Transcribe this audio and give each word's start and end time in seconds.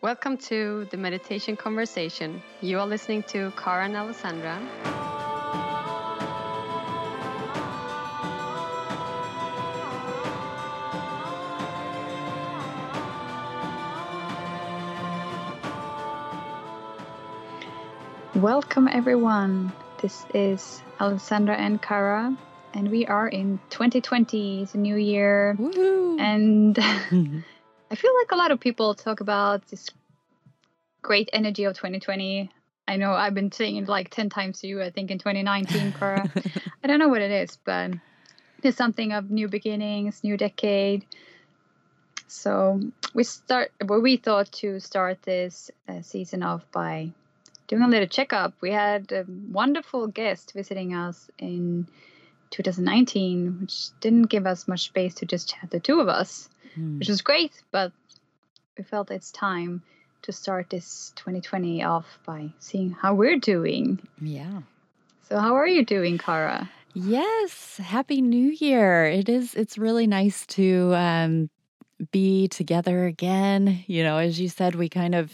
Welcome 0.00 0.36
to 0.46 0.86
the 0.92 0.96
Meditation 0.96 1.56
Conversation. 1.56 2.40
You 2.60 2.78
are 2.78 2.86
listening 2.86 3.24
to 3.24 3.52
Kara 3.56 3.84
and 3.84 3.96
Alessandra. 3.96 4.56
Welcome, 18.36 18.86
everyone. 18.86 19.72
This 20.00 20.24
is 20.32 20.80
Alessandra 21.00 21.56
and 21.56 21.82
Kara, 21.82 22.36
and 22.72 22.88
we 22.88 23.04
are 23.06 23.26
in 23.26 23.58
2020. 23.70 24.62
It's 24.62 24.74
a 24.74 24.78
new 24.78 24.94
year. 24.94 25.56
Woohoo. 25.58 26.20
And 26.20 26.78
I 27.90 27.94
feel 27.94 28.12
like 28.20 28.32
a 28.32 28.36
lot 28.36 28.50
of 28.50 28.60
people 28.60 28.94
talk 28.94 29.20
about 29.20 29.66
this 29.68 29.88
great 31.02 31.30
energy 31.32 31.64
of 31.64 31.74
2020. 31.74 32.50
I 32.86 32.96
know 32.96 33.12
I've 33.12 33.34
been 33.34 33.52
saying 33.52 33.76
it 33.76 33.88
like 33.88 34.10
10 34.10 34.28
times 34.30 34.60
to 34.60 34.66
you, 34.66 34.82
I 34.82 34.90
think 34.90 35.10
in 35.10 35.18
2019, 35.18 35.92
Kara. 35.92 36.30
I 36.84 36.86
don't 36.86 36.98
know 36.98 37.08
what 37.08 37.22
it 37.22 37.30
is, 37.30 37.58
but 37.64 37.92
there's 38.62 38.76
something 38.76 39.12
of 39.12 39.30
new 39.30 39.48
beginnings, 39.48 40.22
new 40.22 40.36
decade. 40.36 41.06
So 42.26 42.80
we 43.14 43.24
start, 43.24 43.72
well, 43.84 44.00
we 44.00 44.18
thought 44.18 44.52
to 44.52 44.80
start 44.80 45.22
this 45.22 45.70
uh, 45.88 46.02
season 46.02 46.42
off 46.42 46.70
by 46.72 47.12
doing 47.68 47.82
a 47.82 47.88
little 47.88 48.08
checkup. 48.08 48.54
We 48.60 48.70
had 48.70 49.12
a 49.12 49.24
wonderful 49.50 50.08
guest 50.08 50.52
visiting 50.54 50.94
us 50.94 51.30
in 51.38 51.88
2019, 52.50 53.58
which 53.60 53.98
didn't 54.00 54.24
give 54.24 54.46
us 54.46 54.68
much 54.68 54.84
space 54.84 55.14
to 55.16 55.26
just 55.26 55.48
chat 55.48 55.70
the 55.70 55.80
two 55.80 56.00
of 56.00 56.08
us, 56.08 56.48
Hmm. 56.74 56.98
which 56.98 57.08
was 57.08 57.22
great. 57.22 57.52
But 57.70 57.92
we 58.76 58.84
felt 58.84 59.10
it's 59.10 59.30
time 59.30 59.82
to 60.22 60.32
start 60.32 60.70
this 60.70 61.12
2020 61.16 61.82
off 61.84 62.18
by 62.26 62.52
seeing 62.58 62.90
how 62.90 63.14
we're 63.14 63.38
doing. 63.38 64.00
yeah. 64.20 64.62
So, 65.28 65.38
how 65.38 65.56
are 65.56 65.66
you 65.66 65.84
doing, 65.84 66.16
Kara? 66.16 66.70
Yes. 66.94 67.76
Happy 67.76 68.22
New 68.22 68.48
Year. 68.48 69.04
It 69.04 69.28
is 69.28 69.54
it's 69.54 69.76
really 69.76 70.06
nice 70.06 70.46
to 70.48 70.94
um 70.94 71.50
be 72.12 72.48
together 72.48 73.06
again. 73.06 73.84
You 73.86 74.02
know, 74.04 74.18
as 74.18 74.40
you 74.40 74.48
said, 74.48 74.74
we 74.74 74.88
kind 74.88 75.14
of 75.14 75.30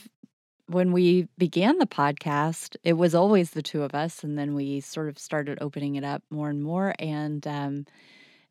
when 0.66 0.92
we 0.92 1.28
began 1.38 1.78
the 1.78 1.86
podcast, 1.86 2.76
it 2.82 2.94
was 2.94 3.14
always 3.14 3.50
the 3.50 3.62
two 3.62 3.82
of 3.82 3.94
us 3.94 4.24
and 4.24 4.36
then 4.38 4.54
we 4.54 4.80
sort 4.80 5.08
of 5.08 5.18
started 5.18 5.58
opening 5.60 5.94
it 5.94 6.04
up 6.04 6.22
more 6.30 6.48
and 6.50 6.62
more 6.62 6.94
and 6.98 7.46
um 7.46 7.86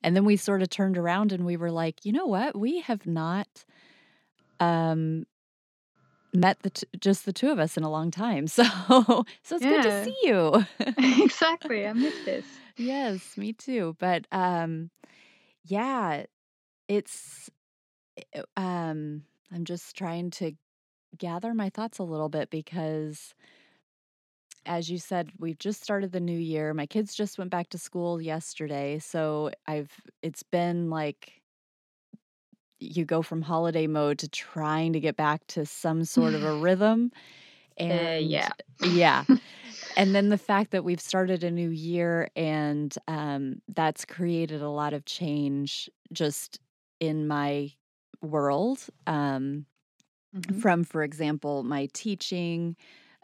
and 0.03 0.15
then 0.15 0.25
we 0.25 0.35
sort 0.35 0.61
of 0.61 0.69
turned 0.69 0.97
around 0.97 1.31
and 1.31 1.45
we 1.45 1.57
were 1.57 1.71
like, 1.71 2.05
"You 2.05 2.11
know 2.11 2.25
what? 2.25 2.57
We 2.57 2.81
have 2.81 3.05
not 3.07 3.65
um 4.59 5.25
met 6.33 6.59
the 6.61 6.71
t- 6.71 6.87
just 6.99 7.25
the 7.25 7.33
two 7.33 7.51
of 7.51 7.59
us 7.59 7.77
in 7.77 7.83
a 7.83 7.89
long 7.91 8.11
time. 8.11 8.47
So 8.53 8.63
so 9.43 9.55
it's 9.55 9.65
good 9.65 9.83
to 9.83 10.03
see 10.05 10.17
you. 10.23 10.65
exactly. 11.23 11.87
I 11.87 11.93
missed 11.93 12.25
this. 12.25 12.45
Yes, 12.75 13.37
me 13.37 13.53
too. 13.53 13.95
But 13.99 14.25
um 14.31 14.89
yeah, 15.65 16.25
it's 16.87 17.49
uh, 18.35 18.41
um 18.59 19.23
I'm 19.51 19.65
just 19.65 19.95
trying 19.95 20.31
to 20.31 20.53
gather 21.17 21.53
my 21.53 21.69
thoughts 21.69 21.99
a 21.99 22.03
little 22.03 22.29
bit 22.29 22.49
because 22.49 23.35
as 24.65 24.89
you 24.89 24.97
said, 24.97 25.31
we've 25.39 25.57
just 25.59 25.81
started 25.83 26.11
the 26.11 26.19
new 26.19 26.37
year. 26.37 26.73
My 26.73 26.85
kids 26.85 27.15
just 27.15 27.37
went 27.37 27.51
back 27.51 27.69
to 27.69 27.77
school 27.77 28.21
yesterday, 28.21 28.99
so 28.99 29.51
I've 29.67 29.91
it's 30.21 30.43
been 30.43 30.89
like 30.89 31.41
you 32.79 33.05
go 33.05 33.21
from 33.21 33.41
holiday 33.41 33.87
mode 33.87 34.19
to 34.19 34.27
trying 34.27 34.93
to 34.93 34.99
get 34.99 35.15
back 35.15 35.45
to 35.47 35.65
some 35.65 36.03
sort 36.03 36.35
of 36.35 36.43
a 36.43 36.53
rhythm. 36.53 37.11
Uh, 37.89 38.17
And 38.17 38.19
yeah. 38.19 38.53
yeah. 38.81 39.25
and 39.95 40.15
then 40.15 40.29
the 40.29 40.37
fact 40.37 40.71
that 40.71 40.83
we've 40.83 41.01
started 41.01 41.43
a 41.43 41.51
new 41.51 41.69
year 41.69 42.29
and 42.35 42.95
um, 43.07 43.61
that's 43.69 44.05
created 44.05 44.61
a 44.61 44.69
lot 44.69 44.93
of 44.93 45.05
change 45.05 45.89
just 46.13 46.59
in 46.99 47.27
my 47.27 47.71
world 48.21 48.87
um, 49.07 49.65
Mhm. 50.33 50.61
from 50.61 50.83
for 50.83 51.03
example 51.03 51.63
my 51.63 51.87
teaching 51.93 52.75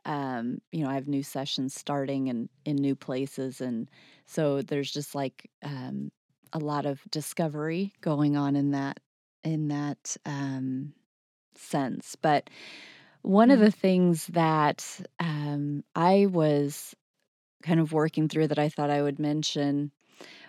um, 0.05 0.59
you 0.71 0.83
know 0.83 0.89
i 0.89 0.93
have 0.93 1.07
new 1.07 1.23
sessions 1.23 1.73
starting 1.73 2.29
and 2.29 2.49
in 2.65 2.75
new 2.75 2.95
places 2.95 3.61
and 3.61 3.89
so 4.25 4.61
there's 4.61 4.91
just 4.91 5.15
like 5.15 5.49
um, 5.63 6.11
a 6.53 6.59
lot 6.59 6.85
of 6.85 7.01
discovery 7.11 7.93
going 8.01 8.35
on 8.38 8.55
in 8.55 8.71
that 8.71 8.99
in 9.43 9.67
that 9.69 10.15
um, 10.25 10.93
sense 11.55 12.15
but 12.15 12.49
one 13.21 13.51
of 13.51 13.59
Mhm. 13.59 13.61
the 13.61 13.71
things 13.71 14.27
that 14.27 15.01
um, 15.19 15.83
I 15.95 16.27
was 16.27 16.95
kind 17.63 17.79
of 17.79 17.93
working 17.93 18.27
through 18.29 18.47
that 18.49 18.59
I 18.59 18.69
thought 18.69 18.89
I 18.89 19.01
would 19.01 19.19
mention 19.19 19.91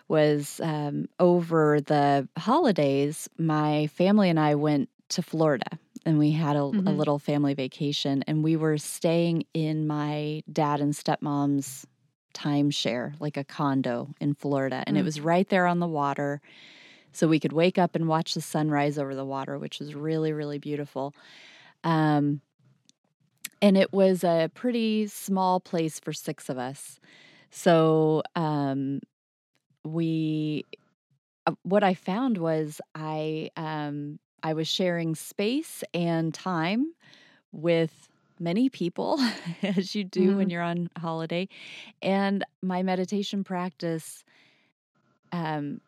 was 0.09 0.61
um, 0.61 1.09
over 1.21 1.81
the 1.81 2.29
holidays, 2.39 3.29
my 3.39 3.89
family 3.89 4.31
and 4.31 4.41
I 4.41 4.55
went 4.57 4.91
to 5.11 5.23
Florida 5.23 5.79
and 6.07 6.19
we 6.19 6.33
had 6.33 6.57
a, 6.57 6.73
a 6.87 6.93
Mhm. 6.93 6.93
little 6.93 7.19
family 7.19 7.55
vacation 7.55 8.25
and 8.27 8.43
we 8.45 8.57
were 8.57 8.79
staying 8.79 9.45
in 9.55 9.87
my 9.87 10.43
dad 10.53 10.81
and 10.81 10.95
stepmom's 10.95 11.87
timeshare, 12.35 13.15
like 13.21 13.37
a 13.37 13.45
condo 13.45 14.09
in 14.21 14.35
Florida. 14.35 14.85
And 14.87 14.97
it 14.97 15.03
Mm. 15.03 15.05
was 15.05 15.21
right 15.21 15.49
there 15.49 15.67
on 15.67 15.81
the 15.81 15.89
water. 15.89 16.41
So 17.13 17.29
we 17.29 17.41
could 17.41 17.53
wake 17.53 17.79
up 17.79 17.95
and 17.95 18.09
watch 18.09 18.35
the 18.35 18.41
sunrise 18.41 18.99
over 18.99 19.15
the 19.15 19.25
water, 19.25 19.59
which 19.59 19.81
was 19.81 19.95
really, 19.95 20.33
really 20.33 20.59
beautiful. 20.59 21.15
Um, 21.85 22.41
and 23.63 23.77
it 23.77 23.93
was 23.93 24.25
a 24.25 24.51
pretty 24.55 25.07
small 25.07 25.61
place 25.61 26.01
for 26.01 26.13
six 26.13 26.49
of 26.49 26.59
us. 26.59 26.99
So 27.51 28.23
um, 28.37 29.01
we, 29.85 30.65
uh, 31.47 31.55
what 31.63 31.85
I 31.85 31.95
found 31.95 32.39
was 32.39 32.81
I 32.95 33.51
um, 33.57 34.19
I 34.43 34.55
was 34.55 34.69
sharing 34.69 35.15
space 35.15 35.83
and 35.95 36.33
time 36.33 36.93
with 37.53 38.09
many 38.39 38.69
people, 38.69 39.21
as 39.63 39.95
you 39.95 40.05
do 40.05 40.37
when 40.37 40.51
you're 40.51 40.63
on 40.63 40.89
holiday, 40.97 41.49
and 42.03 42.45
my 42.63 42.83
meditation 42.83 43.45
practice 43.45 44.25
um, 45.33 45.81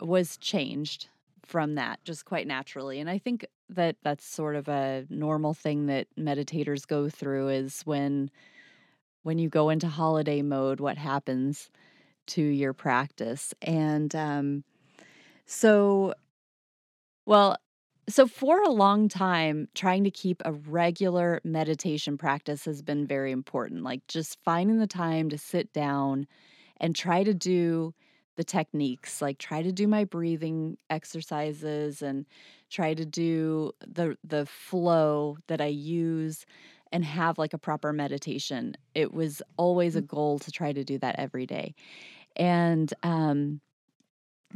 was 0.00 0.36
changed 0.36 1.08
from 1.44 1.76
that 1.76 1.98
just 2.04 2.24
quite 2.26 2.46
naturally. 2.46 3.00
And 3.00 3.08
I 3.08 3.18
think 3.18 3.46
that 3.70 3.96
that's 4.02 4.24
sort 4.24 4.54
of 4.54 4.68
a 4.68 5.06
normal 5.08 5.54
thing 5.54 5.86
that 5.86 6.06
meditators 6.18 6.86
go 6.86 7.08
through 7.08 7.48
is 7.48 7.82
when 7.82 8.30
when 9.22 9.38
you 9.38 9.48
go 9.48 9.68
into 9.68 9.88
holiday 9.88 10.42
mode 10.42 10.80
what 10.80 10.96
happens 10.96 11.70
to 12.26 12.42
your 12.42 12.72
practice. 12.72 13.54
And 13.62 14.14
um 14.14 14.64
so 15.46 16.14
well 17.24 17.56
so 18.08 18.26
for 18.26 18.62
a 18.62 18.70
long 18.70 19.08
time 19.08 19.68
trying 19.74 20.04
to 20.04 20.10
keep 20.10 20.40
a 20.44 20.52
regular 20.52 21.40
meditation 21.44 22.16
practice 22.16 22.64
has 22.64 22.82
been 22.82 23.06
very 23.06 23.32
important 23.32 23.82
like 23.82 24.06
just 24.08 24.38
finding 24.44 24.78
the 24.78 24.86
time 24.86 25.28
to 25.28 25.38
sit 25.38 25.72
down 25.72 26.26
and 26.78 26.96
try 26.96 27.22
to 27.24 27.34
do 27.34 27.94
the 28.36 28.44
techniques 28.44 29.20
like 29.20 29.38
try 29.38 29.62
to 29.62 29.72
do 29.72 29.88
my 29.88 30.04
breathing 30.04 30.76
exercises 30.90 32.02
and 32.02 32.26
try 32.70 32.94
to 32.94 33.04
do 33.04 33.72
the 33.86 34.16
the 34.24 34.46
flow 34.46 35.36
that 35.48 35.60
I 35.60 35.66
use 35.66 36.46
and 36.92 37.04
have 37.04 37.36
like 37.38 37.52
a 37.52 37.58
proper 37.58 37.92
meditation. 37.92 38.74
It 38.94 39.12
was 39.12 39.42
always 39.58 39.94
a 39.96 40.00
goal 40.02 40.38
to 40.38 40.50
try 40.50 40.72
to 40.72 40.84
do 40.84 40.98
that 40.98 41.16
every 41.18 41.46
day. 41.46 41.74
And 42.36 42.92
um 43.02 43.60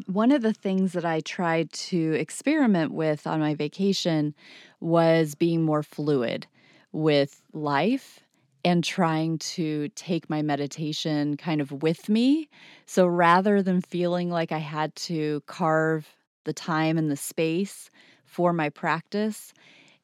one 0.06 0.32
of 0.32 0.42
the 0.42 0.52
things 0.52 0.92
that 0.92 1.04
I 1.04 1.20
tried 1.20 1.70
to 1.72 2.12
experiment 2.14 2.92
with 2.92 3.26
on 3.26 3.40
my 3.40 3.54
vacation 3.54 4.34
was 4.80 5.34
being 5.34 5.62
more 5.62 5.82
fluid 5.82 6.46
with 6.92 7.42
life 7.52 8.20
and 8.64 8.84
trying 8.84 9.38
to 9.38 9.88
take 9.90 10.30
my 10.30 10.40
meditation 10.40 11.36
kind 11.36 11.60
of 11.60 11.82
with 11.82 12.08
me. 12.08 12.48
So 12.86 13.06
rather 13.06 13.62
than 13.62 13.80
feeling 13.80 14.30
like 14.30 14.52
I 14.52 14.58
had 14.58 14.94
to 14.96 15.42
carve 15.46 16.16
the 16.44 16.52
time 16.52 16.96
and 16.96 17.10
the 17.10 17.16
space 17.16 17.90
for 18.24 18.52
my 18.52 18.68
practice, 18.70 19.52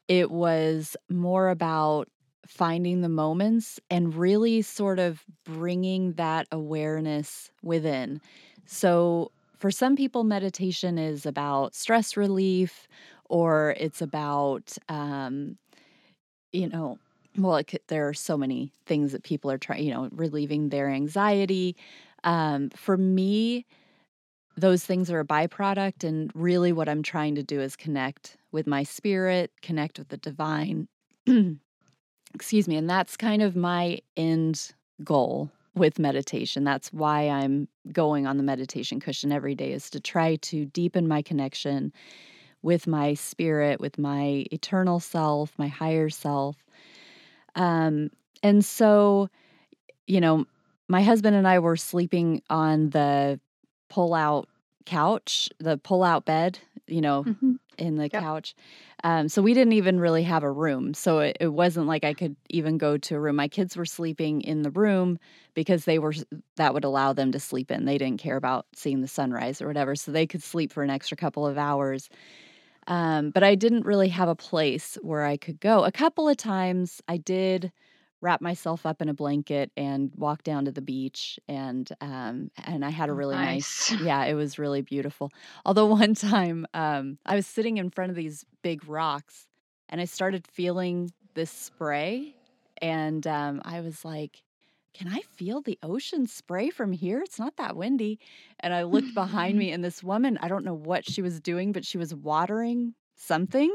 it 0.08 0.30
was 0.30 0.96
more 1.08 1.48
about 1.48 2.08
finding 2.46 3.02
the 3.02 3.08
moments 3.08 3.78
and 3.90 4.14
really 4.14 4.62
sort 4.62 4.98
of 4.98 5.24
bringing 5.44 6.14
that 6.14 6.46
awareness 6.50 7.50
within. 7.62 8.20
So, 8.66 9.30
for 9.58 9.70
some 9.70 9.96
people, 9.96 10.25
meditation 10.25 10.99
is 10.99 11.26
about 11.26 11.75
stress 11.75 12.16
relief 12.16 12.88
or 13.28 13.75
it's 13.78 14.00
about, 14.00 14.76
um, 14.88 15.58
you 16.52 16.69
know, 16.69 16.99
well, 17.37 17.62
could, 17.64 17.81
there 17.88 18.08
are 18.08 18.14
so 18.14 18.37
many 18.37 18.72
things 18.87 19.12
that 19.12 19.22
people 19.22 19.50
are 19.50 19.58
trying, 19.58 19.84
you 19.84 19.93
know, 19.93 20.08
relieving 20.12 20.69
their 20.69 20.88
anxiety. 20.88 21.76
Um, 22.25 22.70
for 22.70 22.96
me, 22.96 23.66
those 24.56 24.84
things 24.84 25.10
are 25.10 25.20
a 25.20 25.25
byproduct. 25.25 26.04
And 26.04 26.31
really, 26.34 26.72
what 26.72 26.88
I'm 26.88 27.02
trying 27.02 27.34
to 27.37 27.43
do 27.43 27.61
is 27.61 27.76
connect 27.76 28.37
with 28.50 28.66
my 28.66 28.82
spirit, 28.82 29.52
connect 29.62 29.99
with 29.99 30.08
the 30.08 30.16
divine, 30.16 30.88
excuse 32.34 32.66
me, 32.66 32.76
and 32.76 32.88
that's 32.88 33.16
kind 33.16 33.43
of 33.43 33.54
my 33.54 34.00
end 34.16 34.72
goal 35.04 35.50
with 35.78 35.98
meditation. 35.98 36.64
That's 36.64 36.92
why 36.92 37.28
I'm 37.28 37.69
going 37.92 38.26
on 38.26 38.36
the 38.36 38.42
meditation 38.42 39.00
cushion 39.00 39.32
every 39.32 39.54
day 39.54 39.72
is 39.72 39.90
to 39.90 40.00
try 40.00 40.36
to 40.36 40.64
deepen 40.66 41.08
my 41.08 41.22
connection 41.22 41.92
with 42.62 42.86
my 42.86 43.14
spirit, 43.14 43.80
with 43.80 43.98
my 43.98 44.44
eternal 44.52 45.00
self, 45.00 45.52
my 45.58 45.69
higher 45.69 46.10
self. 46.10 46.56
Um, 47.54 48.10
and 48.42 48.64
so, 48.64 49.28
you 50.06 50.20
know, 50.20 50.44
my 50.88 51.02
husband 51.02 51.36
and 51.36 51.46
I 51.46 51.58
were 51.58 51.76
sleeping 51.76 52.42
on 52.50 52.90
the 52.90 53.40
pull 53.88 54.14
out 54.14 54.48
couch, 54.86 55.50
the 55.58 55.76
pull 55.78 56.02
out 56.02 56.25
bed, 56.25 56.58
you 56.86 57.00
know, 57.00 57.25
mm-hmm. 57.25 57.54
In 57.78 57.96
the 57.96 58.08
yep. 58.12 58.22
couch. 58.22 58.54
Um, 59.04 59.28
so 59.28 59.40
we 59.42 59.54
didn't 59.54 59.75
even 59.75 60.00
really 60.00 60.25
have 60.25 60.42
a 60.42 60.50
room. 60.50 60.94
So 60.94 61.20
it, 61.20 61.36
it, 61.40 61.48
wasn't 61.48 61.86
like 61.86 62.04
I 62.04 62.14
could 62.14 62.36
even 62.50 62.78
go 62.78 62.98
to 62.98 63.14
a 63.16 63.20
room. 63.20 63.36
My 63.36 63.48
kids 63.48 63.76
were 63.76 63.86
sleeping 63.86 64.40
in 64.42 64.62
the 64.62 64.70
room 64.70 65.19
because 65.54 65.84
they 65.84 65.98
were 65.98 66.14
that 66.56 66.75
would 66.75 66.84
allow 66.84 67.12
them 67.12 67.32
to 67.32 67.40
sleep 67.40 67.70
in. 67.70 67.84
They 67.84 67.98
didn't 67.98 68.20
care 68.20 68.36
about 68.36 68.66
seeing 68.75 69.00
the 69.00 69.08
sunrise 69.08 69.62
or 69.62 69.66
whatever, 69.66 69.94
so 69.94 70.10
they 70.10 70.26
could 70.26 70.42
sleep 70.42 70.72
for 70.72 70.82
an 70.82 70.90
extra 70.90 71.16
couple 71.16 71.46
of 71.46 71.58
hours. 71.58 72.08
Um, 72.86 73.30
but 73.30 73.42
I 73.42 73.54
didn't 73.54 73.84
really 73.84 74.08
have 74.08 74.28
a 74.28 74.34
place 74.34 74.96
where 75.02 75.25
I 75.25 75.36
could 75.36 75.60
go. 75.60 75.84
A 75.84 75.92
couple 75.92 76.28
of 76.28 76.36
times 76.36 77.02
I 77.06 77.19
did 77.19 77.70
wrap 78.20 78.40
myself 78.40 78.84
up 78.84 79.00
in 79.00 79.08
a 79.08 79.14
blanket 79.14 79.70
and 79.76 80.12
walk 80.16 80.42
down 80.42 80.64
to 80.64 80.72
the 80.72 80.82
beach 80.82 81.38
and 81.48 81.90
um 82.00 82.50
and 82.64 82.84
I 82.84 82.90
had 82.90 83.08
a 83.08 83.12
oh, 83.12 83.16
really 83.16 83.36
nice, 83.36 83.92
nice 83.92 84.00
yeah 84.00 84.24
it 84.24 84.34
was 84.34 84.58
really 84.58 84.82
beautiful 84.82 85.30
although 85.64 85.86
one 85.94 86.14
time 86.14 86.66
um 86.74 87.18
I 87.24 87.34
was 87.34 87.46
sitting 87.46 87.76
in 87.76 87.90
front 87.90 88.10
of 88.10 88.16
these 88.16 88.44
big 88.62 88.88
rocks 88.88 89.46
and 89.88 90.00
I 90.00 90.04
started 90.04 90.46
feeling 90.46 91.12
this 91.34 91.50
spray 91.50 92.34
and 92.82 93.26
um 93.26 93.62
I 93.64 93.80
was 93.80 94.04
like 94.04 94.42
can 94.94 95.08
I 95.12 95.20
feel 95.36 95.60
the 95.60 95.78
ocean 95.80 96.26
spray 96.26 96.70
from 96.70 96.92
here? 96.92 97.20
It's 97.20 97.38
not 97.38 97.56
that 97.58 97.76
windy. 97.76 98.18
And 98.58 98.74
I 98.74 98.82
looked 98.82 99.14
behind 99.14 99.56
me, 99.58 99.70
and 99.70 99.84
this 99.84 100.02
woman, 100.02 100.38
I 100.42 100.48
don't 100.48 100.64
know 100.64 100.74
what 100.74 101.08
she 101.08 101.22
was 101.22 101.38
doing, 101.38 101.70
but 101.70 101.84
she 101.84 101.98
was 101.98 102.12
watering 102.12 102.94
something 103.18 103.70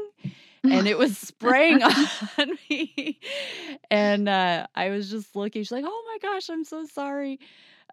and 0.64 0.88
it 0.88 0.98
was 0.98 1.16
spraying 1.16 1.82
on 2.38 2.58
me. 2.68 3.20
And 3.90 4.28
uh, 4.28 4.66
I 4.74 4.90
was 4.90 5.10
just 5.10 5.36
looking. 5.36 5.62
She's 5.62 5.72
like, 5.72 5.84
"Oh 5.86 6.04
my 6.12 6.28
gosh, 6.28 6.48
I'm 6.48 6.64
so 6.64 6.84
sorry. 6.86 7.38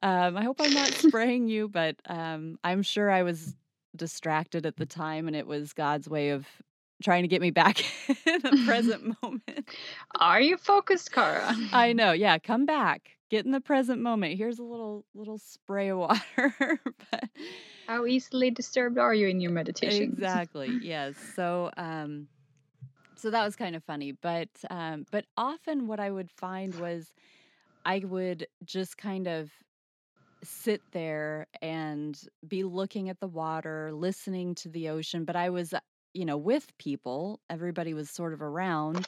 Um, 0.01 0.37
I 0.37 0.43
hope 0.43 0.57
I'm 0.59 0.73
not 0.73 0.89
spraying 0.93 1.47
you, 1.47 1.67
but 1.67 1.95
um, 2.07 2.57
I'm 2.63 2.81
sure 2.81 3.11
I 3.11 3.23
was 3.23 3.55
distracted 3.95 4.65
at 4.65 4.77
the 4.77 4.85
time, 4.85 5.27
and 5.27 5.35
it 5.35 5.47
was 5.47 5.73
God's 5.73 6.09
way 6.09 6.29
of 6.29 6.47
trying 7.03 7.23
to 7.23 7.27
get 7.27 7.41
me 7.41 7.51
back 7.51 7.83
in 8.25 8.41
the 8.41 8.63
present 8.65 9.15
moment. 9.23 9.69
Are 10.19 10.41
you 10.41 10.57
focused, 10.57 11.11
Kara? 11.11 11.55
I 11.73 11.93
know. 11.93 12.11
Yeah, 12.11 12.37
come 12.37 12.65
back. 12.65 13.11
Get 13.31 13.45
in 13.45 13.51
the 13.51 13.61
present 13.61 14.01
moment. 14.01 14.37
Here's 14.37 14.59
a 14.59 14.63
little 14.63 15.05
little 15.15 15.37
spray 15.37 15.87
of 15.87 15.97
water. 15.99 16.79
but 17.09 17.29
how 17.87 18.05
easily 18.05 18.51
disturbed 18.51 18.97
are 18.97 19.13
you 19.13 19.27
in 19.29 19.39
your 19.39 19.51
meditation? 19.51 20.03
Exactly. 20.11 20.79
Yes. 20.81 21.15
So 21.35 21.71
um 21.77 22.27
so 23.15 23.31
that 23.31 23.45
was 23.45 23.55
kind 23.55 23.75
of 23.75 23.83
funny 23.83 24.11
but 24.11 24.49
um, 24.69 25.05
but 25.11 25.25
often 25.37 25.85
what 25.87 25.99
i 25.99 26.09
would 26.09 26.31
find 26.31 26.73
was 26.79 27.13
i 27.85 27.99
would 27.99 28.47
just 28.65 28.97
kind 28.97 29.27
of 29.27 29.51
sit 30.43 30.81
there 30.91 31.45
and 31.61 32.19
be 32.47 32.63
looking 32.63 33.09
at 33.09 33.19
the 33.19 33.27
water 33.27 33.91
listening 33.93 34.55
to 34.55 34.69
the 34.69 34.89
ocean 34.89 35.23
but 35.23 35.35
i 35.35 35.51
was 35.51 35.71
you 36.15 36.25
know 36.25 36.37
with 36.37 36.65
people 36.79 37.39
everybody 37.47 37.93
was 37.93 38.09
sort 38.09 38.33
of 38.33 38.41
around 38.41 39.07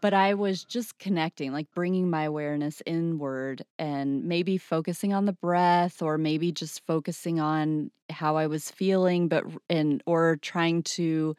but 0.00 0.14
i 0.14 0.34
was 0.34 0.64
just 0.64 0.98
connecting 0.98 1.52
like 1.52 1.66
bringing 1.74 2.08
my 2.10 2.24
awareness 2.24 2.82
inward 2.86 3.62
and 3.78 4.24
maybe 4.24 4.58
focusing 4.58 5.12
on 5.12 5.24
the 5.24 5.32
breath 5.32 6.02
or 6.02 6.18
maybe 6.18 6.52
just 6.52 6.84
focusing 6.86 7.40
on 7.40 7.90
how 8.10 8.36
i 8.36 8.46
was 8.46 8.70
feeling 8.70 9.28
but 9.28 9.44
and 9.68 10.02
or 10.06 10.36
trying 10.42 10.82
to 10.82 11.34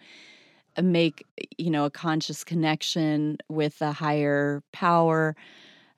make 0.81 1.25
you 1.57 1.69
know 1.69 1.85
a 1.85 1.89
conscious 1.91 2.43
connection 2.43 3.37
with 3.49 3.81
a 3.81 3.91
higher 3.91 4.63
power 4.71 5.35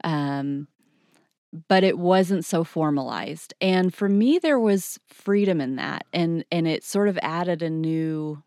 um, 0.04 0.68
but 1.68 1.84
it 1.84 1.98
wasn't 1.98 2.46
so 2.46 2.64
formalized. 2.64 3.54
And 3.60 3.94
for 3.94 4.08
me 4.08 4.40
there 4.40 4.60
was 4.60 5.00
freedom 5.08 5.60
in 5.60 5.76
that 5.76 6.06
and 6.14 6.46
and 6.52 6.68
it 6.68 6.84
sort 6.84 7.10
of 7.10 7.20
added 7.22 7.62
a 7.62 7.70
new 7.70 8.42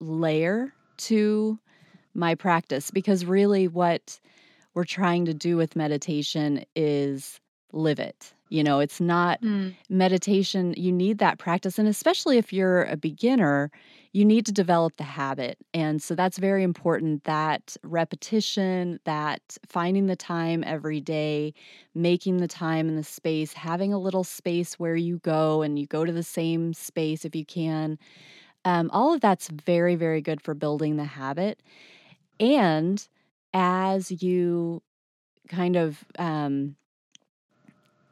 layer 0.00 0.72
to 0.96 1.58
my 2.14 2.34
practice 2.34 2.90
because 2.90 3.24
really 3.24 3.68
what 3.68 4.20
we're 4.74 4.84
trying 4.84 5.24
to 5.24 5.34
do 5.34 5.56
with 5.56 5.76
meditation 5.76 6.64
is 6.76 7.40
live 7.72 7.98
it 7.98 8.34
you 8.50 8.62
know 8.62 8.80
it's 8.80 9.00
not 9.00 9.40
mm. 9.40 9.74
meditation 9.88 10.74
you 10.76 10.92
need 10.92 11.18
that 11.18 11.38
practice 11.38 11.78
and 11.78 11.88
especially 11.88 12.36
if 12.36 12.52
you're 12.52 12.84
a 12.84 12.96
beginner 12.96 13.70
you 14.12 14.26
need 14.26 14.44
to 14.46 14.52
develop 14.52 14.96
the 14.96 15.04
habit. 15.04 15.56
And 15.72 16.02
so 16.02 16.14
that's 16.14 16.36
very 16.36 16.62
important 16.62 17.24
that 17.24 17.76
repetition, 17.82 19.00
that 19.04 19.56
finding 19.66 20.06
the 20.06 20.16
time 20.16 20.62
every 20.66 21.00
day, 21.00 21.54
making 21.94 22.36
the 22.36 22.48
time 22.48 22.88
in 22.88 22.96
the 22.96 23.04
space, 23.04 23.54
having 23.54 23.92
a 23.92 23.98
little 23.98 24.24
space 24.24 24.78
where 24.78 24.96
you 24.96 25.18
go 25.18 25.62
and 25.62 25.78
you 25.78 25.86
go 25.86 26.04
to 26.04 26.12
the 26.12 26.22
same 26.22 26.74
space 26.74 27.24
if 27.24 27.34
you 27.34 27.46
can. 27.46 27.98
Um, 28.64 28.90
all 28.92 29.14
of 29.14 29.20
that's 29.20 29.48
very, 29.48 29.96
very 29.96 30.20
good 30.20 30.42
for 30.42 30.54
building 30.54 30.96
the 30.96 31.04
habit. 31.04 31.62
And 32.42 33.06
as 33.54 34.10
you 34.20 34.82
kind 35.48 35.76
of 35.76 36.04
um, 36.18 36.74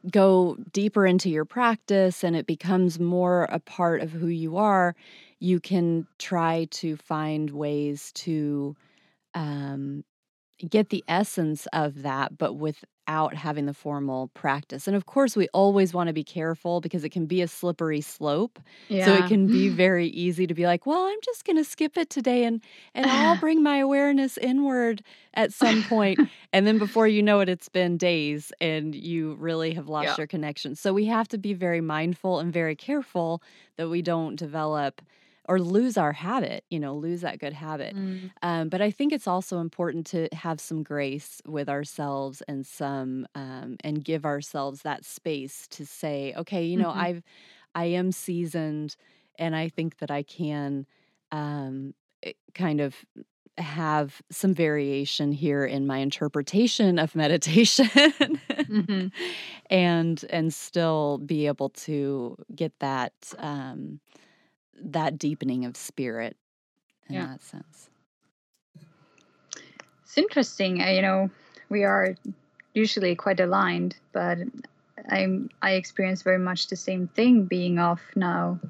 go 0.09 0.57
deeper 0.73 1.05
into 1.05 1.29
your 1.29 1.45
practice 1.45 2.23
and 2.23 2.37
it 2.37 2.47
becomes 2.47 3.01
more 3.01 3.49
a 3.51 3.59
part 3.59 4.03
of 4.03 4.13
who 4.13 4.29
you 4.29 4.57
are, 4.57 4.95
you 5.41 5.59
can 5.59 6.07
try 6.19 6.69
to 6.71 6.97
find 6.97 7.51
ways 7.51 8.13
to 8.13 8.77
um, 9.35 10.05
get 10.69 10.91
the 10.91 11.05
essence 11.09 11.67
of 11.73 12.03
that, 12.03 12.37
but 12.37 12.55
without 12.55 13.35
having 13.35 13.67
the 13.67 13.75
formal 13.75 14.29
practice. 14.35 14.87
And 14.87 14.97
of 14.97 15.07
course, 15.07 15.37
we 15.37 15.49
always 15.49 15.93
want 15.93 16.09
to 16.09 16.13
be 16.13 16.25
careful 16.25 16.81
because 16.81 17.05
it 17.05 17.11
can 17.11 17.27
be 17.27 17.43
a 17.43 17.49
slippery 17.49 18.01
slope. 18.01 18.59
Yeah. 18.89 19.07
So 19.07 19.15
it 19.15 19.27
can 19.27 19.47
be 19.47 19.69
very 19.87 20.09
easy 20.09 20.47
to 20.47 20.55
be 20.55 20.67
like, 20.67 20.87
well, 20.87 21.05
I'm 21.07 21.19
just 21.25 21.45
going 21.45 21.57
to 21.57 21.65
skip 21.65 21.97
it 21.97 22.11
today 22.11 22.45
and 22.45 22.63
and 22.95 23.07
I'll 23.07 23.37
bring 23.41 23.63
my 23.63 23.79
awareness 23.79 24.39
inward 24.39 25.03
at 25.35 25.53
some 25.53 25.83
point. 25.85 26.21
and 26.53 26.67
then 26.67 26.79
before 26.79 27.09
you 27.09 27.23
know 27.23 27.41
it, 27.41 27.49
it's 27.49 27.69
been 27.69 27.97
days 27.97 28.53
and 28.61 28.95
you 28.95 29.35
really 29.35 29.75
have 29.75 29.89
lost 29.89 30.07
yeah. 30.07 30.15
your 30.19 30.27
connection. 30.27 30.75
So 30.75 30.93
we 30.93 31.07
have 31.07 31.29
to 31.29 31.39
be 31.39 31.55
very 31.55 31.81
mindful 31.81 32.39
and 32.39 32.53
very 32.53 32.77
careful 32.77 33.43
that 33.77 33.89
we 33.89 34.03
don't 34.03 34.37
develop 34.37 35.01
or 35.49 35.59
lose 35.59 35.97
our 35.97 36.13
habit, 36.13 36.65
you 36.71 36.79
know, 36.79 36.95
lose 36.95 37.23
that 37.23 37.39
good 37.39 37.53
habit. 37.53 37.97
Mm. 37.97 38.31
Um, 38.43 38.69
but 38.69 38.81
I 38.81 38.91
think 38.91 39.13
it's 39.13 39.27
also 39.27 39.59
important 39.59 40.07
to 40.09 40.29
have 40.33 40.61
some 40.61 40.83
grace 40.83 41.41
with 41.47 41.69
ourselves 41.69 42.43
and 42.47 42.67
some, 42.67 43.27
um, 43.35 43.77
and 43.83 44.05
give 44.05 44.25
ourselves 44.25 44.83
that 44.83 45.05
space 45.05 45.67
to 45.69 45.87
say, 45.87 46.35
okay, 46.37 46.65
you 46.65 46.77
know, 46.77 46.91
mm-hmm. 46.91 47.01
I've, 47.01 47.23
I 47.75 47.85
am 47.87 48.13
seasoned 48.13 48.97
and 49.39 49.57
I 49.57 49.69
think 49.69 49.99
that 49.99 50.11
I 50.11 50.23
can 50.23 50.87
um, 51.33 51.95
eh, 52.23 52.33
kind 52.55 52.81
of 52.81 52.95
have 53.59 54.23
some 54.31 54.55
variation 54.55 55.33
here 55.33 55.65
in 55.65 55.87
my 55.87 55.99
interpretation 55.99 56.99
of 56.99 57.15
meditation 57.15 57.87
mm-hmm. 57.87 59.07
and 59.69 60.25
and 60.31 60.55
still 60.55 61.19
be 61.19 61.47
able 61.47 61.71
to 61.71 62.37
get 62.55 62.73
that 62.81 63.13
um, 63.39 64.01
that 64.83 65.19
deepening 65.19 65.65
of 65.65 65.77
spirit 65.77 66.37
in 67.09 67.17
yeah. 67.17 67.27
that 67.27 67.43
sense. 67.43 67.91
It's 70.03 70.19
interesting. 70.19 70.81
You 70.81 71.03
know, 71.03 71.31
we 71.69 71.85
are 71.85 72.17
usually 72.75 73.15
quite 73.15 73.41
aligned, 73.41 73.97
but 74.13 74.39
I'm 75.09 75.51
I 75.63 75.73
experience 75.73 76.23
very 76.23 76.39
much 76.39 76.69
the 76.69 76.77
same 76.77 77.09
thing 77.09 77.45
being 77.45 77.79
off 77.79 78.03
now. 78.17 78.61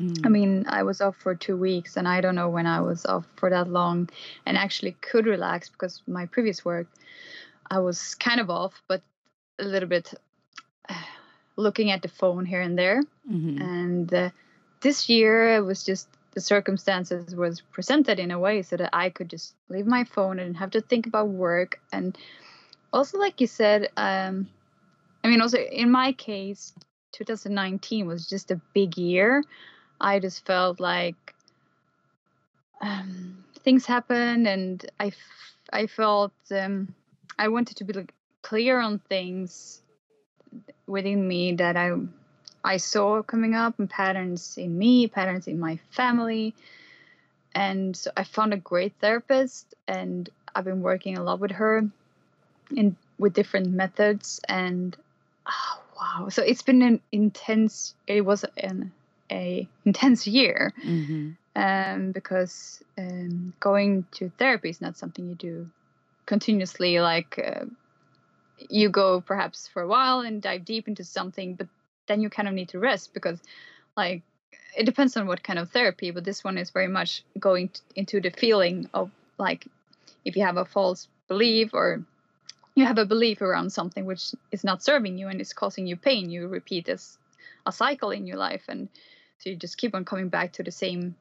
Mm. 0.00 0.26
I 0.26 0.28
mean, 0.28 0.64
I 0.68 0.82
was 0.82 1.00
off 1.00 1.16
for 1.16 1.34
two 1.34 1.56
weeks, 1.56 1.96
and 1.96 2.06
I 2.06 2.20
don't 2.20 2.34
know 2.34 2.50
when 2.50 2.66
I 2.66 2.80
was 2.80 3.06
off 3.06 3.26
for 3.36 3.50
that 3.50 3.68
long, 3.68 4.10
and 4.44 4.56
actually 4.56 4.92
could 5.00 5.26
relax 5.26 5.68
because 5.68 6.02
my 6.06 6.26
previous 6.26 6.64
work, 6.64 6.86
I 7.70 7.78
was 7.78 8.14
kind 8.14 8.40
of 8.40 8.50
off, 8.50 8.82
but 8.88 9.02
a 9.58 9.64
little 9.64 9.88
bit 9.88 10.12
looking 11.56 11.90
at 11.90 12.02
the 12.02 12.08
phone 12.08 12.44
here 12.46 12.60
and 12.60 12.78
there, 12.78 13.02
mm-hmm. 13.30 13.60
and. 13.60 14.14
Uh, 14.14 14.30
this 14.80 15.08
year 15.08 15.56
it 15.56 15.60
was 15.60 15.84
just 15.84 16.08
the 16.32 16.40
circumstances 16.40 17.34
was 17.34 17.60
presented 17.60 18.18
in 18.18 18.30
a 18.30 18.38
way 18.38 18.62
so 18.62 18.76
that 18.76 18.90
I 18.92 19.10
could 19.10 19.30
just 19.30 19.54
leave 19.68 19.86
my 19.86 20.04
phone 20.04 20.38
and 20.38 20.56
have 20.56 20.70
to 20.72 20.82
think 20.82 21.06
about 21.06 21.28
work. 21.28 21.80
And 21.92 22.16
also 22.92 23.18
like 23.18 23.40
you 23.40 23.46
said 23.46 23.88
um 23.96 24.48
I 25.24 25.28
mean 25.28 25.40
also 25.40 25.58
in 25.58 25.90
my 25.90 26.12
case 26.12 26.74
2019 27.12 28.06
was 28.06 28.28
just 28.28 28.50
a 28.50 28.60
big 28.74 28.98
year. 28.98 29.42
I 30.00 30.18
just 30.18 30.44
felt 30.44 30.78
like 30.78 31.34
um 32.82 33.44
things 33.66 33.84
happened 33.84 34.46
and 34.46 34.88
I, 35.00 35.08
f- 35.08 35.56
I 35.72 35.86
felt 35.88 36.32
um, 36.52 36.94
I 37.36 37.48
wanted 37.48 37.78
to 37.78 37.84
be 37.84 37.92
like, 37.92 38.14
clear 38.42 38.78
on 38.78 39.00
things 39.00 39.82
within 40.86 41.26
me 41.26 41.54
that 41.54 41.76
I 41.76 41.90
I 42.66 42.78
saw 42.78 43.22
coming 43.22 43.54
up 43.54 43.78
and 43.78 43.88
patterns 43.88 44.58
in 44.58 44.76
me, 44.76 45.06
patterns 45.06 45.46
in 45.46 45.60
my 45.60 45.78
family. 45.90 46.52
And 47.54 47.96
so 47.96 48.10
I 48.16 48.24
found 48.24 48.52
a 48.52 48.56
great 48.56 48.94
therapist 49.00 49.74
and 49.86 50.28
I've 50.54 50.64
been 50.64 50.82
working 50.82 51.16
a 51.16 51.22
lot 51.22 51.38
with 51.38 51.52
her 51.52 51.88
in 52.74 52.96
with 53.18 53.34
different 53.34 53.70
methods 53.70 54.40
and 54.48 54.96
oh, 55.46 55.80
wow. 55.98 56.28
So 56.28 56.42
it's 56.42 56.62
been 56.62 56.82
an 56.82 57.00
intense 57.12 57.94
it 58.06 58.24
was 58.24 58.44
an 58.56 58.92
a 59.30 59.68
intense 59.84 60.26
year. 60.26 60.74
Mm-hmm. 60.84 61.30
Um, 61.54 62.12
because 62.12 62.82
um, 62.98 63.54
going 63.60 64.04
to 64.12 64.30
therapy 64.36 64.68
is 64.68 64.82
not 64.82 64.98
something 64.98 65.26
you 65.26 65.34
do 65.36 65.70
continuously 66.26 67.00
like 67.00 67.38
uh, 67.38 67.64
you 68.68 68.90
go 68.90 69.22
perhaps 69.22 69.68
for 69.68 69.80
a 69.80 69.88
while 69.88 70.20
and 70.20 70.42
dive 70.42 70.66
deep 70.66 70.86
into 70.86 71.02
something 71.02 71.54
but 71.54 71.68
then 72.06 72.20
you 72.20 72.30
kind 72.30 72.48
of 72.48 72.54
need 72.54 72.68
to 72.70 72.78
rest 72.78 73.12
because 73.14 73.38
like 73.96 74.22
it 74.76 74.84
depends 74.84 75.16
on 75.16 75.26
what 75.26 75.42
kind 75.42 75.58
of 75.58 75.70
therapy 75.70 76.10
but 76.10 76.24
this 76.24 76.44
one 76.44 76.58
is 76.58 76.70
very 76.70 76.88
much 76.88 77.22
going 77.38 77.68
t- 77.68 77.80
into 77.94 78.20
the 78.20 78.30
feeling 78.30 78.88
of 78.94 79.10
like 79.38 79.66
if 80.24 80.36
you 80.36 80.44
have 80.44 80.56
a 80.56 80.64
false 80.64 81.08
belief 81.28 81.70
or 81.74 82.04
you 82.74 82.84
have 82.84 82.98
a 82.98 83.06
belief 83.06 83.40
around 83.40 83.70
something 83.70 84.04
which 84.04 84.32
is 84.52 84.64
not 84.64 84.82
serving 84.82 85.18
you 85.18 85.28
and 85.28 85.40
is 85.40 85.52
causing 85.52 85.86
you 85.86 85.96
pain 85.96 86.30
you 86.30 86.46
repeat 86.48 86.84
this 86.86 87.18
a 87.66 87.72
cycle 87.72 88.10
in 88.10 88.26
your 88.26 88.36
life 88.36 88.64
and 88.68 88.88
so 89.38 89.50
you 89.50 89.56
just 89.56 89.78
keep 89.78 89.94
on 89.94 90.04
coming 90.04 90.28
back 90.28 90.52
to 90.52 90.62
the 90.62 90.70
same 90.70 91.14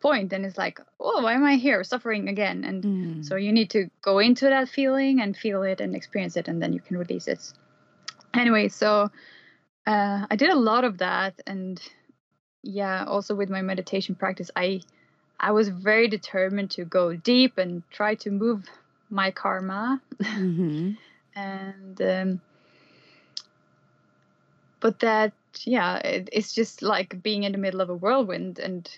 point. 0.00 0.32
and 0.32 0.44
it's 0.44 0.58
like 0.58 0.80
oh 0.98 1.22
why 1.22 1.32
am 1.34 1.44
i 1.44 1.54
here 1.56 1.84
suffering 1.84 2.28
again 2.28 2.64
and 2.64 2.84
Mm. 2.84 3.24
so 3.24 3.36
you 3.36 3.52
need 3.52 3.70
to 3.70 3.88
go 4.00 4.18
into 4.18 4.46
that 4.46 4.68
feeling 4.68 5.20
and 5.20 5.36
feel 5.36 5.62
it 5.62 5.80
and 5.80 5.94
experience 5.94 6.36
it, 6.36 6.48
and 6.48 6.60
then 6.60 6.72
you 6.72 6.80
can 6.80 6.98
release 6.98 7.28
it. 7.28 7.52
Anyway, 8.34 8.66
so 8.68 9.10
uh, 9.86 10.26
I 10.30 10.36
did 10.36 10.50
a 10.50 10.56
lot 10.58 10.84
of 10.84 10.98
that, 10.98 11.40
and 11.46 11.80
yeah, 12.62 13.04
also 13.06 13.34
with 13.34 13.50
my 13.50 13.62
meditation 13.62 14.14
practice, 14.14 14.50
I 14.56 14.80
I 15.40 15.52
was 15.52 15.68
very 15.68 16.08
determined 16.08 16.70
to 16.72 16.84
go 16.84 17.14
deep 17.16 17.58
and 17.58 17.82
try 17.90 18.14
to 18.16 18.30
move 18.30 18.64
my 19.10 19.30
karma, 19.30 20.00
Mm-hmm. 20.36 20.92
and 21.36 22.00
um, 22.02 22.40
but 24.80 25.00
that 25.00 25.32
yeah, 25.64 25.96
it, 25.98 26.28
it's 26.32 26.52
just 26.54 26.82
like 26.82 27.22
being 27.22 27.42
in 27.44 27.52
the 27.52 27.58
middle 27.58 27.80
of 27.80 27.90
a 27.90 27.94
whirlwind 27.94 28.58
and 28.58 28.88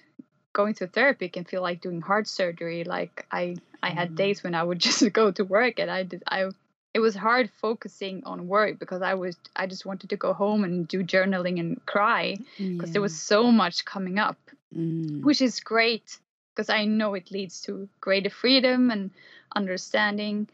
going 0.53 0.75
to 0.75 0.87
therapy 0.87 1.29
can 1.29 1.45
feel 1.45 1.63
like 1.63 1.81
doing 1.81 2.01
heart 2.01 2.29
surgery. 2.29 2.85
Like 2.85 3.27
I 3.31 3.57
I 3.83 3.91
had 3.91 4.11
Mhm. 4.11 4.17
days 4.17 4.43
when 4.45 4.55
I 4.55 4.63
would 4.63 4.79
just 4.89 5.11
go 5.13 5.31
to 5.33 5.45
work 5.45 5.79
and 5.79 5.91
I 5.91 6.03
did 6.05 6.23
I 6.29 6.49
it 6.95 7.01
was 7.01 7.15
hard 7.17 7.51
focusing 7.51 8.23
on 8.25 8.47
work 8.47 8.79
because 8.79 9.03
I 9.03 9.15
was 9.15 9.37
I 9.57 9.67
just 9.67 9.85
wanted 9.85 10.11
to 10.11 10.17
go 10.17 10.33
home 10.33 10.63
and 10.65 10.87
do 10.87 11.03
journaling 11.03 11.59
and 11.59 11.85
cry 11.85 12.37
because 12.57 12.93
there 12.93 13.03
was 13.03 13.17
so 13.17 13.51
much 13.51 13.85
coming 13.85 14.19
up, 14.19 14.39
Mm. 14.75 15.23
which 15.23 15.41
is 15.41 15.61
great 15.61 16.19
because 16.51 16.69
I 16.69 16.85
know 16.85 17.15
it 17.15 17.31
leads 17.31 17.61
to 17.63 17.89
greater 18.01 18.31
freedom 18.31 18.91
and 18.91 19.11
understanding. 19.55 20.49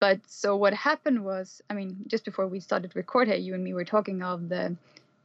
But 0.00 0.20
so 0.26 0.56
what 0.56 0.74
happened 0.74 1.24
was, 1.24 1.62
I 1.70 1.74
mean, 1.74 2.04
just 2.06 2.24
before 2.24 2.46
we 2.48 2.60
started 2.60 2.96
record 2.96 3.28
here, 3.28 3.36
you 3.36 3.54
and 3.54 3.62
me 3.62 3.74
were 3.74 3.84
talking 3.84 4.22
of 4.22 4.48
the, 4.48 4.76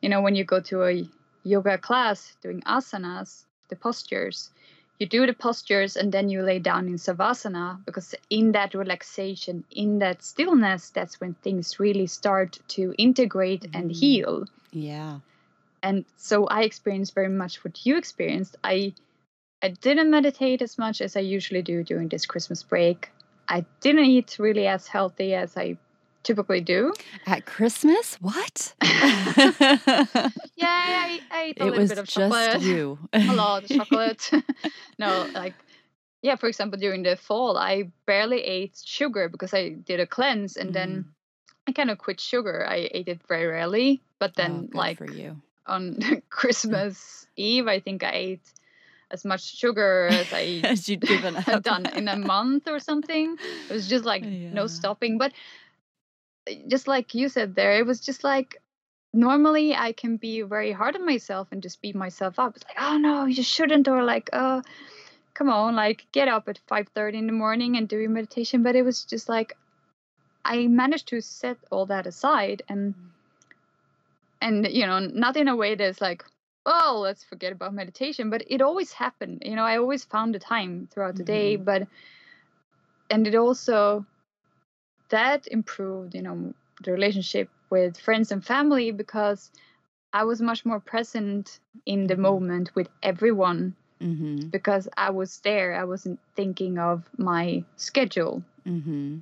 you 0.02 0.10
know, 0.10 0.22
when 0.22 0.36
you 0.36 0.44
go 0.44 0.60
to 0.62 0.84
a 0.84 1.10
yoga 1.44 1.78
class 1.78 2.36
doing 2.42 2.62
asanas, 2.62 3.46
the 3.70 3.76
postures, 3.76 4.52
you 5.00 5.08
do 5.08 5.26
the 5.26 5.34
postures 5.34 5.96
and 5.96 6.12
then 6.12 6.30
you 6.30 6.42
lay 6.44 6.60
down 6.60 6.88
in 6.88 6.96
savasana 6.96 7.84
because 7.86 8.14
in 8.30 8.52
that 8.52 8.74
relaxation, 8.74 9.64
in 9.72 10.00
that 10.00 10.22
stillness, 10.22 10.90
that's 10.90 11.20
when 11.22 11.34
things 11.36 11.80
really 11.80 12.06
start 12.08 12.60
to 12.68 12.94
integrate 12.98 13.64
and 13.74 13.90
Mhm. 13.92 13.96
heal 13.96 14.46
Yeah. 14.72 15.20
and 15.82 16.04
so 16.18 16.46
i 16.48 16.64
experienced 16.64 17.16
very 17.16 17.30
much 17.30 17.64
what 17.64 17.86
you 17.86 17.96
experienced 17.98 18.58
i 18.64 18.94
i 19.64 19.70
didn't 19.70 20.12
meditate 20.12 20.62
as 20.62 20.78
much 20.78 21.00
as 21.02 21.16
i 21.16 21.22
usually 21.22 21.62
do 21.62 21.84
during 21.84 22.10
this 22.10 22.26
christmas 22.26 22.64
break 22.64 23.10
i 23.48 23.64
didn't 23.80 24.06
eat 24.06 24.36
really 24.40 24.68
as 24.68 24.88
healthy 24.88 25.34
as 25.34 25.56
i 25.56 25.78
typically 26.24 26.62
do 26.62 26.94
At 27.26 27.46
Christmas? 27.46 28.16
What? 28.22 28.74
yeah 30.56 30.68
i, 30.68 31.20
I 31.32 31.42
ate 31.44 31.58
a 31.60 31.64
it 31.64 31.66
little 31.66 31.80
was 31.80 31.90
bit 31.90 31.98
of 31.98 32.06
just 32.08 32.16
chocolate 32.16 32.62
you. 32.62 32.98
a 33.14 33.34
lot 33.34 33.64
of 33.64 33.70
chocolate 33.70 34.32
no 34.98 35.28
like 35.34 35.54
yeah 36.22 36.36
for 36.36 36.48
example 36.48 36.80
during 36.80 37.04
the 37.04 37.16
fall 37.16 37.58
i 37.58 37.84
barely 38.06 38.42
ate 38.44 38.78
sugar 38.84 39.30
because 39.30 39.54
i 39.54 39.70
did 39.70 40.00
a 40.00 40.06
cleanse 40.08 40.58
and 40.58 40.74
then 40.74 41.06
i 41.68 41.72
kind 41.72 41.90
of 41.90 41.98
quit 41.98 42.20
sugar 42.20 42.66
i 42.68 42.90
ate 42.92 43.08
it 43.08 43.22
very 43.28 43.48
rarely 43.48 44.02
but 44.20 44.36
Mm. 44.36 44.44
Oh, 44.44 44.44
then 44.44 44.70
like 44.74 44.98
for 44.98 45.10
you. 45.12 45.42
on 45.68 46.00
Christmas 46.30 47.26
Eve, 47.38 47.68
I 47.68 47.80
think 47.80 48.04
I 48.04 48.12
ate 48.12 48.48
as 49.12 49.24
much 49.24 49.56
sugar 49.56 50.08
as 50.12 50.28
I 50.34 50.60
As 50.64 50.90
you'd 50.90 51.02
given 51.08 51.36
had 51.36 51.64
done 51.64 51.86
in 51.96 52.08
a 52.10 52.18
month 52.18 52.68
or 52.68 52.80
something. 52.80 53.38
It 53.70 53.74
was 53.74 53.88
just 53.88 54.04
like 54.04 54.24
Yeah. 54.24 54.52
no 54.52 54.68
stopping. 54.68 55.18
But 55.18 55.32
just 56.68 56.88
like 56.88 57.14
you 57.14 57.30
said 57.30 57.56
there, 57.56 57.78
it 57.80 57.86
was 57.86 58.00
just 58.00 58.24
like 58.24 58.62
normally 59.14 59.76
I 59.76 59.92
can 59.92 60.18
be 60.18 60.42
very 60.42 60.72
hard 60.72 60.96
on 60.96 61.06
myself 61.06 61.48
and 61.52 61.62
just 61.62 61.82
beat 61.82 61.96
myself 61.96 62.40
up. 62.40 62.56
It's 62.56 62.66
like, 62.66 62.78
oh 62.80 62.98
no, 62.98 63.26
you 63.26 63.44
shouldn't, 63.44 63.88
or 63.88 64.04
like, 64.04 64.30
oh, 64.34 64.62
come 65.34 65.50
on, 65.50 65.76
like 65.76 66.06
get 66.12 66.28
up 66.28 66.50
at 66.50 66.60
five 66.68 66.88
thirty 66.96 67.18
in 67.18 67.28
the 67.28 67.34
morning 67.34 67.78
and 67.78 67.88
do 67.88 67.98
your 67.98 68.10
meditation. 68.10 68.64
But 68.64 68.76
it 68.76 68.84
was 68.84 69.06
just 69.06 69.30
like 69.30 69.58
I 70.46 70.68
managed 70.68 71.08
to 71.10 71.22
set 71.22 71.58
all 71.72 71.86
that 71.88 72.08
aside 72.08 72.64
and 72.70 72.94
and 74.42 74.68
you 74.68 74.86
know 74.86 75.00
not 75.00 75.38
in 75.38 75.48
a 75.48 75.56
way 75.56 75.76
that's 75.76 76.02
like 76.02 76.24
oh 76.66 77.00
let's 77.04 77.24
forget 77.24 77.52
about 77.52 77.74
meditation 77.74 78.30
but 78.30 78.44
it 78.48 78.62
always 78.62 78.92
happened 78.92 79.42
you 79.46 79.56
know 79.56 79.64
i 79.64 79.78
always 79.78 80.04
found 80.06 80.34
the 80.34 80.40
time 80.40 80.88
throughout 80.92 81.16
the 81.16 81.24
day 81.24 81.56
mm-hmm. 81.56 81.64
but 81.64 81.88
and 83.10 83.28
it 83.28 83.36
also 83.36 84.06
that 85.10 85.48
improved 85.48 86.16
you 86.16 86.22
know 86.22 86.54
the 86.84 86.92
relationship 86.92 87.50
with 87.70 87.98
friends 88.00 88.32
and 88.32 88.46
family 88.46 88.92
because 88.92 89.52
i 90.14 90.24
was 90.24 90.42
much 90.42 90.66
more 90.66 90.80
present 90.80 91.60
in 91.86 92.08
the 92.08 92.16
Mhm. 92.16 92.20
moment 92.30 92.76
with 92.76 92.90
everyone 93.04 93.76
Mm-hmm. 94.02 94.50
because 94.50 94.88
i 94.98 95.10
was 95.10 95.40
there 95.42 95.76
i 95.76 95.84
wasn't 95.84 96.20
thinking 96.36 96.78
of 96.80 97.04
my 97.18 97.64
schedule 97.76 98.44
Mm-hmm. 98.68 99.20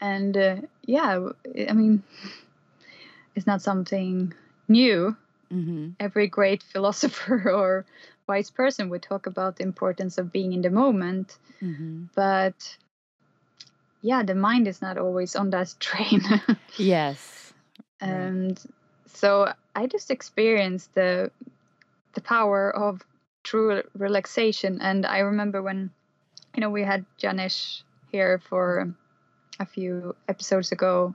and 0.00 0.36
uh, 0.36 0.56
yeah 0.86 1.28
I 1.68 1.72
mean 1.72 2.02
it's 3.34 3.46
not 3.46 3.62
something 3.62 4.32
new 4.68 5.16
Mm-hmm. 5.52 5.90
every 6.00 6.28
great 6.28 6.62
philosopher 6.72 7.50
or 7.50 7.84
wise 8.26 8.50
person 8.50 8.88
would 8.88 9.02
talk 9.02 9.26
about 9.26 9.56
the 9.56 9.64
importance 9.64 10.16
of 10.18 10.32
being 10.32 10.52
in 10.52 10.62
the 10.62 10.70
moment 10.70 11.36
Mm-hmm. 11.62 12.04
but 12.14 12.76
yeah 14.02 14.22
the 14.22 14.34
mind 14.34 14.68
is 14.68 14.82
not 14.82 14.98
always 14.98 15.34
on 15.34 15.50
that 15.50 15.74
train 15.80 16.20
Yes. 16.76 17.52
And 18.00 18.60
so 19.06 19.52
i 19.74 19.86
just 19.86 20.10
experienced 20.10 20.94
the 20.94 21.30
the 22.14 22.20
power 22.20 22.74
of 22.74 23.02
true 23.42 23.82
relaxation 23.96 24.80
and 24.80 25.06
i 25.06 25.18
remember 25.18 25.62
when 25.62 25.90
you 26.54 26.60
know 26.60 26.70
we 26.70 26.82
had 26.82 27.04
janesh 27.18 27.82
here 28.10 28.38
for 28.38 28.94
a 29.60 29.66
few 29.66 30.14
episodes 30.28 30.72
ago 30.72 31.14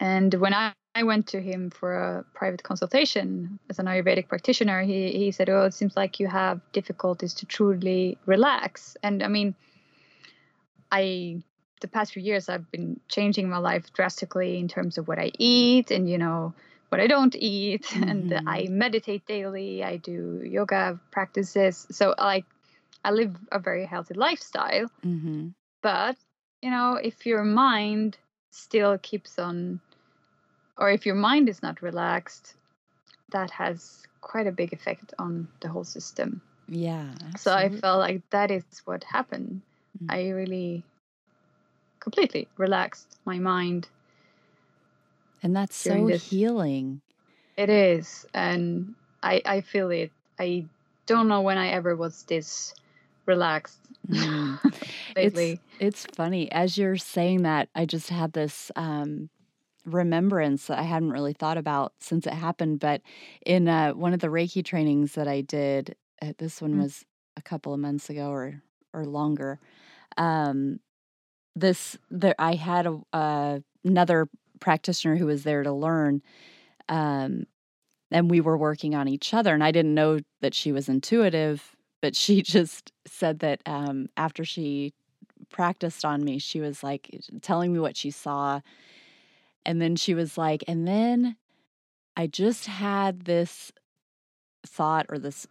and 0.00 0.34
when 0.34 0.54
i 0.54 0.72
I 0.94 1.04
went 1.04 1.26
to 1.28 1.40
him 1.40 1.70
for 1.70 1.94
a 1.94 2.24
private 2.34 2.62
consultation 2.62 3.58
as 3.70 3.78
an 3.78 3.86
Ayurvedic 3.86 4.28
practitioner. 4.28 4.82
He 4.82 5.10
he 5.12 5.30
said, 5.30 5.48
"Oh, 5.48 5.64
it 5.64 5.72
seems 5.72 5.96
like 5.96 6.20
you 6.20 6.28
have 6.28 6.60
difficulties 6.72 7.32
to 7.34 7.46
truly 7.46 8.18
relax." 8.26 8.96
And 9.02 9.22
I 9.22 9.28
mean, 9.28 9.54
I 10.90 11.42
the 11.82 11.88
past 11.88 12.14
few 12.14 12.22
years 12.22 12.48
I've 12.48 12.70
been 12.70 12.98
changing 13.08 13.48
my 13.48 13.58
life 13.58 13.92
drastically 13.92 14.58
in 14.58 14.68
terms 14.68 14.96
of 14.96 15.06
what 15.06 15.18
I 15.18 15.30
eat 15.38 15.90
and 15.90 16.08
you 16.08 16.16
know 16.16 16.54
what 16.88 17.00
I 17.00 17.06
don't 17.06 17.34
eat, 17.34 17.84
and 18.08 18.30
Mhm. 18.30 18.42
I 18.46 18.66
meditate 18.68 19.26
daily. 19.26 19.82
I 19.84 19.96
do 19.96 20.42
yoga 20.44 20.98
practices, 21.10 21.86
so 21.90 22.14
like 22.18 22.44
I 23.04 23.10
live 23.10 23.34
a 23.50 23.58
very 23.58 23.84
healthy 23.86 24.14
lifestyle. 24.14 24.88
Mm-hmm. 25.04 25.48
But 25.82 26.16
you 26.62 26.70
know, 26.70 26.94
if 26.94 27.26
your 27.26 27.44
mind 27.44 28.18
still 28.50 28.98
keeps 28.98 29.38
on 29.38 29.80
or 30.76 30.90
if 30.90 31.06
your 31.06 31.16
mind 31.16 31.48
is 31.48 31.62
not 31.62 31.82
relaxed, 31.82 32.54
that 33.30 33.50
has 33.50 34.06
quite 34.20 34.46
a 34.46 34.52
big 34.52 34.72
effect 34.72 35.14
on 35.18 35.48
the 35.60 35.68
whole 35.68 35.84
system. 35.84 36.40
Yeah. 36.68 37.12
So 37.38 37.52
I 37.52 37.68
felt 37.68 37.98
like 37.98 38.22
that 38.30 38.50
is 38.50 38.64
what 38.84 39.04
happened. 39.04 39.62
Mm. 39.98 40.06
I 40.14 40.28
really 40.30 40.84
completely 42.02 42.48
relaxed 42.58 43.16
my 43.24 43.38
mind. 43.38 43.88
and 45.42 45.54
that's 45.56 45.76
so 45.76 46.06
this- 46.06 46.28
healing. 46.28 47.00
It 47.56 47.68
is, 47.70 48.26
and 48.34 48.94
I 49.22 49.42
I 49.44 49.60
feel 49.60 49.90
it. 49.90 50.10
I 50.38 50.66
don't 51.06 51.28
know 51.28 51.42
when 51.42 51.58
I 51.58 51.68
ever 51.68 51.94
was 51.96 52.24
this 52.24 52.74
relaxed 53.26 53.78
Mm. 54.08 54.58
lately. 55.16 55.60
It's 55.78 56.04
it's 56.04 56.16
funny 56.16 56.50
as 56.50 56.76
you're 56.78 56.96
saying 56.96 57.42
that. 57.42 57.68
I 57.74 57.84
just 57.86 58.08
had 58.08 58.32
this 58.32 58.72
um, 58.74 59.28
remembrance 59.84 60.66
that 60.66 60.78
I 60.78 60.82
hadn't 60.82 61.10
really 61.12 61.34
thought 61.34 61.58
about 61.58 61.92
since 62.00 62.26
it 62.26 62.32
happened. 62.32 62.80
But 62.80 63.02
in 63.44 63.68
uh, 63.68 63.92
one 63.92 64.14
of 64.14 64.20
the 64.20 64.28
Reiki 64.28 64.64
trainings 64.64 65.12
that 65.14 65.28
I 65.28 65.42
did, 65.42 65.94
uh, 66.22 66.32
this 66.38 66.60
one 66.62 66.74
Mm. 66.74 66.82
was 66.82 67.04
a 67.36 67.42
couple 67.42 67.74
of 67.74 67.80
months 67.80 68.08
ago 68.10 68.30
or 68.30 68.62
or 68.94 69.04
longer. 69.04 69.60
Um, 70.16 70.80
this 71.54 71.96
there 72.10 72.34
I 72.38 72.54
had 72.54 72.86
a, 72.86 73.00
uh, 73.12 73.58
another 73.84 74.28
practitioner 74.60 75.16
who 75.16 75.26
was 75.26 75.42
there 75.44 75.62
to 75.62 75.72
learn. 75.72 76.22
Um, 76.88 77.46
and 78.12 78.30
we 78.30 78.40
were 78.40 78.56
working 78.56 78.94
on 78.94 79.08
each 79.08 79.34
other 79.34 79.54
and 79.54 79.64
i 79.64 79.70
didn't 79.70 79.94
know 79.94 80.18
that 80.40 80.54
she 80.54 80.70
was 80.72 80.88
intuitive 80.88 81.74
but 82.00 82.14
she 82.14 82.42
just 82.56 82.92
said 83.06 83.40
that 83.40 83.60
um, 83.66 84.08
after 84.16 84.44
she 84.44 84.92
practiced 85.50 86.04
on 86.04 86.24
me 86.24 86.38
she 86.38 86.60
was 86.60 86.82
like 86.82 87.10
telling 87.40 87.72
me 87.72 87.78
what 87.78 87.96
she 87.96 88.10
saw 88.10 88.60
and 89.64 89.80
then 89.80 89.96
she 89.96 90.14
was 90.14 90.38
like 90.38 90.62
and 90.68 90.86
then 90.86 91.36
i 92.16 92.26
just 92.26 92.66
had 92.66 93.24
this 93.24 93.72
thought 94.66 95.06
or 95.08 95.18
this 95.18 95.46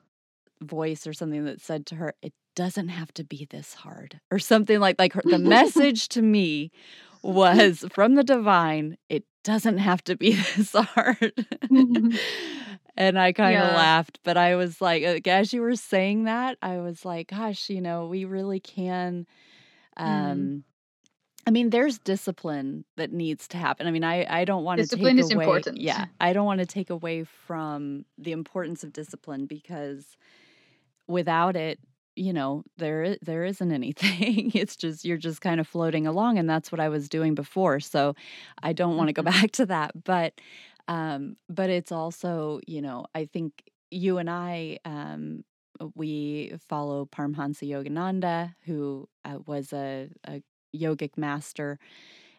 voice 0.62 1.06
or 1.06 1.14
something 1.14 1.46
that 1.46 1.62
said 1.62 1.86
to 1.86 1.96
her 1.96 2.14
it 2.22 2.34
doesn't 2.56 2.90
have 2.90 3.14
to 3.14 3.24
be 3.24 3.48
this 3.50 3.74
hard 3.74 4.20
or 4.32 4.40
something 4.40 4.80
like 4.80 4.98
like 5.00 5.14
her, 5.14 5.22
the 5.24 5.40
message 5.56 6.10
to 6.10 6.22
me 6.22 6.72
was 7.24 7.86
from 7.92 8.16
the 8.16 8.24
divine 8.24 8.98
it 9.10 9.24
doesn't 9.44 9.78
have 9.78 10.04
to 10.04 10.16
be 10.16 10.34
this 10.56 10.72
hard 10.74 11.34
and 12.98 13.18
i 13.20 13.32
kind 13.32 13.56
of 13.58 13.70
Yeah. 13.70 13.76
laughed 13.76 14.20
but 14.24 14.38
i 14.38 14.56
was 14.56 14.82
like 14.82 15.28
as 15.28 15.54
you 15.54 15.62
were 15.62 15.76
saying 15.76 16.26
that 16.26 16.58
i 16.62 16.78
was 16.80 17.06
like 17.06 17.30
gosh 17.30 17.70
you 17.70 17.82
know 17.82 18.08
we 18.08 18.26
really 18.26 18.60
can 18.60 19.26
Mm. 19.98 20.32
um 20.32 20.64
I 21.48 21.50
mean, 21.50 21.72
there's 21.72 21.98
discipline 21.98 22.86
that 22.98 23.12
needs 23.12 23.48
to 23.48 23.58
happen. 23.58 23.88
I 23.88 23.92
mean, 23.92 24.04
I, 24.04 24.42
I 24.42 24.46
don't 24.46 24.64
want 24.64 24.78
to 24.78 24.84
take 24.84 24.90
Discipline 24.92 25.18
is 25.18 25.32
away. 25.32 25.44
important. 25.46 25.78
Yeah, 25.82 26.06
I 26.20 26.34
don't 26.34 26.46
want 26.46 26.60
to 26.60 26.68
take 26.68 26.92
away 26.92 27.24
from 27.24 28.06
the 28.16 28.32
importance 28.32 28.84
of 28.84 28.94
discipline 28.94 29.48
because 29.48 30.06
without 31.08 31.56
it, 31.56 31.80
you 32.16 32.34
know, 32.34 32.64
there 32.78 33.18
there 33.22 33.44
isn't 33.46 33.72
anything. 33.72 34.52
It's 34.56 34.76
just 34.76 35.06
you're 35.06 35.18
just 35.18 35.42
kind 35.42 35.60
of 35.60 35.68
floating 35.68 36.08
along, 36.08 36.38
and 36.40 36.50
that's 36.50 36.72
what 36.72 36.80
I 36.82 36.90
was 36.90 37.10
doing 37.10 37.36
before. 37.36 37.80
So 37.80 38.16
I 38.64 38.74
don't 38.74 38.98
want 38.98 39.10
to 39.10 39.14
go 39.14 39.22
Mhm. 39.22 39.26
back 39.26 39.52
to 39.54 39.66
that, 39.68 40.04
but 40.04 40.34
um, 40.88 41.38
but 41.50 41.70
it's 41.70 41.92
also, 41.92 42.60
you 42.68 42.82
know, 42.82 43.06
I 43.16 43.26
think 43.26 43.64
you 43.92 44.18
and 44.18 44.30
I 44.30 44.80
um, 44.86 45.44
we 45.96 46.54
follow 46.70 47.06
Paramahansa 47.06 47.68
Yogananda, 47.70 48.56
who 48.66 49.08
uh, 49.26 49.40
was 49.46 49.74
a, 49.74 50.10
a 50.26 50.42
yogic 50.76 51.18
master, 51.18 51.80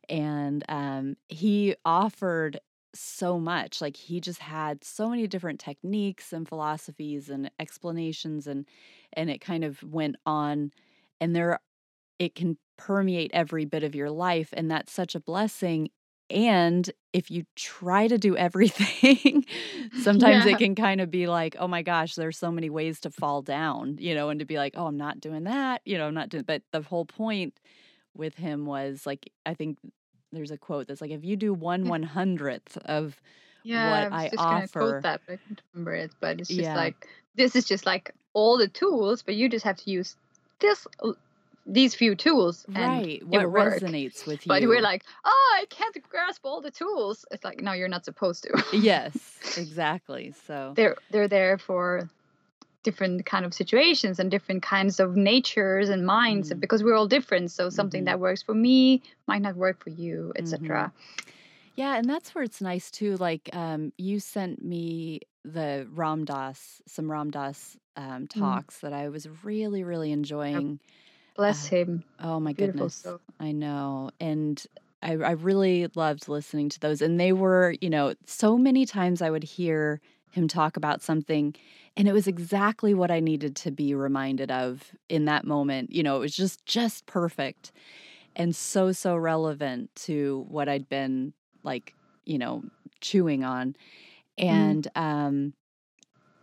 and 0.08 0.64
um, 0.68 1.16
he 1.28 1.74
offered 1.84 2.58
so 2.94 3.38
much. 3.38 3.80
Like 3.80 3.96
he 3.96 4.20
just 4.20 4.40
had 4.40 4.84
so 4.84 5.08
many 5.08 5.26
different 5.26 5.60
techniques 5.60 6.32
and 6.32 6.48
philosophies 6.48 7.28
and 7.30 7.50
explanations, 7.58 8.46
and 8.46 8.66
and 9.14 9.30
it 9.30 9.40
kind 9.40 9.64
of 9.64 9.82
went 9.82 10.16
on, 10.26 10.72
and 11.20 11.34
there 11.36 11.60
it 12.18 12.34
can 12.34 12.58
permeate 12.78 13.30
every 13.34 13.64
bit 13.64 13.82
of 13.82 13.94
your 13.94 14.10
life, 14.10 14.50
and 14.52 14.70
that's 14.70 14.92
such 14.92 15.14
a 15.14 15.20
blessing. 15.20 15.90
And 16.30 16.90
if 17.12 17.30
you 17.30 17.44
try 17.56 18.08
to 18.08 18.18
do 18.18 18.36
everything, 18.38 19.44
sometimes 19.94 20.44
Yeah. 20.44 20.46
it 20.46 20.58
can 20.58 20.74
kind 20.74 21.00
of 21.00 21.10
be 21.10 21.26
like, 21.28 21.56
oh 21.58 21.68
my 21.68 21.82
gosh, 21.82 22.14
there's 22.14 22.38
so 22.38 22.50
many 22.50 22.70
ways 22.70 23.00
to 23.00 23.10
fall 23.10 23.42
down, 23.42 23.98
you 24.00 24.14
know, 24.14 24.30
and 24.30 24.40
to 24.40 24.46
be 24.46 24.56
like, 24.56 24.74
oh, 24.76 24.86
I'm 24.86 24.96
not 24.96 25.20
doing 25.20 25.44
that, 25.44 25.82
you 25.84 25.98
know, 25.98 26.06
I'm 26.06 26.14
not 26.14 26.28
doing. 26.30 26.44
But 26.46 26.62
the 26.72 26.82
whole 26.82 27.04
point 27.06 27.60
with 28.14 28.34
him 28.36 28.66
was 28.66 29.06
like, 29.06 29.30
I 29.46 29.54
think 29.54 29.78
there's 30.32 30.50
a 30.50 30.58
quote 30.58 30.88
that's 30.88 31.00
like, 31.00 31.10
if 31.10 31.24
you 31.24 31.36
do 31.36 31.52
one 31.54 31.84
mm. 31.84 31.88
one 31.88 32.02
hundredth 32.02 32.78
of 32.84 33.20
Yeah, 33.62 33.90
what 33.90 33.98
I 34.02 34.08
was 34.08 34.24
I 34.24 34.28
just 34.28 34.36
gonna 34.36 34.68
quote 34.68 35.02
that, 35.02 35.20
but 35.26 35.34
I 35.34 35.36
can't 35.46 35.62
remember 35.72 35.94
it. 35.94 36.12
But 36.20 36.40
it's 36.40 36.48
just 36.48 36.60
Yeah. 36.60 36.74
like 36.74 37.08
this 37.34 37.56
is 37.56 37.64
just 37.64 37.86
like 37.86 38.12
all 38.34 38.58
the 38.58 38.68
tools, 38.68 39.22
but 39.22 39.34
you 39.34 39.48
just 39.48 39.64
have 39.64 39.76
to 39.76 39.90
use 39.90 40.16
this 40.60 40.86
these 41.64 41.94
few 41.94 42.16
tools, 42.16 42.64
and 42.74 42.76
right, 42.76 43.26
what 43.26 43.46
resonates 43.46 44.26
with 44.26 44.44
you. 44.44 44.48
But 44.48 44.62
we're 44.62 44.82
like, 44.82 45.04
oh, 45.24 45.56
I 45.60 45.66
can't 45.70 45.96
grasp 46.08 46.40
all 46.44 46.60
the 46.60 46.72
tools. 46.72 47.24
It's 47.30 47.44
like, 47.44 47.62
no, 47.62 47.72
you're 47.72 47.88
not 47.88 48.04
supposed 48.04 48.42
to. 48.44 48.76
yes, 48.76 49.14
exactly. 49.56 50.34
So 50.46 50.72
they're 50.74 50.96
they're 51.10 51.28
there 51.28 51.58
for 51.58 52.10
different 52.82 53.24
kind 53.26 53.44
of 53.44 53.54
situations 53.54 54.18
and 54.18 54.30
different 54.30 54.62
kinds 54.62 55.00
of 55.00 55.16
natures 55.16 55.88
and 55.88 56.06
minds 56.06 56.50
Mhm. 56.50 56.60
because 56.60 56.82
we're 56.82 56.94
all 56.94 57.06
different 57.08 57.50
so 57.50 57.70
something 57.70 58.04
Mhm. 58.04 58.04
that 58.04 58.20
works 58.20 58.42
for 58.42 58.54
me 58.54 59.02
might 59.26 59.42
not 59.42 59.56
work 59.56 59.82
for 59.82 59.90
you 59.90 60.32
etc 60.36 60.92
Yeah, 61.74 61.96
and 61.96 62.08
that's 62.08 62.34
where 62.34 62.44
it's 62.44 62.60
nice 62.60 62.90
too. 62.90 63.16
Like, 63.16 63.48
um, 63.54 63.92
you 63.96 64.20
sent 64.20 64.62
me 64.62 65.20
the 65.44 65.86
Ram 65.90 66.24
Dass, 66.24 66.82
some 66.86 67.10
Ram 67.10 67.30
Dass 67.30 67.76
um, 67.96 68.26
talks 68.28 68.80
that 68.80 68.92
I 68.92 69.08
was 69.08 69.26
really, 69.44 69.82
really 69.84 70.12
enjoying. 70.12 70.80
bless 71.34 71.66
Uh, 71.66 71.68
him 71.68 72.04
Oh 72.20 72.40
my 72.40 72.52
beautiful 72.56 72.88
goodness, 72.88 72.96
soul. 73.04 73.20
I 73.40 73.52
know, 73.52 74.10
and 74.20 74.64
I, 75.02 75.12
I 75.14 75.32
really 75.32 75.88
loved 75.96 76.28
listening 76.28 76.68
to 76.70 76.80
those. 76.80 77.02
And 77.02 77.18
they 77.20 77.32
were, 77.32 77.74
you 77.80 77.90
know, 77.90 78.14
so 78.26 78.56
many 78.58 78.86
times 78.86 79.22
I 79.22 79.30
would 79.30 79.44
hear 79.44 80.00
him 80.32 80.48
talk 80.48 80.76
about 80.76 81.02
something, 81.02 81.54
and 81.96 82.08
it 82.08 82.12
was 82.12 82.26
exactly 82.28 82.94
what 82.94 83.10
I 83.12 83.20
needed 83.20 83.56
to 83.58 83.70
be 83.72 83.94
reminded 83.94 84.50
of 84.50 84.92
in 85.08 85.26
that 85.26 85.46
moment. 85.46 85.92
You 85.92 86.02
know, 86.02 86.16
it 86.16 86.20
was 86.20 86.36
just 86.36 86.66
just 86.66 87.06
perfect 87.06 87.72
and 88.36 88.54
so 88.56 88.92
so 88.92 89.16
relevant 89.16 89.94
to 89.96 90.46
what 90.48 90.68
I'd 90.68 90.88
been 90.88 91.34
like, 91.64 91.96
you 92.26 92.38
know, 92.38 92.64
chewing 93.00 93.44
on. 93.44 93.76
And 94.38 94.88
um 94.96 95.54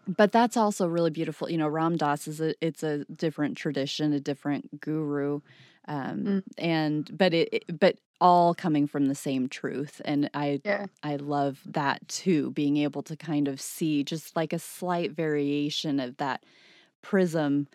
but 0.07 0.31
that's 0.31 0.57
also 0.57 0.87
really 0.87 1.11
beautiful. 1.11 1.49
You 1.49 1.57
know, 1.57 1.67
Ram 1.67 1.97
Dass 1.97 2.27
is 2.27 2.41
a 2.41 2.55
it's 2.65 2.83
a 2.83 3.05
different 3.05 3.57
tradition, 3.57 4.13
a 4.13 4.19
different 4.19 4.79
guru. 4.81 5.41
Um 5.87 6.37
Mm. 6.39 6.43
and 6.57 7.09
but 7.17 7.33
it 7.33 7.65
but 7.79 7.99
all 8.21 8.53
coming 8.53 8.87
from 8.87 9.07
the 9.07 9.15
same 9.15 9.47
truth 9.49 10.01
and 10.05 10.29
I 10.33 10.61
yeah 10.63 10.85
I 11.01 11.15
love 11.15 11.61
that 11.65 12.05
too, 12.09 12.51
being 12.51 12.75
able 12.77 13.03
to 13.03 13.15
kind 13.15 13.47
of 13.47 13.61
see 13.61 14.03
just 14.03 14.35
like 14.35 14.51
a 14.51 14.59
slight 14.59 15.13
variation 15.13 15.99
of 16.01 16.17
that 16.17 16.43
prism, 17.01 17.67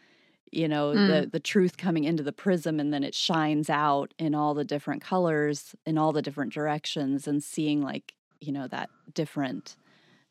you 0.53 0.69
know, 0.69 0.99
the 0.99 1.29
the 1.31 1.41
truth 1.41 1.77
coming 1.79 2.05
into 2.05 2.23
the 2.23 2.33
prism 2.33 2.81
and 2.81 2.93
then 2.95 3.05
it 3.05 3.15
shines 3.15 3.71
out 3.71 4.15
in 4.19 4.35
all 4.35 4.55
the 4.55 4.65
different 4.65 5.03
colors 5.03 5.75
in 5.87 5.99
all 5.99 6.13
the 6.13 6.23
different 6.23 6.53
directions 6.53 7.29
and 7.29 7.43
seeing 7.43 7.83
like, 7.83 8.15
you 8.41 8.53
know, 8.53 8.69
that 8.69 8.91
different 9.15 9.77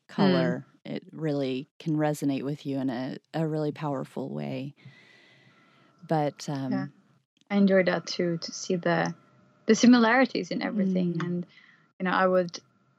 color. 0.08 0.66
It 0.84 1.04
really 1.12 1.70
can 1.78 1.96
resonate 1.96 2.44
with 2.44 2.66
you 2.66 2.78
in 2.78 2.90
a, 2.90 3.18
a 3.34 3.46
really 3.48 3.72
powerful 3.72 4.30
way. 4.34 4.74
But 6.02 6.48
um 6.48 6.72
Yeah. 6.72 6.86
i 7.50 7.56
enjoy 7.56 7.82
that 7.84 8.06
too 8.06 8.38
to 8.38 8.52
see 8.52 8.76
the 8.76 9.14
the 9.66 9.74
similarities 9.74 10.50
in 10.50 10.62
everything 10.62 11.14
Mm. 11.14 11.24
and 11.24 11.46
you 11.98 12.04
know 12.04 12.10
i 12.10 12.26
would 12.26 12.58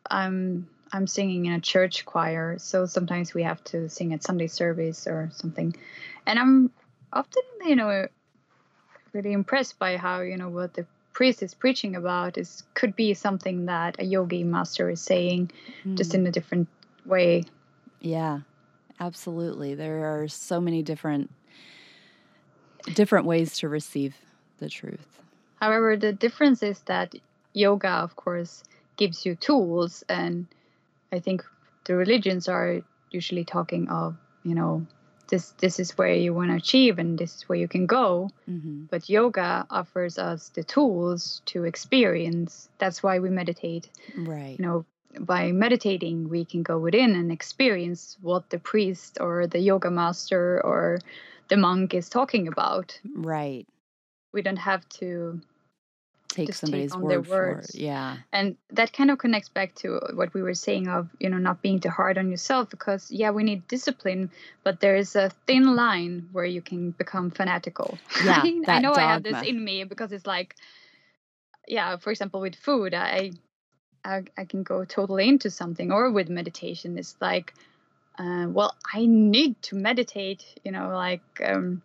i'm 0.10 0.68
i'm 0.92 1.08
singing 1.08 1.46
in 1.46 1.54
a 1.54 1.60
church 1.60 2.06
choir 2.06 2.58
so 2.60 2.86
sometimes 2.86 3.34
we 3.34 3.44
have 3.44 3.64
to 3.66 3.90
sing 3.90 4.14
at 4.14 4.24
sunday 4.24 4.48
service 4.48 5.08
or 5.08 5.30
something 5.34 5.76
and 6.26 6.40
i'm 6.40 6.72
often 7.14 7.44
you 7.66 7.76
know 7.76 8.08
really 9.14 9.32
impressed 9.32 9.80
by 9.80 9.98
how 9.98 10.22
you 10.22 10.38
know 10.38 10.50
what 10.50 10.74
the 10.74 10.86
priest 11.14 11.42
is 11.42 11.54
preaching 11.54 11.96
about 11.96 12.38
is 12.38 12.64
could 12.74 12.96
be 12.96 13.14
something 13.14 13.66
that 13.68 13.96
a 14.00 14.04
yogi 14.04 14.44
master 14.44 14.90
is 14.90 15.02
saying 15.02 15.50
just 15.96 16.12
mm. 16.12 16.16
in 16.16 16.28
a 16.28 16.32
different 16.32 16.68
way 17.06 17.44
Yeah, 18.02 18.42
absolutely. 19.00 19.74
There 19.76 20.06
are 20.06 20.28
so 20.28 20.60
many 20.62 20.84
different 20.84 21.32
different 22.94 23.26
ways 23.26 23.58
to 23.60 23.70
receive 23.70 24.16
the 24.60 24.70
truth. 24.70 25.22
However 25.66 25.98
the 25.98 26.14
difference 26.14 26.62
is 26.72 26.80
that 26.92 27.16
yoga 27.54 27.94
of 28.08 28.16
course 28.16 28.64
gives 28.98 29.26
you 29.26 29.36
tools 29.36 30.04
and 30.08 30.48
i 31.12 31.20
think 31.20 31.44
the 31.86 31.96
religions 31.96 32.48
are 32.48 32.82
usually 33.12 33.46
talking 33.46 33.88
of 33.90 34.16
you 34.44 34.56
know 34.56 34.86
this 35.30 35.54
this 35.64 35.80
is 35.80 35.98
where 35.98 36.14
you 36.14 36.34
want 36.34 36.50
to 36.52 36.58
achieve 36.64 37.00
and 37.00 37.18
this 37.18 37.36
is 37.36 37.50
where 37.50 37.58
you 37.58 37.68
can 37.68 37.86
go. 37.88 38.30
Hmm 38.46 38.76
but 38.90 39.10
yoga 39.10 39.66
offers 39.70 40.18
us 40.18 40.50
the 40.50 40.64
tools 40.64 41.42
to 41.46 41.64
experience. 41.64 42.70
That's 42.78 43.02
why 43.02 43.20
we 43.20 43.30
meditate. 43.30 43.90
Right. 44.16 44.56
you 44.60 44.66
know 44.66 44.86
by 45.20 45.52
meditating 45.52 46.30
we 46.30 46.44
can 46.44 46.62
go 46.62 46.78
within 46.78 47.16
and 47.16 47.32
experience 47.32 48.18
what 48.22 48.50
the 48.50 48.60
priest 48.60 49.18
or 49.22 49.48
the 49.48 49.60
yoga 49.60 49.90
master 49.90 50.62
or 50.64 51.00
the 51.48 51.58
monk 51.58 51.94
is 51.94 52.10
talking 52.10 52.48
about. 52.48 53.00
Right. 53.16 53.66
we 54.34 54.42
don't 54.42 54.66
have 54.72 54.88
to 55.00 55.42
take 56.36 56.48
Just 56.48 56.60
somebody's 56.60 56.92
take 56.92 57.02
on 57.02 57.08
their 57.08 57.22
word 57.22 57.28
for 57.28 57.50
it. 57.50 57.56
words. 57.56 57.76
Yeah. 57.76 58.18
and 58.34 58.58
that 58.72 58.92
kind 58.92 59.10
of 59.10 59.18
connects 59.18 59.50
back 59.50 59.74
to 59.76 60.00
what 60.14 60.34
we 60.34 60.42
were 60.42 60.54
saying 60.54 60.88
of 60.88 61.08
you 61.20 61.30
know 61.30 61.38
not 61.38 61.62
being 61.62 61.80
too 61.80 61.90
hard 61.90 62.18
on 62.18 62.30
yourself 62.30 62.70
because 62.70 63.10
yeah 63.12 63.32
we 63.32 63.44
need 63.44 63.68
discipline 63.68 64.30
but 64.64 64.80
there 64.82 64.96
is 64.96 65.16
a 65.16 65.32
thin 65.48 65.76
line 65.76 66.28
where 66.34 66.46
you 66.46 66.62
can 66.62 66.92
become 66.92 67.32
fanatical 67.32 67.98
Yeah, 68.26 68.44
I, 68.68 68.80
know 68.80 68.94
i 68.94 69.02
have 69.02 69.24
this 69.24 69.42
in 69.44 69.64
me 69.64 69.84
because 69.86 70.12
it's 70.12 70.28
like 70.28 70.56
yeah 71.68 71.98
for 71.98 72.12
example 72.12 72.42
with 72.42 72.56
food 72.56 72.94
i 72.94 73.32
i, 74.04 74.24
I 74.38 74.46
can 74.46 74.64
go 74.64 74.86
totally 74.86 75.28
into 75.28 75.50
something 75.50 75.92
or 75.92 76.12
with 76.12 76.30
meditation 76.30 76.98
it's 76.98 77.16
like 77.22 77.54
uh, 78.20 78.48
well 78.50 78.76
i 78.94 79.06
need 79.06 79.62
to 79.64 79.76
meditate 79.76 80.44
you 80.64 80.72
know 80.72 80.90
like 80.90 81.24
um 81.44 81.82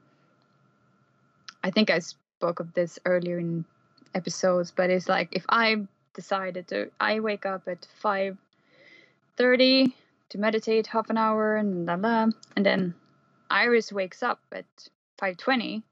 i 1.63 1.71
think 1.71 1.91
i 1.91 2.01
spoke 2.01 2.61
of 2.61 2.73
this 2.75 2.99
earlier 3.05 3.39
in 3.39 3.65
episodes 4.15 4.71
but 4.71 4.91
it's 4.91 5.09
like 5.09 5.29
if 5.33 5.45
i 5.49 5.77
decided 6.15 6.67
to 6.69 6.91
i 7.01 7.21
wake 7.21 7.47
up 7.47 7.63
at 7.67 7.87
5.30 8.03 9.93
to 10.29 10.39
meditate 10.39 10.87
half 10.87 11.11
an 11.11 11.19
hour 11.19 11.57
and 11.57 11.87
blah, 11.87 11.97
blah, 11.97 12.27
and 12.57 12.67
then 12.67 12.95
iris 13.51 13.93
wakes 13.93 14.23
up 14.23 14.41
at 14.53 14.67
5.20 15.21 15.83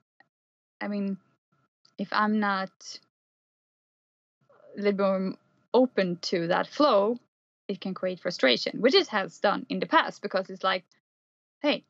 i 0.81 0.89
mean 0.89 1.19
if 1.99 2.09
i'm 2.13 2.41
not 2.41 2.71
a 4.77 4.81
little 4.81 5.21
more 5.21 5.35
open 5.75 6.17
to 6.23 6.47
that 6.49 6.67
flow 6.67 7.19
it 7.69 7.81
can 7.81 7.95
create 7.95 8.21
frustration 8.21 8.81
which 8.81 8.95
it 8.95 9.09
has 9.09 9.39
done 9.39 9.67
in 9.69 9.81
the 9.81 9.87
past 9.87 10.23
because 10.23 10.49
it's 10.49 10.65
like 10.65 10.85
hey 11.61 11.85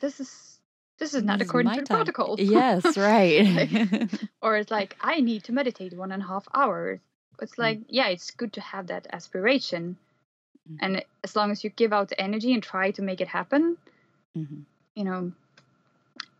this 0.00 0.18
is 0.20 0.53
this 0.98 1.14
is 1.14 1.22
not 1.22 1.38
This 1.38 1.48
according 1.48 1.66
my 1.70 1.76
to 1.76 1.82
the 1.82 1.86
time. 1.88 1.96
protocol 1.98 2.36
Yes, 2.38 2.96
right. 3.10 4.10
or 4.42 4.56
it's 4.56 4.70
like 4.70 4.96
i 5.00 5.20
need 5.20 5.44
to 5.44 5.52
meditate 5.52 5.96
one 5.96 6.12
and 6.12 6.22
a 6.22 6.26
half 6.26 6.46
hours 6.54 7.00
it's 7.42 7.58
like 7.58 7.80
yeah 7.88 8.08
it's 8.08 8.30
good 8.30 8.52
to 8.54 8.60
have 8.60 8.86
that 8.88 9.06
aspiration 9.12 9.96
Mm. 10.70 10.76
and 10.80 11.04
as 11.22 11.36
long 11.36 11.50
as 11.50 11.62
you 11.62 11.68
give 11.68 11.92
out 11.92 12.08
the 12.08 12.18
energy 12.18 12.54
and 12.54 12.62
try 12.62 12.90
to 12.92 13.02
make 13.02 13.20
it 13.20 13.28
happen 13.28 13.76
Mhm. 14.34 14.62
you 14.94 15.04
know 15.04 15.32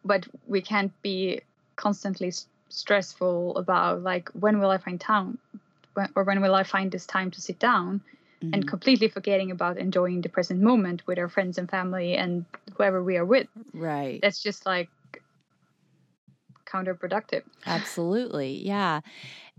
but 0.05 0.27
we 0.47 0.61
can't 0.63 0.93
be 1.03 1.41
constantly 1.77 2.29
s- 2.29 2.47
stressful 2.69 3.57
about 3.59 4.03
like 4.03 4.31
when 4.31 4.61
will 4.61 4.71
i 4.71 4.79
find 4.79 5.01
time 5.01 5.37
when, 5.95 6.09
or 6.17 6.25
when 6.25 6.41
will 6.41 6.55
i 6.55 6.63
find 6.63 6.91
this 6.91 7.07
time 7.07 7.31
to 7.33 7.41
sit 7.41 7.59
down 7.59 8.01
and 8.53 8.67
Mhm. 8.67 8.69
completely 8.69 9.09
forgetting 9.09 9.51
about 9.51 9.79
enjoying 9.79 10.21
the 10.23 10.29
present 10.29 10.61
moment 10.61 11.07
with 11.07 11.19
our 11.19 11.29
friends 11.29 11.59
and 11.59 11.71
family 11.71 12.17
and 12.17 12.45
whoever 12.77 13.03
we 13.03 13.17
are 13.17 13.25
with 13.25 13.49
Right. 13.73 14.25
that's 14.25 14.43
just 14.43 14.67
like 14.67 14.89
counterproductive 16.67 17.45
Absolutely. 17.67 18.63
Yeah. 18.63 19.01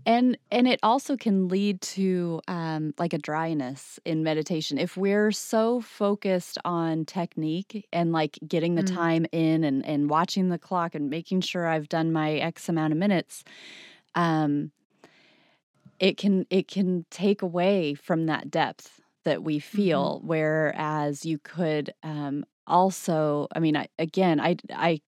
And 0.06 0.38
and 0.50 0.68
it 0.68 0.80
also 0.82 1.16
can 1.16 1.48
lead 1.48 1.80
to 1.82 2.40
um 2.48 2.94
like 2.98 3.12
a 3.14 3.18
dryness 3.18 4.00
in 4.04 4.22
meditation. 4.24 4.78
If 4.78 4.96
we're 4.96 5.32
so 5.32 5.80
focused 5.80 6.58
on 6.64 7.04
technique 7.06 7.88
and 7.92 8.12
like 8.12 8.38
getting 8.48 8.76
the 8.76 8.82
Mm. 8.82 8.84
time 8.84 9.26
in 9.32 9.64
and 9.64 9.84
and 9.86 10.10
watching 10.10 10.50
the 10.50 10.58
clock 10.58 10.94
and 10.94 11.10
making 11.10 11.42
sure 11.42 11.66
I've 11.68 11.88
done 11.88 12.12
my 12.12 12.34
x 12.34 12.68
amount 12.68 12.92
of 12.92 12.98
minutes 12.98 13.44
um 14.14 14.72
it 15.98 16.16
can 16.16 16.46
it 16.50 16.68
can 16.68 17.04
take 17.10 17.42
away 17.42 17.94
from 17.94 18.26
that 18.26 18.50
depth 18.50 19.00
that 19.24 19.42
we 19.42 19.58
feel 19.58 20.20
whereas 20.24 21.24
you 21.24 21.38
could 21.38 21.92
um 22.02 22.44
also 22.66 23.48
i 23.54 23.60
mean 23.60 23.76
I, 23.76 23.88
again 23.98 24.40
i 24.40 24.56
i 24.74 25.00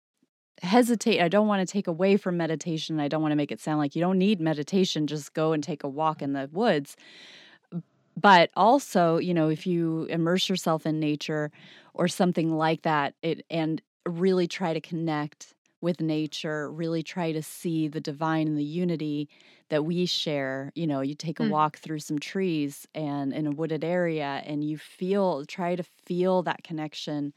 hesitate 0.62 1.20
i 1.20 1.28
don't 1.28 1.46
want 1.46 1.66
to 1.66 1.72
take 1.72 1.86
away 1.86 2.16
from 2.16 2.36
meditation 2.36 3.00
i 3.00 3.08
don't 3.08 3.22
want 3.22 3.32
to 3.32 3.36
make 3.36 3.52
it 3.52 3.60
sound 3.60 3.78
like 3.78 3.94
you 3.94 4.02
don't 4.02 4.18
need 4.18 4.40
meditation 4.40 5.06
just 5.06 5.34
go 5.34 5.52
and 5.52 5.62
take 5.62 5.84
a 5.84 5.88
walk 5.88 6.22
in 6.22 6.32
the 6.32 6.48
woods. 6.52 6.96
But 8.20 8.50
also 8.56 9.18
you 9.18 9.34
know 9.34 9.48
if 9.48 9.66
you 9.66 10.04
immerse 10.04 10.48
yourself 10.48 10.86
in 10.86 10.98
nature 10.98 11.50
or 11.94 12.08
something 12.08 12.56
like 12.56 12.82
that 12.82 13.14
it 13.22 13.44
and 13.50 13.80
really 14.06 14.48
try 14.48 14.72
to 14.72 14.80
connect 14.80 15.54
with 15.80 16.00
nature 16.00 16.70
really 16.72 17.02
try 17.02 17.32
to 17.32 17.42
see 17.42 17.88
the 17.88 18.00
divine 18.00 18.48
and 18.48 18.58
the 18.58 18.64
unity 18.64 19.28
that 19.68 19.84
we 19.84 20.06
share 20.06 20.72
you 20.74 20.86
know 20.86 21.00
you 21.00 21.14
take 21.14 21.40
a 21.40 21.42
Mm. 21.42 21.58
walk 21.58 21.78
through 21.78 21.98
some 22.00 22.18
trees 22.18 22.86
and 22.94 23.32
in 23.32 23.46
a 23.46 23.50
wooded 23.52 23.84
area 23.84 24.42
and 24.46 24.64
you 24.64 24.78
feel 24.78 25.44
try 25.46 25.76
to 25.76 25.82
feel 25.82 26.42
that 26.42 26.64
connection 26.64 27.32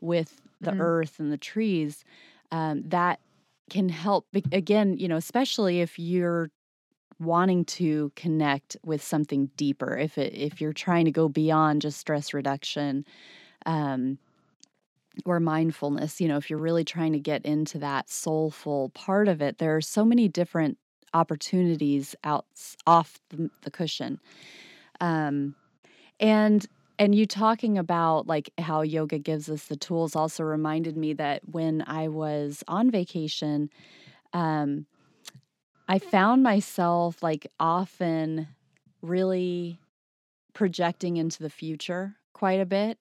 with 0.00 0.40
the 0.62 0.74
Mhm. 0.74 0.78
earth 0.78 1.20
and 1.20 1.32
the 1.32 1.38
trees 1.38 2.04
um, 2.52 2.82
that 2.88 3.20
can 3.70 3.88
help 3.88 4.26
again 4.52 4.96
you 4.98 5.08
know 5.08 5.16
especially 5.16 5.80
if 5.80 5.98
you're 5.98 6.50
wanting 7.20 7.64
to 7.64 8.12
connect 8.16 8.76
with 8.84 9.02
something 9.02 9.46
deeper 9.56 9.96
if 9.96 10.16
it 10.18 10.32
if 10.34 10.60
you're 10.60 10.72
trying 10.72 11.04
to 11.04 11.10
go 11.10 11.28
beyond 11.28 11.82
just 11.82 11.98
stress 11.98 12.32
reduction 12.32 13.04
um 13.66 14.18
or 15.24 15.40
mindfulness 15.40 16.20
you 16.20 16.28
know 16.28 16.36
if 16.36 16.48
you're 16.50 16.58
really 16.58 16.84
trying 16.84 17.12
to 17.12 17.18
get 17.18 17.44
into 17.44 17.78
that 17.78 18.08
soulful 18.08 18.90
part 18.90 19.28
of 19.28 19.42
it 19.42 19.58
there 19.58 19.76
are 19.76 19.80
so 19.80 20.04
many 20.04 20.28
different 20.28 20.78
opportunities 21.14 22.14
out 22.24 22.44
off 22.86 23.18
the, 23.30 23.50
the 23.62 23.70
cushion. 23.70 24.20
Um 25.00 25.54
and 26.20 26.66
and 26.98 27.14
you 27.14 27.26
talking 27.26 27.78
about 27.78 28.26
like 28.26 28.50
how 28.58 28.82
yoga 28.82 29.18
gives 29.18 29.48
us 29.48 29.66
the 29.66 29.76
tools 29.76 30.16
also 30.16 30.42
reminded 30.42 30.96
me 30.96 31.12
that 31.12 31.42
when 31.48 31.84
i 31.86 32.08
was 32.08 32.64
on 32.66 32.90
vacation 32.90 33.70
um 34.32 34.86
i 35.86 35.98
found 35.98 36.42
myself 36.42 37.22
like 37.22 37.46
often 37.60 38.48
really 39.00 39.78
projecting 40.54 41.16
into 41.16 41.42
the 41.42 41.50
future 41.50 42.16
quite 42.32 42.60
a 42.60 42.66
bit 42.66 42.98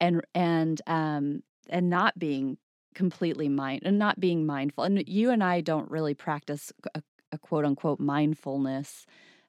and 0.00 0.24
and 0.34 0.80
um 0.86 1.42
and 1.70 1.90
not 1.90 2.18
being 2.18 2.58
completely 2.94 3.48
mind 3.48 3.82
and 3.84 3.98
not 3.98 4.18
being 4.18 4.44
mindful 4.46 4.84
and 4.84 5.06
you 5.08 5.30
and 5.30 5.44
I 5.44 5.60
don't 5.60 5.90
really 5.90 6.14
practice 6.14 6.72
a, 6.94 7.02
a 7.32 7.38
quote 7.38 7.64
unquote 7.64 8.00
mindfulness 8.00 9.06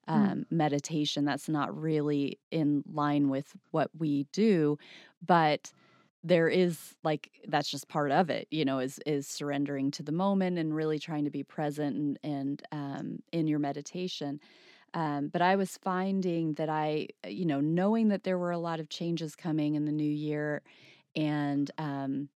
um, 0.08 0.46
meditation. 0.52 1.26
That's 1.26 1.50
not 1.50 1.76
really 1.76 2.40
in 2.52 2.84
line 2.92 3.30
with 3.30 3.54
what 3.72 3.90
we 3.98 4.26
do 4.32 4.78
but 5.26 5.72
there 6.24 6.48
is 6.48 6.96
like 7.04 7.32
that's 7.48 7.70
just 7.70 7.88
part 7.88 8.12
of 8.12 8.30
it 8.30 8.48
you 8.52 8.64
know 8.64 8.80
is 8.80 9.00
is 9.08 9.28
surrendering 9.28 9.90
to 9.90 10.04
the 10.04 10.12
moment 10.12 10.58
and 10.60 10.76
really 10.76 11.00
trying 11.00 11.24
to 11.26 11.32
be 11.32 11.44
present 11.44 11.96
and 11.96 12.20
and 12.24 12.64
um, 12.72 13.20
in 13.32 13.48
your 13.48 13.60
meditation. 13.60 14.40
Um, 14.94 15.30
but 15.30 15.42
I 15.42 15.56
was 15.56 15.78
finding 15.78 16.56
that 16.56 16.70
I, 16.70 17.08
you 17.26 17.46
know, 17.46 17.62
knowing 17.62 18.10
that 18.10 18.24
there 18.24 18.38
were 18.38 18.52
a 18.52 18.58
lot 18.60 18.80
of 18.80 18.90
changes 18.90 19.36
coming 19.36 19.76
in 19.76 19.86
the 19.86 19.92
new 19.92 20.04
year, 20.10 20.64
and 21.15 21.69
um, 21.78 22.30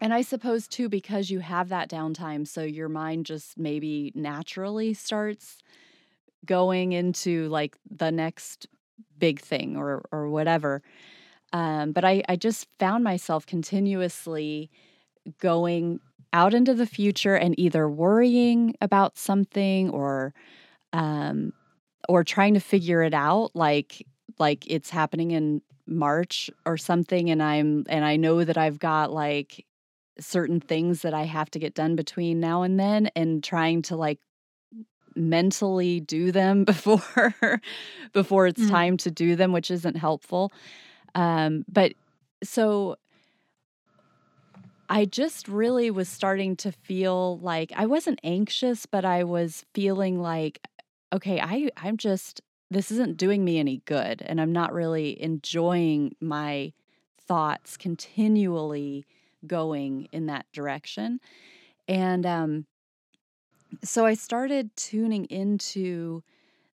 and 0.00 0.12
I 0.12 0.22
suppose 0.22 0.66
too 0.66 0.88
because 0.88 1.30
you 1.30 1.40
have 1.40 1.68
that 1.68 1.88
downtime, 1.88 2.46
so 2.46 2.62
your 2.62 2.88
mind 2.88 3.26
just 3.26 3.58
maybe 3.58 4.12
naturally 4.14 4.94
starts 4.94 5.58
going 6.44 6.92
into 6.92 7.48
like 7.48 7.76
the 7.90 8.10
next 8.10 8.66
big 9.18 9.40
thing 9.40 9.76
or 9.76 10.04
or 10.12 10.28
whatever. 10.28 10.82
Um, 11.52 11.92
but 11.92 12.04
I 12.04 12.22
I 12.28 12.36
just 12.36 12.66
found 12.78 13.04
myself 13.04 13.46
continuously 13.46 14.70
going 15.38 16.00
out 16.32 16.54
into 16.54 16.74
the 16.74 16.86
future 16.86 17.36
and 17.36 17.58
either 17.58 17.88
worrying 17.88 18.74
about 18.80 19.18
something 19.18 19.90
or 19.90 20.34
um 20.92 21.52
or 22.08 22.24
trying 22.24 22.54
to 22.54 22.60
figure 22.60 23.02
it 23.02 23.14
out 23.14 23.50
like 23.54 24.06
like 24.38 24.66
it's 24.66 24.90
happening 24.90 25.30
in 25.32 25.62
March 25.86 26.50
or 26.64 26.76
something 26.76 27.30
and 27.30 27.42
I'm 27.42 27.84
and 27.88 28.04
I 28.04 28.16
know 28.16 28.44
that 28.44 28.56
I've 28.56 28.78
got 28.78 29.12
like 29.12 29.66
certain 30.20 30.60
things 30.60 31.02
that 31.02 31.14
I 31.14 31.24
have 31.24 31.50
to 31.52 31.58
get 31.58 31.74
done 31.74 31.96
between 31.96 32.38
now 32.40 32.62
and 32.62 32.78
then 32.78 33.10
and 33.16 33.42
trying 33.42 33.82
to 33.82 33.96
like 33.96 34.20
mentally 35.16 36.00
do 36.00 36.32
them 36.32 36.64
before 36.72 37.60
before 38.12 38.46
it's 38.46 38.62
Mm. 38.62 38.70
time 38.70 38.96
to 38.98 39.10
do 39.10 39.36
them 39.36 39.52
which 39.52 39.70
isn't 39.70 39.96
helpful 39.96 40.52
um 41.14 41.64
but 41.68 41.92
so 42.42 42.96
I 44.88 45.06
just 45.06 45.48
really 45.48 45.90
was 45.90 46.08
starting 46.08 46.54
to 46.56 46.70
feel 46.72 47.38
like 47.38 47.72
I 47.74 47.86
wasn't 47.86 48.20
anxious, 48.22 48.84
but 48.84 49.06
I 49.06 49.24
was 49.24 49.64
feeling 49.72 50.20
like, 50.20 50.60
okay, 51.14 51.40
I, 51.40 51.70
I'm 51.78 51.96
just, 51.96 52.42
this 52.72 52.90
isn't 52.90 53.16
doing 53.16 53.44
me 53.44 53.58
any 53.58 53.82
good. 53.84 54.22
And 54.24 54.40
I'm 54.40 54.52
not 54.52 54.72
really 54.72 55.20
enjoying 55.22 56.16
my 56.20 56.72
thoughts 57.26 57.76
continually 57.76 59.04
going 59.46 60.08
in 60.12 60.26
that 60.26 60.46
direction. 60.52 61.20
And 61.86 62.24
um, 62.24 62.66
so 63.82 64.06
I 64.06 64.14
started 64.14 64.74
tuning 64.76 65.26
into 65.26 66.22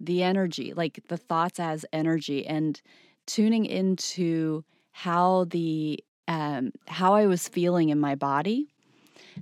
the 0.00 0.22
energy, 0.22 0.72
like 0.74 1.00
the 1.08 1.16
thoughts 1.16 1.60
as 1.60 1.86
energy, 1.92 2.46
and 2.46 2.80
tuning 3.26 3.64
into 3.64 4.64
how 4.92 5.44
the 5.44 6.02
um, 6.26 6.72
how 6.88 7.14
I 7.14 7.26
was 7.26 7.48
feeling 7.48 7.90
in 7.90 8.00
my 8.00 8.14
body. 8.14 8.68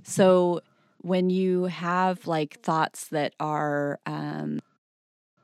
So 0.03 0.61
when 0.97 1.29
you 1.29 1.65
have 1.65 2.27
like 2.27 2.59
thoughts 2.61 3.07
that 3.09 3.33
are, 3.39 3.99
um, 4.05 4.59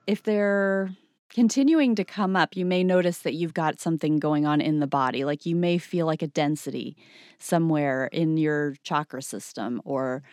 if 0.09 0.23
they're 0.23 0.89
continuing 1.29 1.93
to 1.93 2.03
come 2.03 2.35
up, 2.35 2.57
you 2.57 2.65
may 2.65 2.83
notice 2.83 3.19
that 3.19 3.35
you've 3.35 3.53
got 3.53 3.79
something 3.79 4.17
going 4.17 4.47
on 4.47 4.59
in 4.59 4.79
the 4.79 4.87
body. 4.87 5.23
Like 5.23 5.45
you 5.45 5.55
may 5.55 5.77
feel 5.77 6.07
like 6.07 6.23
a 6.23 6.27
density 6.27 6.97
somewhere 7.37 8.07
in 8.07 8.35
your 8.35 8.73
chakra 8.81 9.21
system 9.21 9.79
or, 9.85 10.23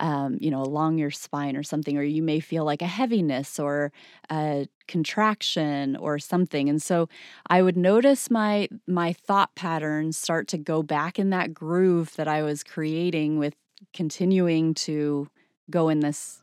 um, 0.00 0.36
you 0.40 0.50
know, 0.50 0.60
along 0.60 0.98
your 0.98 1.12
spine 1.12 1.56
or 1.56 1.62
something, 1.62 1.96
or 1.96 2.02
you 2.02 2.24
may 2.24 2.40
feel 2.40 2.64
like 2.64 2.82
a 2.82 2.86
heaviness 2.86 3.60
or 3.60 3.92
a 4.32 4.66
contraction 4.88 5.94
or 5.94 6.18
something. 6.18 6.68
And 6.68 6.82
so 6.82 7.08
I 7.46 7.62
would 7.62 7.76
notice 7.76 8.32
my 8.32 8.68
my 8.88 9.12
thought 9.12 9.54
patterns 9.54 10.18
start 10.18 10.48
to 10.48 10.58
go 10.58 10.82
back 10.82 11.20
in 11.20 11.30
that 11.30 11.54
groove 11.54 12.16
that 12.16 12.26
I 12.26 12.42
was 12.42 12.64
creating 12.64 13.38
with 13.38 13.54
continuing 13.94 14.74
to 14.74 15.28
go 15.70 15.88
in 15.88 16.00
this 16.00 16.39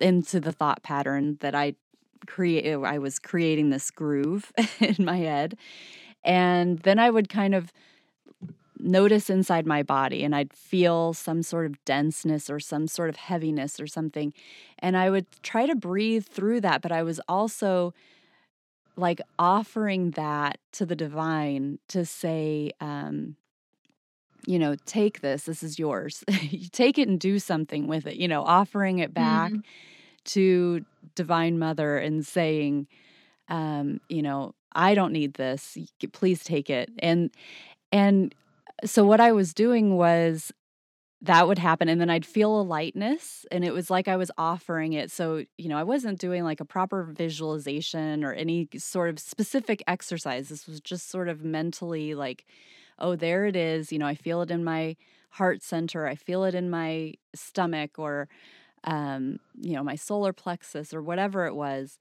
into 0.00 0.40
the 0.40 0.52
thought 0.52 0.82
pattern 0.82 1.38
that 1.40 1.54
I 1.54 1.74
create 2.26 2.72
uh, 2.72 2.80
I 2.80 2.98
was 2.98 3.18
creating 3.18 3.70
this 3.70 3.90
groove 3.90 4.52
in 4.80 5.04
my 5.04 5.18
head. 5.18 5.56
And 6.24 6.80
then 6.80 6.98
I 6.98 7.10
would 7.10 7.28
kind 7.28 7.54
of 7.54 7.72
notice 8.78 9.30
inside 9.30 9.66
my 9.66 9.82
body 9.82 10.22
and 10.22 10.34
I'd 10.34 10.52
feel 10.52 11.14
some 11.14 11.42
sort 11.42 11.66
of 11.66 11.82
denseness 11.84 12.50
or 12.50 12.60
some 12.60 12.86
sort 12.86 13.08
of 13.08 13.16
heaviness 13.16 13.80
or 13.80 13.86
something. 13.86 14.34
And 14.78 14.96
I 14.96 15.10
would 15.10 15.26
try 15.42 15.66
to 15.66 15.74
breathe 15.74 16.26
through 16.26 16.60
that, 16.62 16.82
but 16.82 16.92
I 16.92 17.02
was 17.02 17.20
also 17.28 17.94
like 18.96 19.20
offering 19.38 20.12
that 20.12 20.58
to 20.72 20.86
the 20.86 20.96
divine 20.96 21.78
to 21.88 22.04
say, 22.04 22.72
um, 22.80 23.36
you 24.46 24.58
know, 24.58 24.76
take 24.86 25.20
this, 25.20 25.44
this 25.44 25.62
is 25.62 25.78
yours. 25.78 26.24
take 26.72 26.98
it 26.98 27.08
and 27.08 27.20
do 27.20 27.38
something 27.38 27.86
with 27.86 28.06
it, 28.06 28.16
you 28.16 28.28
know, 28.28 28.42
offering 28.42 29.00
it 29.00 29.12
back. 29.12 29.52
Mm-hmm 29.52 29.60
to 30.26 30.84
Divine 31.14 31.58
Mother 31.58 31.96
and 31.96 32.26
saying, 32.26 32.86
um, 33.48 34.00
you 34.08 34.22
know, 34.22 34.54
I 34.72 34.94
don't 34.94 35.12
need 35.12 35.34
this. 35.34 35.78
Please 36.12 36.44
take 36.44 36.68
it. 36.68 36.90
And 36.98 37.30
and 37.90 38.34
so 38.84 39.04
what 39.06 39.20
I 39.20 39.32
was 39.32 39.54
doing 39.54 39.96
was 39.96 40.52
that 41.22 41.48
would 41.48 41.58
happen 41.58 41.88
and 41.88 41.98
then 41.98 42.10
I'd 42.10 42.26
feel 42.26 42.60
a 42.60 42.62
lightness 42.62 43.46
and 43.50 43.64
it 43.64 43.72
was 43.72 43.88
like 43.88 44.06
I 44.06 44.16
was 44.16 44.30
offering 44.36 44.92
it. 44.92 45.10
So, 45.10 45.44
you 45.56 45.68
know, 45.68 45.78
I 45.78 45.82
wasn't 45.82 46.18
doing 46.18 46.44
like 46.44 46.60
a 46.60 46.64
proper 46.64 47.04
visualization 47.04 48.22
or 48.22 48.34
any 48.34 48.68
sort 48.76 49.08
of 49.08 49.18
specific 49.18 49.82
exercise. 49.86 50.50
This 50.50 50.66
was 50.66 50.78
just 50.80 51.08
sort 51.08 51.28
of 51.28 51.42
mentally 51.42 52.14
like, 52.14 52.44
oh, 52.98 53.16
there 53.16 53.46
it 53.46 53.56
is. 53.56 53.92
You 53.92 53.98
know, 53.98 54.06
I 54.06 54.14
feel 54.14 54.42
it 54.42 54.50
in 54.50 54.64
my 54.64 54.96
heart 55.30 55.62
center. 55.62 56.06
I 56.06 56.14
feel 56.14 56.44
it 56.44 56.54
in 56.54 56.70
my 56.70 57.14
stomach 57.34 57.98
or 57.98 58.28
um, 58.84 59.40
you 59.60 59.72
know, 59.72 59.82
my 59.82 59.96
solar 59.96 60.32
plexus 60.32 60.94
or 60.94 61.02
whatever 61.02 61.46
it 61.46 61.54
was. 61.54 61.98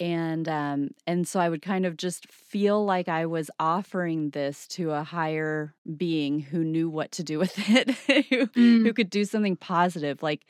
And 0.00 0.48
um, 0.48 0.90
and 1.06 1.28
so 1.28 1.38
I 1.38 1.48
would 1.48 1.62
kind 1.62 1.84
of 1.84 1.96
just 1.96 2.30
feel 2.32 2.84
like 2.84 3.08
I 3.08 3.26
was 3.26 3.50
offering 3.60 4.30
this 4.30 4.66
to 4.68 4.92
a 4.92 5.04
higher 5.04 5.74
being 5.96 6.40
who 6.40 6.64
knew 6.64 6.88
what 6.88 7.12
to 7.12 7.22
do 7.22 7.38
with 7.40 7.52
it, 7.68 7.90
who, 8.28 8.46
mm. 8.46 8.82
who 8.82 8.92
could 8.92 9.10
do 9.10 9.24
something 9.24 9.56
positive, 9.56 10.22
like, 10.22 10.46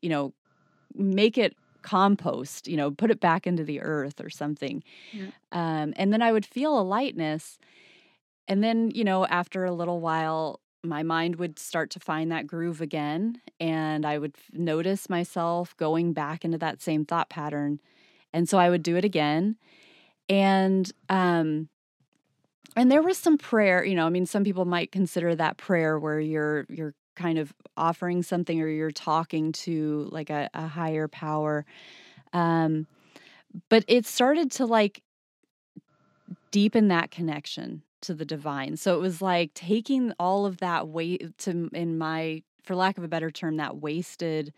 you 0.00 0.08
know, 0.08 0.32
make 0.94 1.36
it 1.36 1.56
compost, 1.82 2.66
you 2.66 2.76
know, 2.76 2.90
put 2.90 3.10
it 3.10 3.20
back 3.20 3.46
into 3.46 3.62
the 3.62 3.80
earth 3.80 4.20
or 4.20 4.30
something. 4.30 4.82
Yeah. 5.12 5.26
Um, 5.52 5.92
and 5.96 6.12
then 6.12 6.22
I 6.22 6.32
would 6.32 6.46
feel 6.46 6.78
a 6.78 6.82
lightness. 6.82 7.58
And 8.48 8.62
then, 8.62 8.90
you 8.94 9.04
know, 9.04 9.26
after 9.26 9.64
a 9.64 9.72
little 9.72 10.00
while, 10.00 10.60
my 10.86 11.02
mind 11.02 11.36
would 11.36 11.58
start 11.58 11.90
to 11.90 12.00
find 12.00 12.30
that 12.30 12.46
groove 12.46 12.80
again 12.80 13.40
and 13.60 14.06
i 14.06 14.16
would 14.16 14.34
notice 14.52 15.10
myself 15.10 15.76
going 15.76 16.12
back 16.12 16.44
into 16.44 16.58
that 16.58 16.80
same 16.80 17.04
thought 17.04 17.28
pattern 17.28 17.80
and 18.32 18.48
so 18.48 18.58
i 18.58 18.70
would 18.70 18.82
do 18.82 18.96
it 18.96 19.04
again 19.04 19.56
and 20.28 20.92
um 21.08 21.68
and 22.76 22.90
there 22.90 23.02
was 23.02 23.18
some 23.18 23.36
prayer 23.36 23.84
you 23.84 23.94
know 23.94 24.06
i 24.06 24.10
mean 24.10 24.26
some 24.26 24.44
people 24.44 24.64
might 24.64 24.92
consider 24.92 25.34
that 25.34 25.56
prayer 25.56 25.98
where 25.98 26.20
you're 26.20 26.66
you're 26.68 26.94
kind 27.14 27.38
of 27.38 27.54
offering 27.76 28.22
something 28.22 28.60
or 28.60 28.68
you're 28.68 28.90
talking 28.90 29.50
to 29.50 30.06
like 30.12 30.30
a, 30.30 30.48
a 30.54 30.66
higher 30.66 31.08
power 31.08 31.64
um 32.32 32.86
but 33.68 33.84
it 33.88 34.04
started 34.04 34.50
to 34.50 34.66
like 34.66 35.02
deepen 36.50 36.88
that 36.88 37.10
connection 37.10 37.82
to 38.06 38.14
the 38.14 38.24
divine. 38.24 38.76
So 38.76 38.94
it 38.94 39.00
was 39.00 39.20
like 39.20 39.52
taking 39.54 40.12
all 40.18 40.46
of 40.46 40.58
that 40.58 40.88
weight 40.88 41.36
to 41.38 41.68
in 41.72 41.98
my 41.98 42.42
for 42.62 42.74
lack 42.74 42.98
of 42.98 43.04
a 43.04 43.08
better 43.08 43.30
term 43.30 43.56
that 43.56 43.76
wasted 43.76 44.52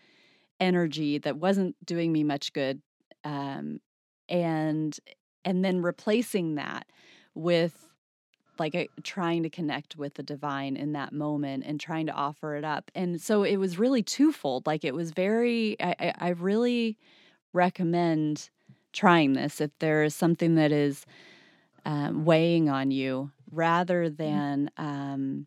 energy 0.61 1.19
that 1.19 1.37
wasn't 1.37 1.77
doing 1.85 2.13
me 2.13 2.25
much 2.25 2.53
good 2.53 2.81
um 3.25 3.81
and 4.29 4.99
and 5.45 5.65
then 5.65 5.81
replacing 5.83 6.57
that 6.57 6.87
with 7.35 7.87
like 8.59 8.75
a, 8.75 8.89
trying 9.05 9.45
to 9.45 9.51
connect 9.51 9.97
with 9.97 10.15
the 10.15 10.23
divine 10.23 10.77
in 10.77 10.93
that 10.93 11.13
moment 11.13 11.63
and 11.65 11.79
trying 11.79 12.07
to 12.07 12.13
offer 12.13 12.57
it 12.57 12.65
up 12.65 12.91
and 12.95 13.21
so 13.21 13.45
it 13.45 13.57
was 13.57 13.79
really 13.79 14.03
twofold 14.03 14.67
like 14.67 14.85
it 14.85 14.95
was 14.95 15.13
very 15.13 15.77
i, 15.81 16.13
I 16.19 16.29
really 16.31 16.97
recommend 17.53 18.51
trying 18.93 19.35
this 19.35 19.61
if 19.61 19.71
there 19.79 20.03
is 20.03 20.15
something 20.15 20.57
that 20.57 20.73
is 20.73 21.07
um, 21.85 22.25
weighing 22.25 22.69
on 22.69 22.91
you 22.91 23.31
rather 23.51 24.05
mm-hmm. 24.05 24.17
than 24.17 24.71
um, 24.77 25.47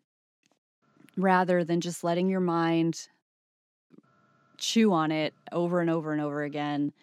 rather 1.17 1.63
than 1.63 1.81
just 1.81 2.03
letting 2.03 2.29
your 2.29 2.39
mind 2.39 3.07
chew 4.57 4.93
on 4.93 5.11
it 5.11 5.33
over 5.51 5.81
and 5.81 5.89
over 5.89 6.11
and 6.11 6.21
over 6.21 6.43
again 6.43 6.93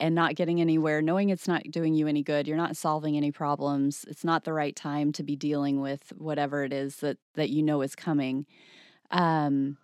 and 0.00 0.14
not 0.14 0.34
getting 0.34 0.60
anywhere 0.60 1.02
knowing 1.02 1.28
it's 1.28 1.46
not 1.46 1.62
doing 1.70 1.94
you 1.94 2.08
any 2.08 2.22
good 2.22 2.48
you're 2.48 2.56
not 2.56 2.76
solving 2.76 3.16
any 3.16 3.30
problems 3.30 4.04
it's 4.08 4.24
not 4.24 4.44
the 4.44 4.52
right 4.52 4.74
time 4.74 5.12
to 5.12 5.22
be 5.22 5.36
dealing 5.36 5.80
with 5.80 6.12
whatever 6.16 6.64
it 6.64 6.72
is 6.72 6.96
that 6.96 7.18
that 7.34 7.50
you 7.50 7.62
know 7.62 7.82
is 7.82 7.94
coming 7.94 8.46
um 9.10 9.76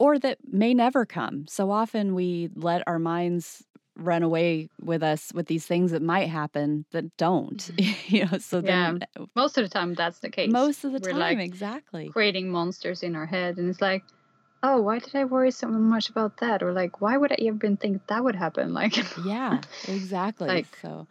or 0.00 0.18
that 0.18 0.38
may 0.50 0.74
never 0.74 1.06
come 1.06 1.46
so 1.46 1.70
often 1.70 2.14
we 2.14 2.50
let 2.56 2.82
our 2.88 2.98
minds 2.98 3.64
run 3.96 4.22
away 4.22 4.68
with 4.80 5.02
us 5.02 5.32
with 5.34 5.46
these 5.46 5.66
things 5.66 5.92
that 5.92 6.02
might 6.02 6.28
happen 6.28 6.84
that 6.90 7.16
don't 7.16 7.70
mm-hmm. 7.76 7.92
you 8.14 8.26
know 8.26 8.38
so 8.38 8.60
then 8.60 8.98
yeah. 9.00 9.22
Uh, 9.22 9.26
most 9.36 9.56
of 9.56 9.64
the 9.64 9.68
time 9.68 9.94
that's 9.94 10.18
the 10.18 10.28
case 10.28 10.50
most 10.50 10.84
of 10.84 10.92
the 10.92 11.00
We're 11.02 11.12
time 11.12 11.20
like 11.20 11.38
exactly 11.38 12.08
creating 12.08 12.50
monsters 12.50 13.02
in 13.02 13.14
our 13.14 13.26
head 13.26 13.56
and 13.56 13.68
it's 13.70 13.80
like 13.80 14.02
oh 14.62 14.80
why 14.80 14.98
did 14.98 15.14
i 15.14 15.24
worry 15.24 15.52
so 15.52 15.68
much 15.68 16.10
about 16.10 16.38
that 16.38 16.62
or 16.62 16.72
like 16.72 17.00
why 17.00 17.16
would 17.16 17.30
i 17.30 17.36
even 17.38 17.76
think 17.76 18.04
that 18.08 18.24
would 18.24 18.34
happen 18.34 18.74
like 18.80 18.96
yeah 19.24 19.60
exactly 19.86 20.48
like, 20.48 20.66
so 20.82 21.06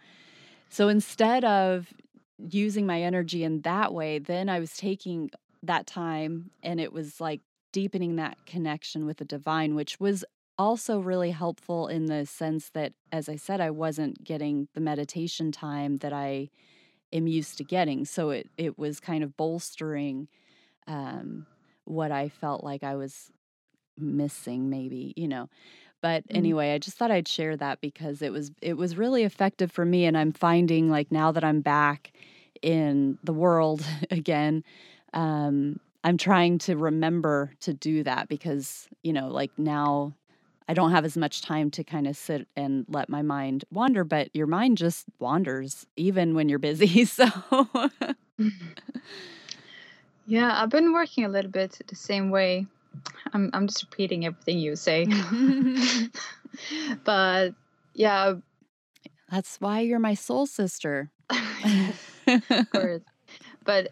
so 0.70 0.90
instead 0.90 1.46
of 1.46 1.94
using 2.38 2.86
my 2.86 3.02
energy 3.02 3.46
in 3.46 3.62
that 3.62 3.94
way 3.94 4.20
then 4.20 4.50
i 4.50 4.60
was 4.60 4.76
taking 4.76 5.32
that 5.62 5.88
time 5.88 6.52
and 6.62 6.82
it 6.82 6.92
was 6.92 7.22
like 7.22 7.40
deepening 7.72 8.18
that 8.18 8.38
connection 8.46 9.06
with 9.06 9.18
the 9.18 9.26
divine 9.26 9.74
which 9.74 10.00
was 10.00 10.26
also 10.58 11.00
really 11.00 11.32
helpful 11.32 11.88
in 11.88 12.06
the 12.06 12.26
sense 12.26 12.70
that, 12.70 12.94
as 13.12 13.28
I 13.30 13.36
said, 13.36 13.62
I 13.62 13.72
wasn't 13.72 14.24
getting 14.24 14.68
the 14.74 14.82
meditation 14.82 15.52
time 15.52 15.98
that 15.98 16.14
I 16.14 16.50
am 17.12 17.28
used 17.28 17.58
to 17.58 17.64
getting. 17.64 18.06
So 18.06 18.32
it, 18.32 18.50
it 18.58 18.78
was 18.78 19.00
kind 19.00 19.24
of 19.24 19.38
bolstering 19.38 20.28
um, 20.88 21.46
what 21.86 22.12
I 22.12 22.30
felt 22.30 22.64
like 22.64 22.84
I 22.84 22.96
was 22.96 23.32
missing, 23.98 24.70
maybe, 24.70 25.14
you 25.16 25.28
know. 25.28 25.50
But 26.02 26.28
mm-hmm. 26.28 26.38
anyway, 26.38 26.74
I 26.74 26.80
just 26.80 26.98
thought 26.98 27.12
I'd 27.12 27.28
share 27.28 27.56
that 27.58 27.80
because 27.80 28.22
it 28.22 28.32
was 28.32 28.52
it 28.62 28.76
was 28.76 28.98
really 28.98 29.24
effective 29.24 29.72
for 29.72 29.86
me, 29.86 30.06
and 30.06 30.18
I'm 30.18 30.34
finding 30.34 30.90
like 30.90 31.12
now 31.12 31.32
that 31.32 31.44
I'm 31.44 31.62
back 31.62 32.12
in 32.62 33.18
the 33.24 33.34
world 33.34 33.86
again, 34.12 34.64
um, 35.14 35.80
I'm 36.04 36.18
trying 36.18 36.58
to 36.60 36.76
remember 36.76 37.54
to 37.62 37.74
do 37.74 38.04
that 38.04 38.28
because 38.28 38.90
you 39.02 39.14
know, 39.14 39.30
like 39.30 39.52
now 39.58 40.14
I 40.68 40.74
don't 40.74 40.92
have 40.92 41.06
as 41.06 41.18
much 41.18 41.42
time 41.42 41.72
to 41.72 41.84
kind 41.84 42.08
of 42.08 42.16
sit 42.16 42.48
and 42.56 42.86
let 42.88 43.10
my 43.10 43.22
mind 43.22 43.66
wander, 43.72 44.04
but 44.04 44.30
your 44.34 44.48
mind 44.48 44.78
just 44.78 45.06
wanders 45.20 45.86
even 45.96 46.36
when 46.36 46.50
you're 46.50 46.60
busy. 46.60 47.06
So, 47.14 47.28
yeah, 50.26 50.62
I've 50.62 50.70
been 50.70 50.94
working 50.94 51.26
a 51.26 51.30
little 51.30 51.52
bit 51.52 51.80
the 51.88 51.96
same 51.96 52.32
way. 52.32 52.66
I'm 53.34 53.50
I'm 53.54 53.68
just 53.68 53.84
repeating 53.84 54.26
everything 54.26 54.58
you 54.58 54.76
say, 54.76 55.06
but 57.04 57.54
yeah, 57.94 58.36
that's 59.30 59.60
why 59.60 59.82
you're 59.82 60.00
my 60.00 60.14
soul 60.14 60.46
sister. 60.46 61.12
of 61.30 62.70
course, 62.72 63.02
but 63.64 63.90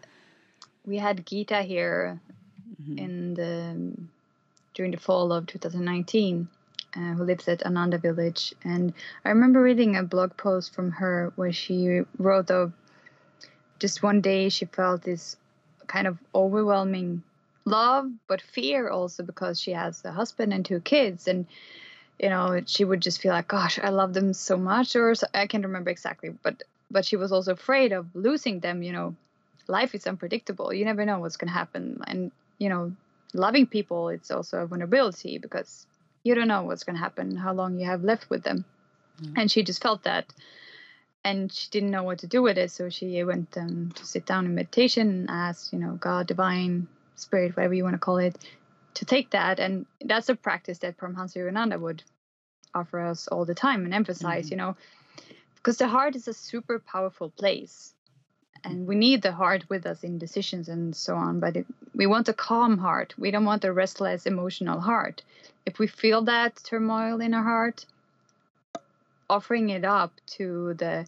we 0.84 0.98
had 0.98 1.26
Gita 1.26 1.62
here 1.62 2.20
mm-hmm. 2.82 2.98
in 2.98 3.34
the 3.34 3.96
during 4.74 4.90
the 4.90 4.98
fall 4.98 5.32
of 5.32 5.46
2019 5.46 6.48
uh, 6.96 7.14
who 7.14 7.24
lives 7.24 7.48
at 7.48 7.64
Ananda 7.64 7.98
Village. 7.98 8.54
And 8.64 8.92
I 9.24 9.30
remember 9.30 9.62
reading 9.62 9.96
a 9.96 10.02
blog 10.02 10.36
post 10.36 10.74
from 10.74 10.92
her 10.92 11.32
where 11.36 11.52
she 11.52 12.02
wrote 12.18 12.50
of 12.50 12.72
just 13.78 14.02
one 14.02 14.20
day 14.20 14.48
she 14.48 14.64
felt 14.66 15.02
this 15.02 15.36
kind 15.86 16.06
of 16.06 16.18
overwhelming 16.34 17.22
love 17.64 18.10
but 18.28 18.40
fear 18.40 18.88
also 18.88 19.22
because 19.22 19.60
she 19.60 19.72
has 19.72 20.04
a 20.04 20.12
husband 20.12 20.52
and 20.52 20.64
two 20.64 20.80
kids. 20.80 21.28
And 21.28 21.46
you 22.18 22.28
know 22.28 22.60
she 22.66 22.84
would 22.84 23.00
just 23.00 23.20
feel 23.20 23.32
like 23.32 23.48
gosh 23.48 23.78
i 23.82 23.88
love 23.88 24.14
them 24.14 24.32
so 24.32 24.56
much 24.56 24.94
or 24.94 25.14
i 25.34 25.46
can't 25.46 25.64
remember 25.64 25.90
exactly 25.90 26.30
but 26.42 26.62
but 26.90 27.04
she 27.04 27.16
was 27.16 27.32
also 27.32 27.52
afraid 27.52 27.92
of 27.92 28.06
losing 28.14 28.60
them 28.60 28.82
you 28.82 28.92
know. 28.92 29.16
Life 29.68 29.94
is 29.94 30.08
unpredictable. 30.08 30.72
You 30.74 30.84
never 30.84 31.04
know 31.06 31.20
what's 31.20 31.36
going 31.36 31.48
to 31.48 31.54
happen. 31.54 32.02
And 32.06 32.32
you 32.58 32.68
know 32.68 32.92
loving 33.32 33.66
people 33.66 34.08
it's 34.08 34.30
also 34.30 34.58
a 34.58 34.66
vulnerability 34.66 35.38
because 35.38 35.86
you 36.24 36.34
don't 36.34 36.48
know 36.48 36.62
what's 36.62 36.84
going 36.84 36.96
to 36.96 37.02
happen 37.02 37.36
how 37.36 37.52
long 37.52 37.78
you 37.78 37.86
have 37.86 38.04
left 38.04 38.28
with 38.30 38.42
them 38.42 38.64
mm-hmm. 39.20 39.34
and 39.36 39.50
she 39.50 39.62
just 39.62 39.82
felt 39.82 40.04
that 40.04 40.26
and 41.24 41.52
she 41.52 41.70
didn't 41.70 41.90
know 41.90 42.02
what 42.02 42.18
to 42.18 42.26
do 42.26 42.42
with 42.42 42.58
it 42.58 42.70
so 42.70 42.88
she 42.88 43.22
went 43.24 43.56
um, 43.56 43.92
to 43.94 44.04
sit 44.04 44.26
down 44.26 44.46
in 44.46 44.54
meditation 44.54 45.08
and 45.08 45.30
asked 45.30 45.72
you 45.72 45.78
know 45.78 45.92
god 46.00 46.26
divine 46.26 46.88
spirit, 47.22 47.56
whatever 47.56 47.74
you 47.74 47.84
want 47.84 47.94
to 47.94 47.98
call 47.98 48.18
it, 48.18 48.36
to 48.94 49.04
take 49.04 49.30
that. 49.30 49.58
And 49.58 49.86
that's 50.04 50.28
a 50.28 50.34
practice 50.34 50.78
that 50.78 50.98
Paramhansa 50.98 51.36
Yogananda 51.36 51.80
would 51.80 52.02
offer 52.74 53.00
us 53.00 53.28
all 53.28 53.44
the 53.44 53.54
time 53.54 53.84
and 53.84 53.94
emphasize, 53.94 54.46
mm-hmm. 54.46 54.52
you 54.52 54.56
know, 54.58 54.76
because 55.56 55.78
the 55.78 55.88
heart 55.88 56.16
is 56.16 56.28
a 56.28 56.34
super 56.34 56.78
powerful 56.78 57.30
place. 57.30 57.94
And 58.64 58.86
we 58.86 58.94
need 58.94 59.22
the 59.22 59.32
heart 59.32 59.64
with 59.68 59.86
us 59.86 60.04
in 60.04 60.18
decisions 60.18 60.68
and 60.68 60.94
so 60.94 61.16
on. 61.16 61.40
But 61.40 61.56
it, 61.56 61.66
we 61.94 62.06
want 62.06 62.28
a 62.28 62.32
calm 62.32 62.78
heart. 62.78 63.14
We 63.18 63.30
don't 63.30 63.44
want 63.44 63.64
a 63.64 63.72
restless, 63.72 64.26
emotional 64.26 64.80
heart. 64.80 65.22
If 65.66 65.78
we 65.78 65.86
feel 65.86 66.22
that 66.22 66.60
turmoil 66.62 67.20
in 67.20 67.34
our 67.34 67.42
heart, 67.42 67.86
offering 69.28 69.70
it 69.70 69.84
up 69.84 70.12
to 70.38 70.74
the 70.74 71.06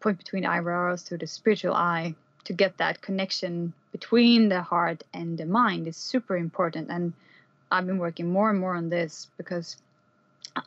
point 0.00 0.18
between 0.18 0.46
eyebrows 0.46 1.02
to 1.04 1.18
the 1.18 1.26
spiritual 1.26 1.74
eye 1.74 2.14
to 2.44 2.52
get 2.52 2.78
that 2.78 3.02
connection 3.02 3.72
between 3.92 4.48
the 4.48 4.62
heart 4.62 5.02
and 5.12 5.36
the 5.36 5.46
mind 5.46 5.88
is 5.88 5.96
super 5.96 6.36
important. 6.36 6.90
And 6.90 7.12
I've 7.70 7.86
been 7.86 7.98
working 7.98 8.30
more 8.30 8.50
and 8.50 8.60
more 8.60 8.76
on 8.76 8.88
this 8.88 9.28
because 9.36 9.76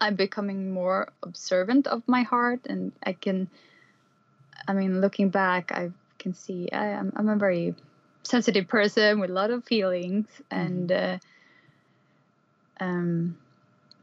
I'm 0.01 0.15
becoming 0.15 0.71
more 0.71 1.11
observant 1.23 1.87
of 1.87 2.03
my 2.07 2.21
heart, 2.21 2.59
and 2.65 2.91
I 3.03 3.13
can, 3.13 3.49
I 4.67 4.73
mean, 4.73 5.01
looking 5.01 5.29
back, 5.29 5.71
I 5.71 5.91
can 6.19 6.34
see 6.34 6.69
I, 6.71 6.88
am 6.88 7.13
I'm 7.15 7.29
a 7.29 7.36
very 7.36 7.75
sensitive 8.23 8.67
person 8.67 9.19
with 9.19 9.29
a 9.29 9.34
lot 9.34 9.51
of 9.51 9.65
feelings, 9.65 10.27
mm-hmm. 10.27 10.62
and 10.65 10.91
uh, 10.91 11.17
um, 12.79 13.38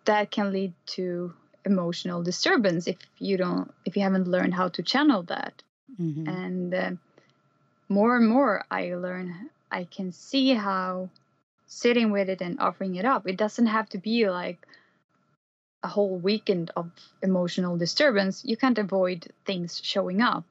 that 0.05 0.31
can 0.31 0.52
lead 0.52 0.72
to 0.87 1.33
emotional 1.64 2.22
disturbance 2.22 2.87
if 2.87 2.96
you 3.18 3.37
don't 3.37 3.72
if 3.85 3.96
you 3.96 4.02
haven't 4.02 4.29
learned 4.29 4.55
how 4.55 4.68
to 4.68 4.83
channel 4.83 5.22
that. 5.24 5.62
Mm-hmm. 6.00 6.29
And 6.29 6.74
uh, 6.74 6.90
more 7.88 8.16
and 8.16 8.29
more 8.29 8.64
I 8.70 8.94
learn, 8.94 9.50
I 9.70 9.85
can 9.85 10.12
see 10.12 10.55
how 10.55 11.11
sitting 11.66 12.11
with 12.11 12.29
it 12.29 12.40
and 12.40 12.61
offering 12.61 12.94
it 12.96 13.05
up, 13.05 13.29
it 13.29 13.37
doesn't 13.37 13.66
have 13.66 13.88
to 13.90 13.98
be 13.98 14.29
like 14.31 14.66
a 15.83 15.88
whole 15.88 16.16
weekend 16.16 16.70
of 16.76 16.90
emotional 17.22 17.76
disturbance. 17.76 18.44
You 18.44 18.57
can't 18.57 18.79
avoid 18.79 19.29
things 19.44 19.81
showing 19.83 20.20
up. 20.20 20.44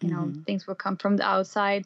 You 0.00 0.10
know, 0.10 0.22
mm-hmm. 0.22 0.42
things 0.42 0.66
will 0.66 0.74
come 0.74 0.96
from 0.96 1.16
the 1.16 1.26
outside, 1.26 1.84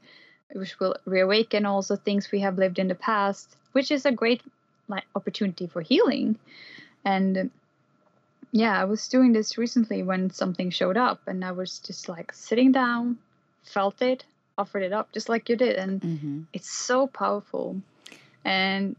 which 0.53 0.79
will 0.79 0.97
reawaken 1.05 1.67
also 1.67 1.97
things 1.97 2.31
we 2.31 2.41
have 2.41 2.59
lived 2.59 2.79
in 2.79 2.89
the 2.89 2.95
past, 2.95 3.57
which 3.73 3.91
is 3.91 4.07
a 4.07 4.13
great 4.13 4.43
like 4.89 5.05
opportunity 5.15 5.67
for 5.67 5.81
healing. 5.81 6.39
And 7.05 7.51
yeah, 8.53 8.81
I 8.81 8.85
was 8.85 9.09
doing 9.09 9.33
this 9.33 9.59
recently 9.59 10.03
when 10.03 10.31
something 10.31 10.71
showed 10.71 10.97
up, 10.97 11.21
and 11.27 11.45
I 11.45 11.53
was 11.53 11.81
just 11.81 12.09
like 12.09 12.33
sitting 12.33 12.73
down, 12.73 13.19
felt 13.65 14.01
it, 14.01 14.25
offered 14.57 14.83
it 14.83 14.93
up 14.93 15.13
just 15.13 15.29
like 15.29 15.49
you 15.49 15.57
did 15.57 15.77
and 15.77 16.01
mm-hmm. 16.01 16.41
it's 16.53 16.71
so 16.71 17.07
powerful 17.07 17.81
and 18.45 18.97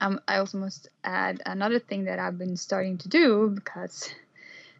um, 0.00 0.20
i 0.26 0.38
also 0.38 0.58
must 0.58 0.88
add 1.04 1.42
another 1.46 1.78
thing 1.78 2.04
that 2.04 2.18
i've 2.18 2.38
been 2.38 2.56
starting 2.56 2.96
to 2.98 3.08
do 3.08 3.50
because 3.54 4.10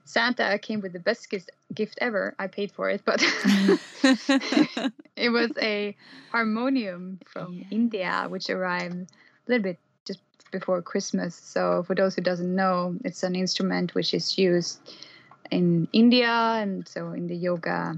santa 0.07 0.59
came 0.59 0.81
with 0.81 0.93
the 0.93 0.99
best 1.01 1.29
gift 1.75 1.99
ever 2.01 2.35
i 2.39 2.47
paid 2.47 2.71
for 2.73 2.89
it 2.89 3.03
but 3.05 3.21
it 5.17 5.31
was 5.31 5.51
a 5.61 5.95
harmonium 6.31 7.19
from 7.27 7.53
yeah. 7.55 7.65
india 7.71 8.27
which 8.29 8.49
arrived 8.49 8.95
a 8.95 9.07
little 9.47 9.63
bit 9.63 9.79
just 10.07 10.21
before 10.51 10.81
christmas 10.81 11.35
so 11.35 11.83
for 11.83 11.95
those 11.95 12.15
who 12.15 12.23
doesn't 12.23 12.55
know 12.55 12.97
it's 13.05 13.23
an 13.23 13.35
instrument 13.35 13.95
which 13.95 14.15
is 14.15 14.39
used 14.39 14.79
in 15.51 15.87
india 15.93 16.31
and 16.63 16.89
so 16.89 17.11
in 17.11 17.27
the 17.27 17.37
yoga 17.37 17.95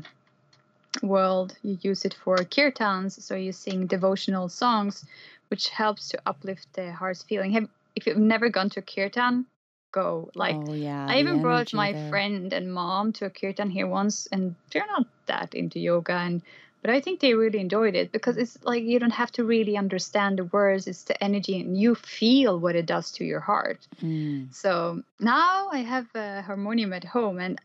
world, 1.03 1.57
you 1.63 1.79
use 1.83 2.05
it 2.05 2.15
for 2.15 2.37
kirtans, 2.37 3.21
so 3.21 3.35
you 3.35 3.53
sing 3.53 3.87
devotional 3.87 4.49
songs, 4.49 5.05
which 5.49 5.69
helps 5.69 6.09
to 6.09 6.21
uplift 6.27 6.73
the 6.75 6.93
heart's 6.93 7.23
feeling. 7.23 7.53
Have, 7.53 7.69
if 7.97 8.07
you've 8.07 8.19
never 8.19 8.49
gone 8.49 8.71
to 8.71 8.81
a 8.81 8.83
kirtan, 8.83 9.47
go. 9.93 10.31
Like, 10.35 10.57
oh, 10.57 10.75
yeah, 10.75 11.07
I 11.09 11.19
even 11.19 11.41
brought 11.41 11.73
my 11.75 11.93
there. 11.93 12.11
friend 12.11 12.53
and 12.53 12.73
mom 12.73 13.13
to 13.15 13.27
a 13.27 13.31
kirtan 13.31 13.71
here 13.71 13.87
once, 13.87 14.27
and 14.31 14.55
they're 14.71 14.87
not 14.87 15.07
that 15.27 15.55
into 15.55 15.79
yoga, 15.81 16.13
and 16.13 16.43
but 16.81 16.91
I 16.91 17.01
think 17.01 17.21
they 17.21 17.35
really 17.35 17.59
enjoyed 17.59 17.97
it 17.97 18.13
because 18.13 18.37
it's 18.37 18.57
like 18.63 18.85
you 18.85 18.99
don't 18.99 19.11
have 19.11 19.33
to 19.33 19.45
really 19.45 19.77
understand 19.77 20.39
the 20.39 20.45
words; 20.45 20.87
it's 20.87 21.05
the 21.05 21.23
energy, 21.23 21.61
and 21.61 21.77
you 21.77 21.95
feel 21.95 22.59
what 22.59 22.77
it 22.77 22.87
does 22.87 23.13
to 23.13 23.25
your 23.25 23.41
heart. 23.41 23.87
Mm. 24.03 24.55
So 24.55 25.03
now 25.19 25.69
I 25.71 25.79
have 25.79 26.07
a 26.15 26.43
harmonium 26.43 26.93
at 26.93 27.05
home, 27.05 27.39
and 27.39 27.61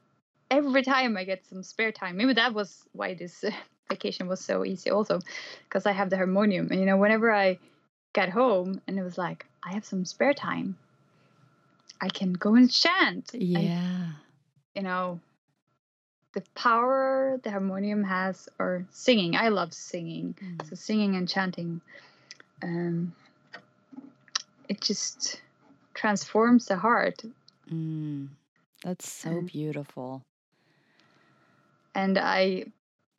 every 0.54 0.84
time 0.84 1.18
I 1.18 1.24
get 1.24 1.46
some 1.46 1.64
spare 1.64 1.92
time. 1.92 2.18
Maybe 2.18 2.34
that 2.34 2.54
was 2.54 2.84
why 2.94 3.16
this 3.16 3.44
vacation 3.90 4.28
was 4.28 4.40
so 4.40 4.64
easy, 4.66 4.90
also, 4.90 5.20
because 5.64 5.86
I 5.86 5.92
have 5.92 6.10
the 6.10 6.18
harmonium. 6.18 6.68
And 6.72 6.80
you 6.80 6.86
know, 6.86 6.98
whenever 6.98 7.32
I 7.32 7.58
got 8.14 8.30
home 8.30 8.82
and 8.88 9.00
it 9.00 9.04
was 9.04 9.18
like, 9.18 9.46
I 9.66 9.74
have 9.74 9.86
some 9.86 10.06
spare 10.06 10.34
time, 10.34 10.78
I 12.02 12.10
can 12.10 12.34
go 12.34 12.56
and 12.56 12.72
chant. 12.72 13.32
Yeah. 13.34 13.60
And, 13.60 14.14
you 14.76 14.82
know, 14.82 15.20
the 16.34 16.44
power 16.56 17.40
the 17.44 17.52
harmonium 17.52 18.04
has, 18.04 18.50
or 18.60 18.86
singing. 18.92 19.36
I 19.36 19.50
love 19.50 19.74
singing. 19.74 20.36
Mm. 20.42 20.70
So 20.70 20.76
singing 20.76 21.16
and 21.16 21.30
chanting, 21.30 21.82
um, 22.62 23.14
it 24.68 24.82
just 24.82 25.42
transforms 25.94 26.66
the 26.66 26.78
heart. 26.78 27.24
Mm. 27.72 28.30
That's 28.84 29.10
so 29.10 29.42
beautiful 29.42 30.24
and 31.96 32.18
I 32.18 32.66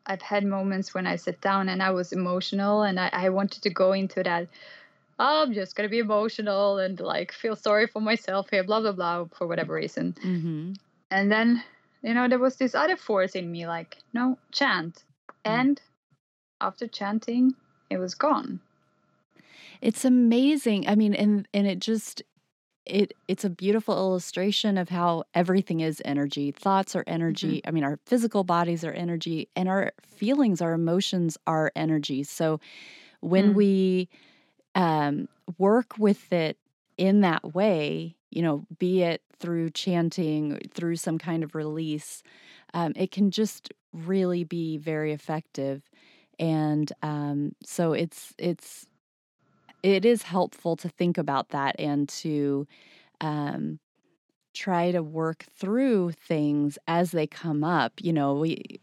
I've 0.06 0.22
had 0.22 0.44
moments 0.44 0.92
when 0.92 1.06
I 1.06 1.16
sit 1.16 1.40
down 1.40 1.68
and 1.68 1.82
I 1.82 1.90
was 1.90 2.12
emotional 2.12 2.82
and 2.82 3.00
I, 3.00 3.08
I 3.12 3.28
wanted 3.30 3.62
to 3.62 3.70
go 3.70 3.92
into 3.92 4.22
that. 4.22 4.48
Oh, 5.18 5.42
I'm 5.42 5.52
just 5.52 5.76
gonna 5.76 5.88
be 5.88 6.00
emotional 6.00 6.78
and 6.78 6.98
like 6.98 7.32
feel 7.32 7.56
sorry 7.56 7.86
for 7.86 8.00
myself 8.00 8.48
here, 8.50 8.64
blah 8.64 8.80
blah 8.80 8.92
blah, 8.92 9.26
for 9.36 9.46
whatever 9.46 9.74
reason. 9.74 10.14
Mm-hmm. 10.24 10.72
And 11.10 11.30
then, 11.30 11.62
you 12.02 12.14
know, 12.14 12.28
there 12.28 12.38
was 12.38 12.56
this 12.56 12.74
other 12.74 12.96
force 12.96 13.34
in 13.34 13.50
me, 13.52 13.66
like, 13.66 13.98
no, 14.12 14.38
chant. 14.50 15.04
Mm. 15.44 15.50
And 15.50 15.80
after 16.60 16.88
chanting, 16.88 17.54
it 17.90 17.98
was 17.98 18.14
gone. 18.14 18.60
It's 19.80 20.04
amazing. 20.04 20.88
I 20.88 20.94
mean, 20.94 21.14
and 21.14 21.46
and 21.54 21.66
it 21.66 21.78
just 21.78 22.22
it 22.86 23.14
it's 23.28 23.44
a 23.44 23.50
beautiful 23.50 23.96
illustration 23.96 24.76
of 24.76 24.88
how 24.88 25.24
everything 25.34 25.80
is 25.80 26.02
energy. 26.04 26.50
Thoughts 26.50 26.96
are 26.96 27.04
energy. 27.06 27.58
Mm-hmm. 27.58 27.68
I 27.68 27.70
mean, 27.70 27.84
our 27.84 27.98
physical 28.06 28.44
bodies 28.44 28.84
are 28.84 28.92
energy, 28.92 29.48
and 29.54 29.68
our 29.68 29.92
feelings, 30.02 30.60
our 30.60 30.72
emotions 30.72 31.38
are 31.46 31.70
energy. 31.76 32.22
So 32.24 32.60
when 33.20 33.52
mm. 33.52 33.54
we 33.54 34.08
um, 34.74 35.28
work 35.58 35.98
with 35.98 36.32
it 36.32 36.58
in 36.96 37.20
that 37.22 37.54
way, 37.54 38.16
you 38.30 38.42
know, 38.42 38.66
be 38.78 39.02
it 39.02 39.22
through 39.38 39.70
chanting, 39.70 40.60
through 40.72 40.96
some 40.96 41.18
kind 41.18 41.42
of 41.44 41.54
release, 41.54 42.22
um, 42.72 42.92
it 42.96 43.10
can 43.10 43.30
just 43.30 43.72
really 43.92 44.44
be 44.44 44.76
very 44.78 45.12
effective. 45.12 45.82
And 46.38 46.92
um, 47.02 47.52
so 47.64 47.92
it's 47.92 48.34
it's 48.38 48.86
it 49.82 50.04
is 50.04 50.22
helpful 50.22 50.76
to 50.76 50.88
think 50.88 51.18
about 51.18 51.50
that 51.50 51.76
and 51.78 52.08
to 52.08 52.66
um, 53.20 53.78
try 54.54 54.90
to 54.90 55.02
work 55.02 55.44
through 55.56 56.12
things 56.12 56.78
as 56.88 57.12
they 57.12 57.26
come 57.26 57.64
up. 57.64 57.92
You 58.00 58.12
know, 58.12 58.34
we. 58.34 58.80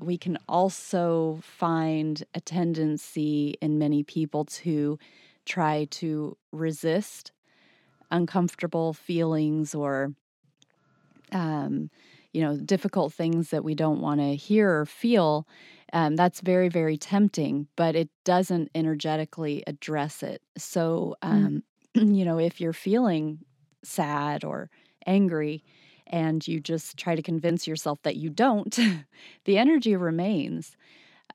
We 0.00 0.16
can 0.16 0.38
also 0.48 1.40
find 1.42 2.24
a 2.34 2.40
tendency 2.40 3.56
in 3.60 3.78
many 3.78 4.02
people 4.02 4.44
to 4.44 4.98
try 5.44 5.86
to 5.90 6.36
resist 6.52 7.32
uncomfortable 8.10 8.92
feelings 8.92 9.74
or 9.74 10.14
um, 11.32 11.90
you 12.32 12.40
know 12.40 12.56
difficult 12.56 13.12
things 13.12 13.50
that 13.50 13.64
we 13.64 13.74
don't 13.74 14.00
want 14.00 14.20
to 14.20 14.34
hear 14.34 14.80
or 14.80 14.86
feel 14.86 15.46
um, 15.92 16.16
that's 16.16 16.40
very 16.40 16.68
very 16.68 16.96
tempting 16.96 17.66
but 17.76 17.94
it 17.94 18.08
doesn't 18.24 18.70
energetically 18.74 19.62
address 19.66 20.22
it 20.22 20.42
so 20.56 21.16
mm. 21.22 21.28
um, 21.28 21.62
mm. 21.94 22.14
you 22.16 22.24
know 22.24 22.38
if 22.38 22.60
you're 22.60 22.72
feeling 22.72 23.38
sad 23.82 24.44
or 24.44 24.70
angry 25.06 25.62
and 26.06 26.46
you 26.46 26.60
just 26.60 26.96
try 26.98 27.14
to 27.16 27.22
convince 27.22 27.66
yourself 27.66 28.00
that 28.02 28.16
you 28.16 28.30
don't 28.30 28.78
the 29.44 29.58
energy 29.58 29.96
remains 29.96 30.76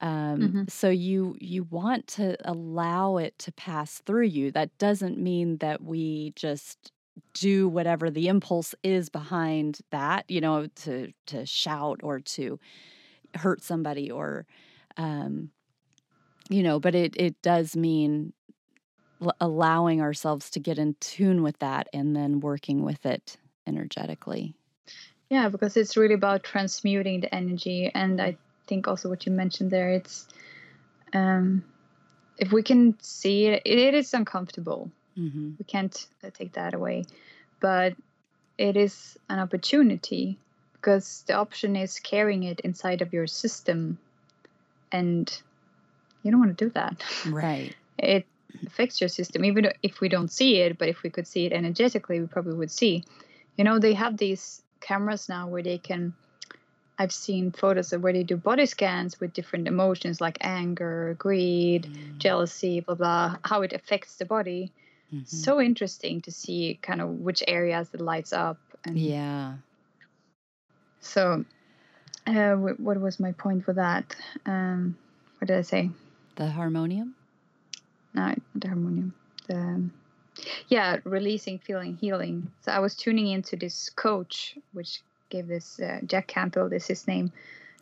Um, 0.01 0.41
Mm-hmm. 0.41 0.63
So 0.70 0.89
you 0.89 1.36
you 1.41 1.63
want 1.65 2.07
to 2.20 2.38
allow 2.49 3.17
it 3.17 3.38
to 3.39 3.51
pass 3.53 4.01
through 4.05 4.28
you. 4.28 4.51
That 4.51 4.78
doesn't 4.78 5.17
mean 5.20 5.57
that 5.59 5.82
we 5.84 6.34
just 6.36 6.91
do 7.34 7.70
whatever 7.70 8.09
the 8.11 8.28
impulse 8.30 8.76
is 8.84 9.09
behind 9.09 9.80
that, 9.91 10.26
you 10.30 10.41
know, 10.41 10.67
to 10.86 11.13
to 11.28 11.45
shout 11.45 12.01
or 12.03 12.20
to 12.22 12.59
hurt 13.36 13.63
somebody 13.63 14.11
or 14.11 14.47
um 14.97 15.51
you 16.49 16.63
know, 16.63 16.80
but 16.80 16.95
it 16.95 17.15
it 17.17 17.41
does 17.41 17.76
mean 17.76 18.34
l- 19.22 19.36
allowing 19.41 20.01
ourselves 20.01 20.49
to 20.51 20.59
get 20.59 20.80
in 20.80 20.95
tune 21.01 21.43
with 21.43 21.59
that 21.59 21.88
and 21.93 22.15
then 22.15 22.39
working 22.41 22.84
with 22.84 23.05
it 23.05 23.38
energetically. 23.67 24.55
Yeah, 25.30 25.49
because 25.49 25.77
it's 25.77 25.95
really 25.95 26.15
about 26.15 26.43
transmuting 26.43 27.21
the 27.21 27.34
energy, 27.34 27.91
and 27.93 28.19
I 28.19 28.38
think 28.67 28.88
also 28.88 29.09
what 29.09 29.25
you 29.25 29.32
mentioned 29.32 29.69
there, 29.69 29.91
it's 29.91 30.27
um, 31.13 31.63
if 32.38 32.51
we 32.51 32.63
can 32.63 32.97
see 32.99 33.45
it, 33.45 33.61
it 33.65 33.93
is 33.93 34.13
uncomfortable. 34.13 34.91
Mm-hmm. 35.17 35.51
We 35.59 35.65
can't 35.65 36.07
uh, 36.23 36.30
take 36.34 36.53
that 36.53 36.73
away, 36.73 37.05
but 37.59 37.93
it 38.57 38.75
is 38.75 39.17
an 39.30 39.39
opportunity 39.39 40.39
because 40.73 41.23
the 41.27 41.34
option 41.34 41.75
is 41.75 41.99
carrying 41.99 42.43
it 42.43 42.61
inside 42.61 43.01
of 43.01 43.13
your 43.13 43.27
system, 43.27 43.99
and 44.91 45.41
you 46.23 46.32
don't 46.32 46.39
want 46.39 46.57
to 46.57 46.65
do 46.65 46.71
that. 46.71 47.03
Right. 47.27 47.75
it 47.99 48.25
affects 48.65 48.99
your 48.99 49.07
system 49.07 49.45
even 49.45 49.71
if 49.84 50.01
we 50.01 50.09
don't 50.09 50.32
see 50.32 50.57
it 50.57 50.77
but 50.77 50.89
if 50.89 51.03
we 51.03 51.09
could 51.09 51.27
see 51.27 51.45
it 51.45 51.53
energetically 51.53 52.19
we 52.19 52.25
probably 52.25 52.55
would 52.55 52.71
see 52.71 53.03
you 53.57 53.63
know 53.63 53.77
they 53.77 53.93
have 53.93 54.17
these 54.17 54.63
cameras 54.80 55.30
now 55.30 55.47
where 55.47 55.63
they 55.63 55.77
can 55.77 56.13
i've 56.97 57.11
seen 57.11 57.51
photos 57.51 57.93
of 57.93 58.01
where 58.03 58.13
they 58.13 58.23
do 58.23 58.36
body 58.38 58.65
scans 58.65 59.19
with 59.19 59.34
different 59.34 59.67
emotions 59.67 60.19
like 60.21 60.38
anger 60.41 61.15
greed 61.17 61.86
Mm-hmm. 61.86 62.17
jealousy 62.19 62.80
blah 62.82 62.95
blah 62.95 63.36
how 63.43 63.61
it 63.61 63.73
affects 63.73 64.15
the 64.17 64.25
body 64.25 64.71
Mhm. 65.13 65.25
so 65.27 65.59
interesting 65.59 66.21
to 66.21 66.32
see 66.32 66.77
kind 66.82 67.01
of 67.01 67.09
which 67.09 67.41
areas 67.47 67.89
it 67.93 68.01
lights 68.01 68.32
up 68.32 68.57
and 68.86 68.97
Yeah. 68.97 69.55
so 70.99 71.43
uh, 72.27 72.53
wh- 72.55 72.80
what 72.80 72.99
was 72.99 73.19
my 73.19 73.32
point 73.32 73.65
with 73.67 73.77
that 73.77 74.15
um 74.45 74.95
what 75.39 75.47
did 75.47 75.57
i 75.57 75.61
say 75.61 75.89
The 76.36 76.47
harmonium? 76.51 77.15
no, 78.13 78.34
the 78.55 78.67
harmonium. 78.67 79.13
The 79.47 79.84
yeah, 80.68 80.98
releasing, 81.04 81.60
feeling, 81.60 81.98
healing. 81.98 82.52
So 82.62 82.72
I 82.72 82.80
was 82.80 82.96
tuning 82.96 83.28
into 83.28 83.56
this 83.56 83.90
coach, 83.90 84.58
which 84.74 85.02
gave 85.30 85.48
this 85.48 85.80
uh, 85.80 86.00
Jack 86.06 86.28
Campbell. 86.28 86.70
This 86.70 86.84
is 86.84 87.00
his 87.00 87.08
name. 87.08 87.32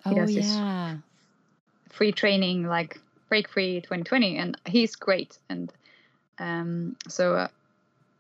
He 0.04 0.12
Oh 0.12 0.16
does 0.16 0.34
this 0.34 0.56
yeah. 0.56 0.98
free 1.90 2.12
training, 2.12 2.68
like 2.68 3.00
Break 3.30 3.50
Free 3.50 3.82
2020, 3.82 4.38
and 4.38 4.58
he's 4.66 4.96
great. 4.96 5.38
And 5.50 5.72
um, 6.40 6.96
so 7.08 7.36
uh, 7.36 7.48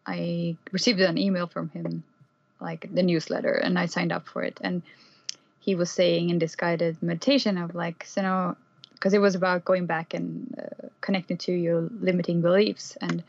I 0.05 0.57
received 0.71 0.99
an 0.99 1.17
email 1.17 1.47
from 1.47 1.69
him, 1.69 2.03
like 2.59 2.93
the 2.93 3.03
newsletter, 3.03 3.53
and 3.53 3.77
I 3.77 3.85
signed 3.85 4.11
up 4.11 4.27
for 4.27 4.43
it. 4.43 4.59
And 4.61 4.81
he 5.59 5.75
was 5.75 5.91
saying 5.91 6.29
in 6.29 6.39
this 6.39 6.55
guided 6.55 7.01
meditation 7.03 7.57
of 7.57 7.75
like, 7.75 8.05
so 8.05 8.21
now, 8.21 8.57
because 8.93 9.13
it 9.13 9.19
was 9.19 9.35
about 9.35 9.65
going 9.65 9.85
back 9.85 10.13
and 10.13 10.55
uh, 10.57 10.87
connecting 11.01 11.37
to 11.37 11.51
your 11.51 11.81
limiting 12.01 12.41
beliefs. 12.41 12.97
And 12.99 13.23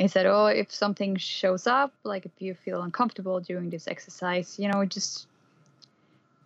he 0.00 0.08
said, 0.08 0.26
oh, 0.26 0.46
if 0.46 0.70
something 0.72 1.16
shows 1.16 1.66
up, 1.66 1.92
like 2.04 2.24
if 2.26 2.32
you 2.38 2.54
feel 2.54 2.82
uncomfortable 2.82 3.40
during 3.40 3.70
this 3.70 3.88
exercise, 3.88 4.58
you 4.58 4.68
know, 4.68 4.84
just 4.84 5.26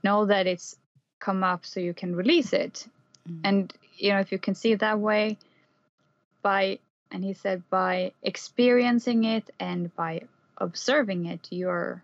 know 0.03 0.27
that 0.27 0.47
it's 0.47 0.77
come 1.21 1.45
up 1.45 1.65
so 1.65 1.79
you 1.81 1.95
can 1.95 2.17
release 2.17 2.53
it 2.53 2.87
Mhm. 3.29 3.41
and 3.45 3.73
you 3.97 4.11
know 4.13 4.19
if 4.19 4.33
you 4.33 4.39
can 4.39 4.55
see 4.57 4.73
it 4.73 4.81
that 4.81 4.99
way 4.99 5.39
by 6.43 6.79
and 7.13 7.23
he 7.23 7.33
said 7.33 7.63
by 7.71 8.13
experiencing 8.23 9.23
it 9.23 9.49
and 9.61 9.95
by 9.95 10.23
observing 10.59 11.27
it 11.27 11.47
you're 11.51 12.03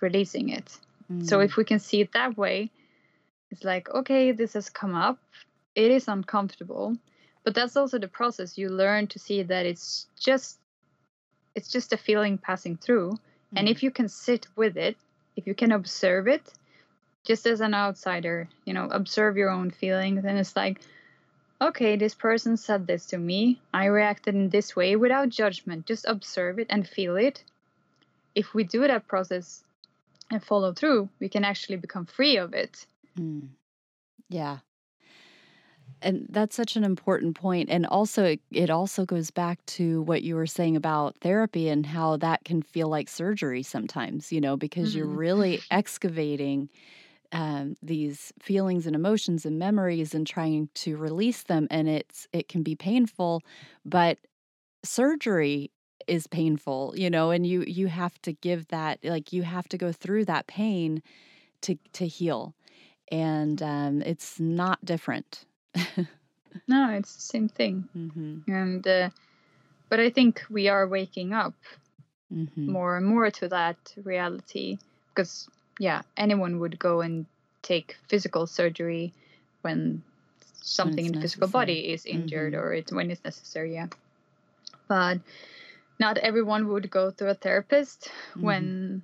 releasing 0.00 0.48
it 0.50 0.78
so 1.22 1.38
Mm. 1.38 1.44
if 1.44 1.56
we 1.56 1.64
can 1.64 1.80
see 1.80 2.00
it 2.00 2.12
that 2.12 2.36
way 2.36 2.70
it's 3.50 3.64
like 3.64 3.88
okay 3.90 4.30
this 4.32 4.52
has 4.52 4.70
come 4.70 4.94
up 4.94 5.18
it 5.74 5.90
is 5.90 6.06
uncomfortable 6.06 6.96
but 7.44 7.54
that's 7.54 7.76
also 7.76 7.98
the 7.98 8.08
process. 8.08 8.58
You 8.58 8.68
learn 8.70 9.06
to 9.08 9.18
see 9.18 9.42
that 9.42 9.66
it's 9.66 10.06
just 10.18 10.58
it's 11.54 11.70
just 11.70 11.92
a 11.92 11.96
feeling 11.96 12.38
passing 12.38 12.76
through. 12.76 13.18
And 13.54 13.68
Mm. 13.68 13.70
if 13.70 13.82
you 13.82 13.90
can 13.90 14.08
sit 14.08 14.48
with 14.56 14.76
it 14.76 14.96
if 15.36 15.46
you 15.46 15.54
can 15.54 15.72
observe 15.72 16.26
it 16.28 16.52
just 17.24 17.46
as 17.46 17.60
an 17.60 17.74
outsider 17.74 18.48
you 18.64 18.72
know 18.74 18.88
observe 18.90 19.36
your 19.36 19.50
own 19.50 19.70
feelings. 19.70 20.24
And 20.24 20.38
it's 20.38 20.56
like 20.56 20.80
okay 21.60 21.96
this 21.96 22.14
person 22.14 22.56
said 22.56 22.86
this 22.86 23.06
to 23.06 23.18
me. 23.18 23.60
I 23.72 23.86
reacted 23.86 24.34
in 24.34 24.48
this 24.48 24.74
way 24.74 24.96
without 24.96 25.28
judgment. 25.28 25.86
Just 25.86 26.04
observe 26.08 26.58
it 26.58 26.66
and 26.70 26.88
feel 26.88 27.16
it. 27.16 27.44
If 28.34 28.54
we 28.54 28.64
do 28.64 28.80
that 28.80 29.06
process 29.06 29.62
and 30.30 30.42
follow 30.42 30.72
through 30.72 31.08
we 31.20 31.28
can 31.28 31.44
actually 31.44 31.76
become 31.76 32.06
free 32.06 32.36
of 32.38 32.54
it. 32.54 32.86
Mm. 33.18 33.48
Yeah. 34.28 34.58
And 36.04 36.26
that's 36.28 36.54
such 36.54 36.76
an 36.76 36.84
important 36.84 37.34
point. 37.36 37.70
And 37.70 37.86
also, 37.86 38.24
it, 38.24 38.40
it 38.52 38.70
also 38.70 39.06
goes 39.06 39.30
back 39.30 39.64
to 39.66 40.02
what 40.02 40.22
you 40.22 40.36
were 40.36 40.46
saying 40.46 40.76
about 40.76 41.16
therapy 41.20 41.68
and 41.68 41.86
how 41.86 42.18
that 42.18 42.44
can 42.44 42.62
feel 42.62 42.88
like 42.88 43.08
surgery 43.08 43.62
sometimes, 43.62 44.30
you 44.30 44.40
know, 44.40 44.56
because 44.56 44.94
you're 44.94 45.06
Mhm. 45.06 45.18
really 45.18 45.64
excavating 45.70 46.70
um, 47.32 47.74
these 47.82 48.32
feelings 48.40 48.86
and 48.86 48.96
emotions 48.96 49.46
and 49.46 49.58
memories 49.58 50.14
and 50.14 50.26
trying 50.26 50.70
to 50.74 50.96
release 50.96 51.44
them. 51.44 51.68
And 51.70 51.88
it's, 51.88 52.28
it 52.32 52.48
can 52.48 52.62
be 52.62 52.76
painful, 52.76 53.42
but 53.84 54.18
surgery 54.84 55.72
is 56.08 56.26
painful, 56.26 56.94
you 56.96 57.10
know, 57.10 57.30
and 57.30 57.46
you, 57.46 57.64
you 57.66 57.88
have 57.88 58.20
to 58.22 58.32
give 58.32 58.68
that, 58.68 59.00
like, 59.04 59.32
you 59.32 59.42
have 59.44 59.68
to 59.68 59.78
go 59.78 59.92
through 59.92 60.26
that 60.26 60.46
pain 60.48 61.02
to, 61.62 61.76
to 61.94 62.06
heal 62.06 62.54
and 63.12 63.62
um, 63.62 64.02
it's 64.02 64.40
not 64.40 64.84
different. 64.84 65.46
No 66.68 66.90
it's 66.92 67.14
the 67.16 67.22
same 67.22 67.48
thing 67.48 67.88
mm-hmm. 67.96 68.38
and 68.50 68.86
uh, 68.86 69.10
but 69.88 70.00
i 70.00 70.10
think 70.10 70.42
we 70.50 70.68
are 70.68 70.86
waking 70.86 71.32
up 71.32 71.54
Mm-hmm. 72.32 72.72
more 72.72 72.96
and 72.96 73.06
more 73.06 73.30
to 73.30 73.48
that 73.48 73.76
reality 74.02 74.78
because 75.14 75.48
yeah 75.78 76.02
anyone 76.16 76.58
would 76.58 76.78
go 76.78 77.00
and 77.00 77.26
take 77.62 77.96
physical 78.08 78.46
surgery 78.46 79.12
when 79.62 80.02
something 80.62 81.04
it's 81.04 81.08
in 81.08 81.12
the 81.12 81.20
physical 81.20 81.48
body 81.48 81.92
is 81.92 82.06
injured 82.06 82.54
Mhm. 82.54 82.58
or 82.58 82.72
it's 82.74 82.92
when 82.92 83.10
it's 83.10 83.22
necessary 83.24 83.74
yeah 83.74 83.86
but 84.88 85.18
not 86.00 86.18
everyone 86.18 86.68
would 86.68 86.90
go 86.90 87.10
to 87.12 87.28
a 87.28 87.34
therapist 87.34 88.08
Mm-hmm. 88.36 88.46
when 88.46 89.02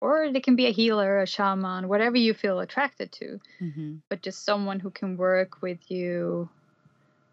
or 0.00 0.32
they 0.32 0.40
can 0.40 0.56
be 0.56 0.66
a 0.66 0.72
healer 0.72 1.20
a 1.20 1.26
shaman 1.26 1.88
whatever 1.88 2.16
you 2.16 2.34
feel 2.34 2.60
attracted 2.60 3.10
to 3.12 3.40
Mm-hmm. 3.60 3.96
but 4.08 4.22
just 4.22 4.44
someone 4.44 4.80
who 4.80 4.90
can 4.90 5.16
work 5.16 5.60
with 5.62 5.90
you 5.90 6.48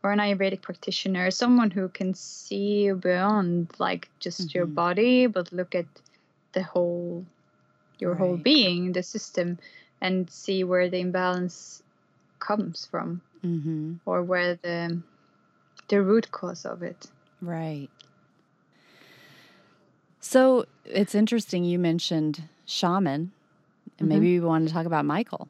or 0.03 0.11
an 0.11 0.19
ayurvedic 0.19 0.61
practitioner 0.61 1.31
someone 1.31 1.71
who 1.71 1.87
can 1.89 2.13
see 2.13 2.85
you 2.85 2.95
beyond 2.95 3.67
like 3.79 4.09
just 4.19 4.53
your 4.55 4.67
Mhm. 4.67 4.75
body 4.75 5.27
but 5.27 5.51
look 5.53 5.75
at 5.75 5.85
the 6.53 6.63
whole 6.63 7.25
your 7.99 8.15
whole 8.15 8.35
Right. 8.35 8.43
being 8.43 8.91
the 8.93 9.03
system 9.03 9.57
and 10.01 10.29
see 10.29 10.63
where 10.63 10.89
the 10.89 10.99
imbalance 10.99 11.81
comes 12.39 12.85
from 12.85 13.21
Mm-hmm. 13.43 13.93
or 14.05 14.23
where 14.23 14.55
the 14.55 15.01
the 15.87 16.01
root 16.01 16.31
cause 16.31 16.65
of 16.65 16.81
it 16.83 17.09
Right. 17.41 17.89
So 20.19 20.65
it's 20.85 21.13
interesting 21.15 21.63
you 21.63 21.77
mentioned 21.79 22.43
shaman, 22.65 23.31
and 23.99 24.07
Mhm. 24.07 24.09
maybe 24.09 24.39
we 24.39 24.45
want 24.45 24.67
to 24.67 24.73
talk 24.73 24.85
about 24.85 25.05
Michael. 25.05 25.47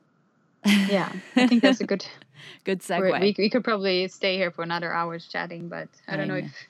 yeah 0.90 1.12
i 1.36 1.46
think 1.48 1.62
that's 1.62 1.80
a 1.82 1.86
good 1.86 2.06
good 2.64 2.80
segue. 2.88 3.22
we, 3.22 3.36
we 3.38 3.50
could 3.50 3.64
probably 3.64 4.08
stay 4.08 4.36
here 4.38 4.50
for 4.52 4.64
another 4.64 4.92
hour 4.94 5.18
chatting 5.20 5.70
but 5.70 5.88
i 6.08 6.16
don't 6.18 6.26
I 6.26 6.28
know 6.28 6.40
know. 6.42 6.46
if 6.48 6.68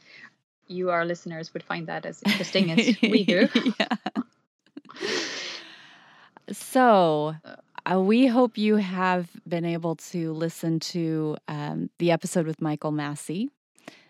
you 0.68 0.89
our 0.89 1.06
listeners 1.06 1.54
would 1.54 1.64
find 1.64 1.88
that 1.88 2.06
as 2.06 2.22
interesting 2.26 2.72
as 2.72 2.98
we 3.02 3.24
do 3.24 3.48
yeah. 3.80 3.88
So, 6.52 7.36
uh, 7.91 8.00
we 8.00 8.28
hope 8.28 8.58
you 8.58 8.76
have 8.76 9.30
been 9.48 9.66
able 9.66 9.96
to 10.12 10.32
listen 10.34 10.80
to 10.80 11.38
um, 11.48 11.89
the 11.98 12.12
episode 12.12 12.46
with 12.46 12.62
Michael 12.62 12.91
Massey 12.91 13.50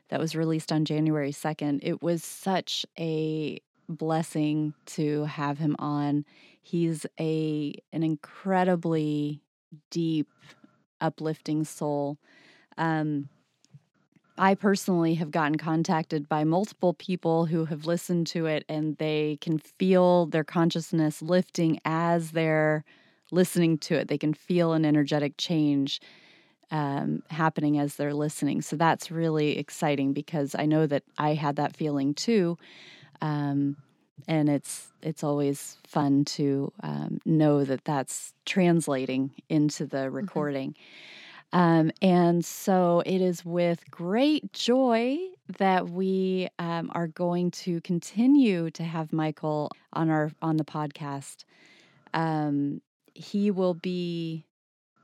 that 0.10 0.20
was 0.20 0.36
released 0.36 0.72
on 0.72 0.84
January 0.86 1.32
2nd. 1.32 1.80
It 1.82 2.02
was 2.02 2.24
such 2.24 2.86
a 3.00 3.60
blessing 3.88 4.74
to 4.86 5.26
have 5.26 5.58
him 5.58 5.76
on. 5.80 6.26
He's 6.62 7.06
a 7.20 7.74
an 7.94 8.04
incredibly 8.04 9.42
deep, 9.90 10.28
uplifting 11.02 11.64
soul. 11.64 12.18
Um, 12.78 13.30
I 14.38 14.56
personally 14.56 15.16
have 15.16 15.32
gotten 15.32 15.58
contacted 15.58 16.28
by 16.28 16.44
multiple 16.44 16.94
people 16.94 17.46
who 17.46 17.66
have 17.66 17.86
listened 17.86 18.28
to 18.28 18.48
it 18.48 18.66
and 18.68 18.98
they 18.98 19.38
can 19.40 19.60
feel 19.60 20.26
their 20.26 20.44
consciousness 20.44 21.22
lifting 21.22 21.80
as 21.86 22.32
they're 22.32 22.84
listening 23.32 23.78
to 23.78 23.96
it. 23.96 24.10
They 24.10 24.18
can 24.18 24.34
feel 24.34 24.74
an 24.74 24.84
energetic 24.84 25.38
change 25.38 26.02
um, 26.72 27.24
happening 27.30 27.80
as 27.80 27.96
they're 27.96 28.14
listening. 28.14 28.62
So 28.62 28.76
that's 28.76 29.10
really 29.10 29.58
exciting 29.58 30.12
because 30.12 30.54
I 30.56 30.66
know 30.66 30.86
that 30.88 31.04
I 31.18 31.34
had 31.36 31.56
that 31.56 31.76
feeling 31.76 32.14
too. 32.14 32.58
Um, 33.22 33.78
and 34.28 34.50
it's 34.50 34.92
it's 35.02 35.24
always 35.24 35.78
fun 35.86 36.26
to 36.26 36.72
um, 36.84 37.20
know 37.26 37.64
that 37.66 37.86
that's 37.86 38.34
translating 38.46 39.32
into 39.50 39.86
the 39.86 40.10
Mm-hmm. 40.10 40.16
recording. 40.16 40.76
Um, 41.54 41.92
and 42.02 42.44
so 42.44 43.02
it 43.06 43.22
is 43.22 43.46
with 43.46 43.90
great 43.90 44.52
joy 44.54 45.18
that 45.58 45.90
we 45.90 46.50
um, 46.60 46.92
are 46.94 47.08
going 47.08 47.52
to 47.52 47.82
continue 47.82 48.70
to 48.72 48.84
have 48.84 49.14
Michael 49.14 49.72
on 49.94 50.10
our 50.10 50.32
on 50.42 50.58
the 50.58 50.66
podcast. 50.66 51.46
Um, 52.14 52.82
he 53.14 53.52
will 53.52 53.74
be 53.74 54.46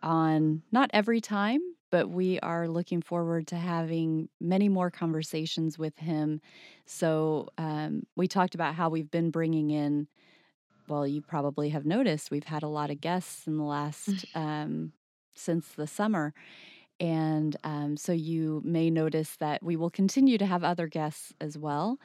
on 0.03 0.64
not 0.72 0.89
every 0.93 1.22
time, 1.22 1.62
but 1.92 2.10
we 2.10 2.39
are 2.39 2.68
looking 2.68 3.02
forward 3.02 3.48
to 3.48 3.58
having 3.58 4.30
many 4.39 4.70
more 4.70 4.89
conversations 4.89 5.78
with 5.78 5.98
him. 5.98 6.42
So 6.86 7.50
um, 7.58 8.04
we 8.16 8.28
talked 8.28 8.56
about 8.56 8.76
how 8.76 8.89
we've 8.89 9.12
been 9.12 9.30
bringing 9.30 9.70
in. 9.70 10.08
Well, 10.88 11.06
you 11.06 11.22
probably 11.22 11.70
have 11.70 11.86
noticed 11.86 12.32
we've 12.32 12.44
had 12.44 12.64
a 12.64 12.68
lot 12.68 12.89
of 12.89 13.02
guests 13.02 13.46
in 13.46 13.58
the 13.58 13.64
last 13.64 14.26
um, 14.36 14.94
since 15.36 15.68
the 15.70 15.88
summer. 15.88 16.34
And 17.00 17.56
um, 17.64 17.98
so 17.98 18.12
you 18.12 18.62
may 18.64 18.89
notice 18.89 19.36
that 19.38 19.64
we 19.64 19.76
will 19.76 19.89
continue 19.89 20.38
to 20.38 20.46
have 20.46 20.64
other 20.64 20.88
guests 20.88 21.34
as 21.42 21.58
well. 21.58 21.98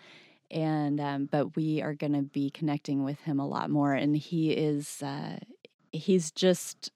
And 0.50 1.00
um, 1.00 1.28
but 1.30 1.56
we 1.56 1.82
are 1.82 1.94
going 1.94 2.12
to 2.12 2.22
be 2.22 2.50
connecting 2.50 3.04
with 3.04 3.20
him 3.20 3.40
a 3.40 3.46
lot 3.46 3.68
more. 3.68 3.92
And 3.94 4.16
he 4.16 4.52
is 4.52 5.02
uh, 5.02 5.38
he's 5.92 6.30
just 6.30 6.90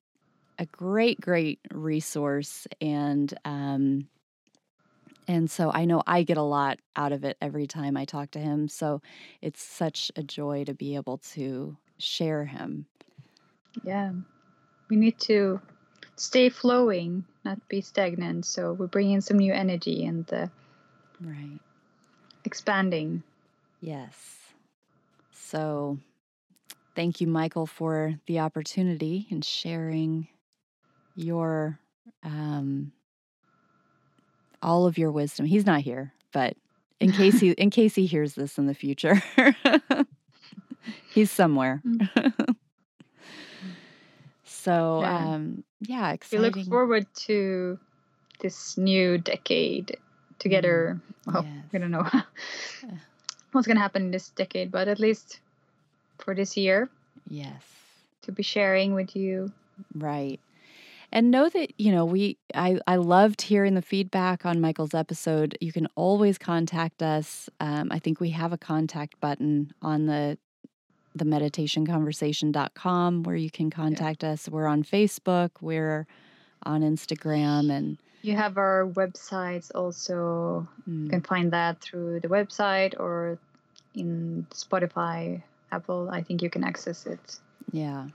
a 0.61 0.67
great, 0.67 1.21
great 1.21 1.59
resource. 1.73 2.69
And 2.81 3.33
um, 3.45 4.09
and 5.27 5.51
so 5.51 5.71
I 5.73 5.87
know 5.87 6.03
I 6.07 6.23
get 6.23 6.37
a 6.37 6.43
lot 6.43 6.79
out 6.95 7.13
of 7.13 7.25
it 7.25 7.37
every 7.41 7.67
time 7.67 7.97
I 7.97 8.05
talk 8.05 8.33
to 8.33 8.39
him. 8.39 8.69
So 8.69 9.01
it's 9.41 9.63
such 9.63 10.13
a 10.17 10.23
joy 10.23 10.65
to 10.65 10.75
be 10.75 10.95
able 10.97 11.19
to 11.35 11.77
share 11.99 12.45
him. 12.45 12.87
Yeah. 13.85 14.13
We 14.89 14.97
need 14.97 15.19
to 15.21 15.61
stay 16.17 16.49
flowing, 16.49 17.25
not 17.45 17.67
be 17.69 17.81
stagnant. 17.81 18.45
So 18.45 18.73
we 18.73 18.87
bring 18.87 19.13
in 19.13 19.21
some 19.21 19.39
new 19.39 19.53
energy 19.53 20.05
and 20.05 20.27
the 20.27 20.51
Right. 21.21 21.61
expanding. 22.45 23.23
Yes. 23.81 24.39
So 25.33 25.99
thank 26.97 27.21
you, 27.21 27.27
Michael, 27.27 27.67
for 27.67 28.19
the 28.27 28.41
opportunity 28.41 29.27
and 29.31 29.45
sharing 29.45 30.29
your 31.21 31.79
um 32.23 32.93
all 34.63 34.87
of 34.87 34.99
your 34.99 35.11
wisdom. 35.11 35.47
He's 35.47 35.67
not 35.67 35.81
here, 35.81 36.13
but 36.33 36.55
in 37.01 37.13
case 37.13 37.41
he 37.41 37.51
in 37.53 37.71
case 37.71 37.95
he 37.95 38.07
hears 38.07 38.35
this 38.35 38.59
in 38.59 38.67
the 38.67 38.75
future. 38.75 39.23
he's 41.15 41.31
somewhere. 41.31 41.83
so 44.45 45.01
Yeah. 45.03 45.33
um 45.35 45.65
yeah, 45.81 46.17
We 46.33 46.39
look 46.39 46.59
forward 46.67 47.07
to 47.27 47.79
this 48.41 48.77
new 48.77 49.19
decade 49.19 49.97
together. 50.39 51.01
Well, 51.27 51.47
we 51.73 51.79
don't 51.79 51.91
know 51.91 52.07
what's 53.53 53.67
going 53.67 53.77
to 53.77 53.83
happen 53.83 54.03
in 54.03 54.11
this 54.11 54.31
decade, 54.31 54.71
but 54.71 54.89
at 54.89 54.99
least 54.99 55.41
for 56.19 56.35
this 56.35 56.57
year 56.57 56.89
Yes. 57.29 57.63
to 58.23 58.33
be 58.33 58.43
sharing 58.43 58.95
with 58.95 59.17
you. 59.17 59.53
Right. 59.95 60.41
And 61.13 61.31
know 61.31 61.49
that, 61.49 61.81
you 61.81 61.91
know, 61.91 62.05
we 62.05 62.39
I 62.55 62.79
I 62.87 62.97
loved 62.97 63.43
hearing 63.43 63.75
the 63.75 63.83
feedback 63.83 64.47
on 64.47 64.61
Michael's 64.61 64.95
episode. 64.95 65.59
You 65.61 65.73
can 65.73 65.89
always 65.97 66.39
contact 66.39 67.03
us. 67.03 67.51
Um, 67.59 67.89
I 67.91 67.99
think 67.99 68.21
we 68.21 68.31
have 68.31 68.53
a 68.53 68.59
contact 68.59 69.21
button 69.21 69.73
on 69.83 70.07
the 70.07 70.39
the 71.15 71.25
meditationconversation.com 71.25 73.23
where 73.25 73.37
you 73.37 73.51
can 73.51 73.71
contact 73.71 74.23
us. 74.23 74.49
We're 74.49 74.69
on 74.69 74.85
Facebook, 74.85 75.51
we're 75.61 76.07
on 76.63 76.83
Instagram 76.83 77.73
and 77.73 77.99
You 78.23 78.37
have 78.37 78.59
our 78.59 78.87
websites 78.87 79.73
also. 79.75 80.69
You 80.87 80.93
mm, 80.93 81.11
can 81.11 81.23
find 81.23 81.53
that 81.53 81.81
through 81.81 82.21
the 82.21 82.29
website 82.29 82.95
or 83.01 83.39
in 83.95 84.47
Spotify, 84.51 85.43
Apple. 85.73 86.09
I 86.13 86.23
think 86.23 86.43
you 86.43 86.51
can 86.51 86.63
access 86.63 87.07
it. 87.07 87.41
yeah. 87.73 88.07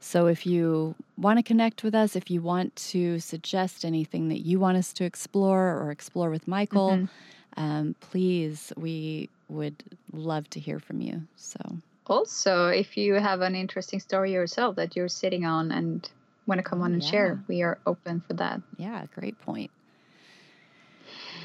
So 0.00 0.26
if 0.26 0.46
you 0.46 0.94
want 1.16 1.38
to 1.38 1.42
connect 1.42 1.82
with 1.82 1.94
us, 1.94 2.14
if 2.14 2.30
you 2.30 2.40
want 2.40 2.74
to 2.76 3.18
suggest 3.18 3.84
anything 3.84 4.28
that 4.28 4.40
you 4.46 4.60
want 4.60 4.76
us 4.76 4.92
to 4.94 5.04
explore 5.04 5.76
or 5.76 5.90
explore 5.90 6.30
with 6.30 6.46
Michael, 6.46 6.90
Mhm. 6.90 7.08
um, 7.56 7.94
please, 8.00 8.72
we 8.76 9.28
would 9.48 9.82
love 10.12 10.48
to 10.50 10.60
hear 10.60 10.78
from 10.78 11.00
you. 11.00 11.22
So, 11.36 11.58
Also, 12.06 12.68
if 12.68 12.96
you 12.96 13.14
have 13.14 13.40
an 13.42 13.54
interesting 13.54 14.00
story 14.00 14.32
yourself 14.32 14.76
that 14.76 14.96
you're 14.96 15.08
sitting 15.08 15.44
on 15.44 15.70
and 15.72 16.08
want 16.46 16.58
to 16.58 16.62
come 16.62 16.80
on 16.80 16.92
and 16.94 17.02
Yeah. 17.02 17.10
share, 17.10 17.44
we 17.48 17.60
are 17.62 17.78
open 17.84 18.20
for 18.26 18.32
that. 18.34 18.62
yeah, 18.78 19.04
great 19.14 19.38
point. 19.40 19.70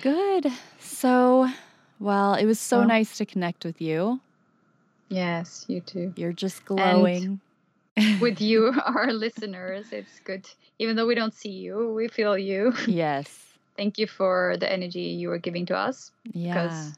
Good. 0.01 0.51
So, 0.79 1.49
well, 1.99 2.35
it 2.35 2.45
was 2.45 2.59
so 2.59 2.79
Well- 2.79 2.87
nice 2.87 3.17
to 3.17 3.25
connect 3.25 3.65
with 3.65 3.81
you. 3.81 4.21
Yes, 5.09 5.65
you 5.67 5.81
too. 5.81 6.13
You're 6.15 6.33
just 6.33 6.63
glowing. 6.65 7.39
With 8.19 8.41
you, 8.41 8.73
our 8.85 9.11
listeners, 9.13 9.87
it's 9.91 10.19
good. 10.21 10.47
Even 10.79 10.95
though 10.95 11.05
we 11.07 11.15
don't 11.15 11.33
see 11.33 11.51
you, 11.51 11.93
we 11.93 12.07
feel 12.07 12.37
you. 12.37 12.73
yes. 12.87 13.39
Thank 13.77 13.97
you 13.97 14.07
for 14.07 14.55
the 14.59 14.71
energy 14.71 15.01
you 15.01 15.31
are 15.31 15.39
giving 15.39 15.65
to 15.67 15.75
us 15.77 16.11
Yeah. 16.33 16.53
because 16.53 16.93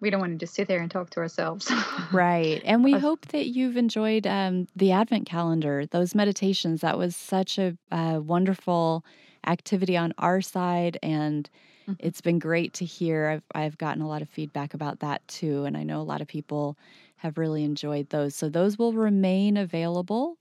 we 0.00 0.10
don't 0.10 0.20
want 0.20 0.32
to 0.32 0.38
just 0.38 0.54
sit 0.54 0.68
there 0.68 0.80
and 0.80 0.90
talk 0.90 1.10
to 1.10 1.20
ourselves. 1.20 1.70
Right. 2.12 2.60
And 2.64 2.82
we 2.82 2.92
hope 2.92 3.26
that 3.28 3.46
you've 3.48 3.76
enjoyed 3.76 4.26
um, 4.26 4.66
the 4.74 4.90
Advent 4.92 5.26
calendar, 5.26 5.86
those 5.86 6.14
meditations. 6.14 6.80
That 6.80 6.98
was 6.98 7.14
such 7.14 7.58
a 7.58 7.76
uh, 7.90 8.20
wonderful 8.22 9.04
activity 9.46 9.96
on 9.96 10.12
our 10.18 10.40
side. 10.40 10.98
And 11.02 11.48
Mhm. 11.88 11.96
it's 11.98 12.20
been 12.20 12.38
great 12.38 12.72
to 12.74 12.84
hear. 12.84 13.28
I've, 13.28 13.42
I've 13.54 13.78
gotten 13.78 14.02
a 14.02 14.08
lot 14.08 14.22
of 14.22 14.28
feedback 14.28 14.72
about 14.74 15.00
that 15.00 15.26
too. 15.28 15.64
And 15.64 15.76
I 15.76 15.82
know 15.82 16.00
a 16.00 16.02
lot 16.04 16.20
of 16.20 16.28
people 16.28 16.76
have 17.22 17.38
really 17.38 17.62
enjoyed 17.62 18.10
those. 18.10 18.34
So 18.34 18.48
those 18.48 18.76
will 18.76 18.94
remain 18.94 19.56
available 19.56 20.38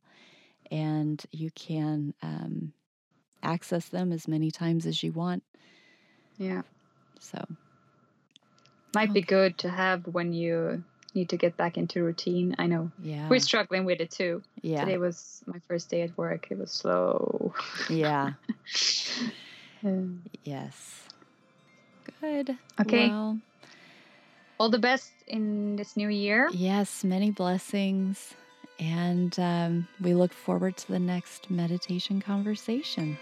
and 0.71 1.23
you 1.31 1.51
can 1.51 2.15
um, 2.23 2.73
access 3.43 3.87
them 3.89 4.11
as 4.11 4.27
many 4.27 4.49
times 4.49 4.87
as 4.87 5.03
you 5.03 5.11
want. 5.11 5.43
yeah. 6.37 6.63
So, 7.19 7.37
Might 8.95 9.13
be 9.13 9.21
good 9.21 9.59
to 9.59 9.69
have 9.69 10.07
when 10.07 10.33
you 10.33 10.83
need 11.13 11.29
to 11.29 11.37
get 11.37 11.55
back 11.55 11.77
into 11.77 12.01
routine. 12.03 12.55
I 12.57 12.65
know 12.65 12.89
yeah. 12.99 13.29
we're 13.29 13.39
struggling 13.39 13.85
with 13.85 14.01
it 14.01 14.09
too. 14.09 14.41
Yeah. 14.63 14.83
Today 14.83 14.97
was 14.97 15.43
my 15.45 15.59
first 15.67 15.91
day 15.91 16.01
at 16.01 16.17
work. 16.17 16.47
It 16.49 16.57
was 16.57 16.71
slow. 16.71 17.53
Yeah. 17.89 18.33
Um, 19.83 20.21
Yes. 20.43 21.07
Good. 22.21 22.55
Okay. 22.79 23.07
Well, 23.07 23.39
All 24.61 24.69
the 24.69 24.77
best 24.77 25.11
in 25.25 25.75
this 25.75 25.97
new 25.97 26.09
year. 26.09 26.47
yes, 26.53 27.03
many 27.03 27.31
blessings. 27.31 28.35
And 28.79 29.33
um, 29.39 29.87
we 29.99 30.13
look 30.13 30.31
forward 30.31 30.77
to 30.77 30.87
the 30.87 30.99
next 30.99 31.49
meditation 31.49 32.21
conversation. 32.21 33.17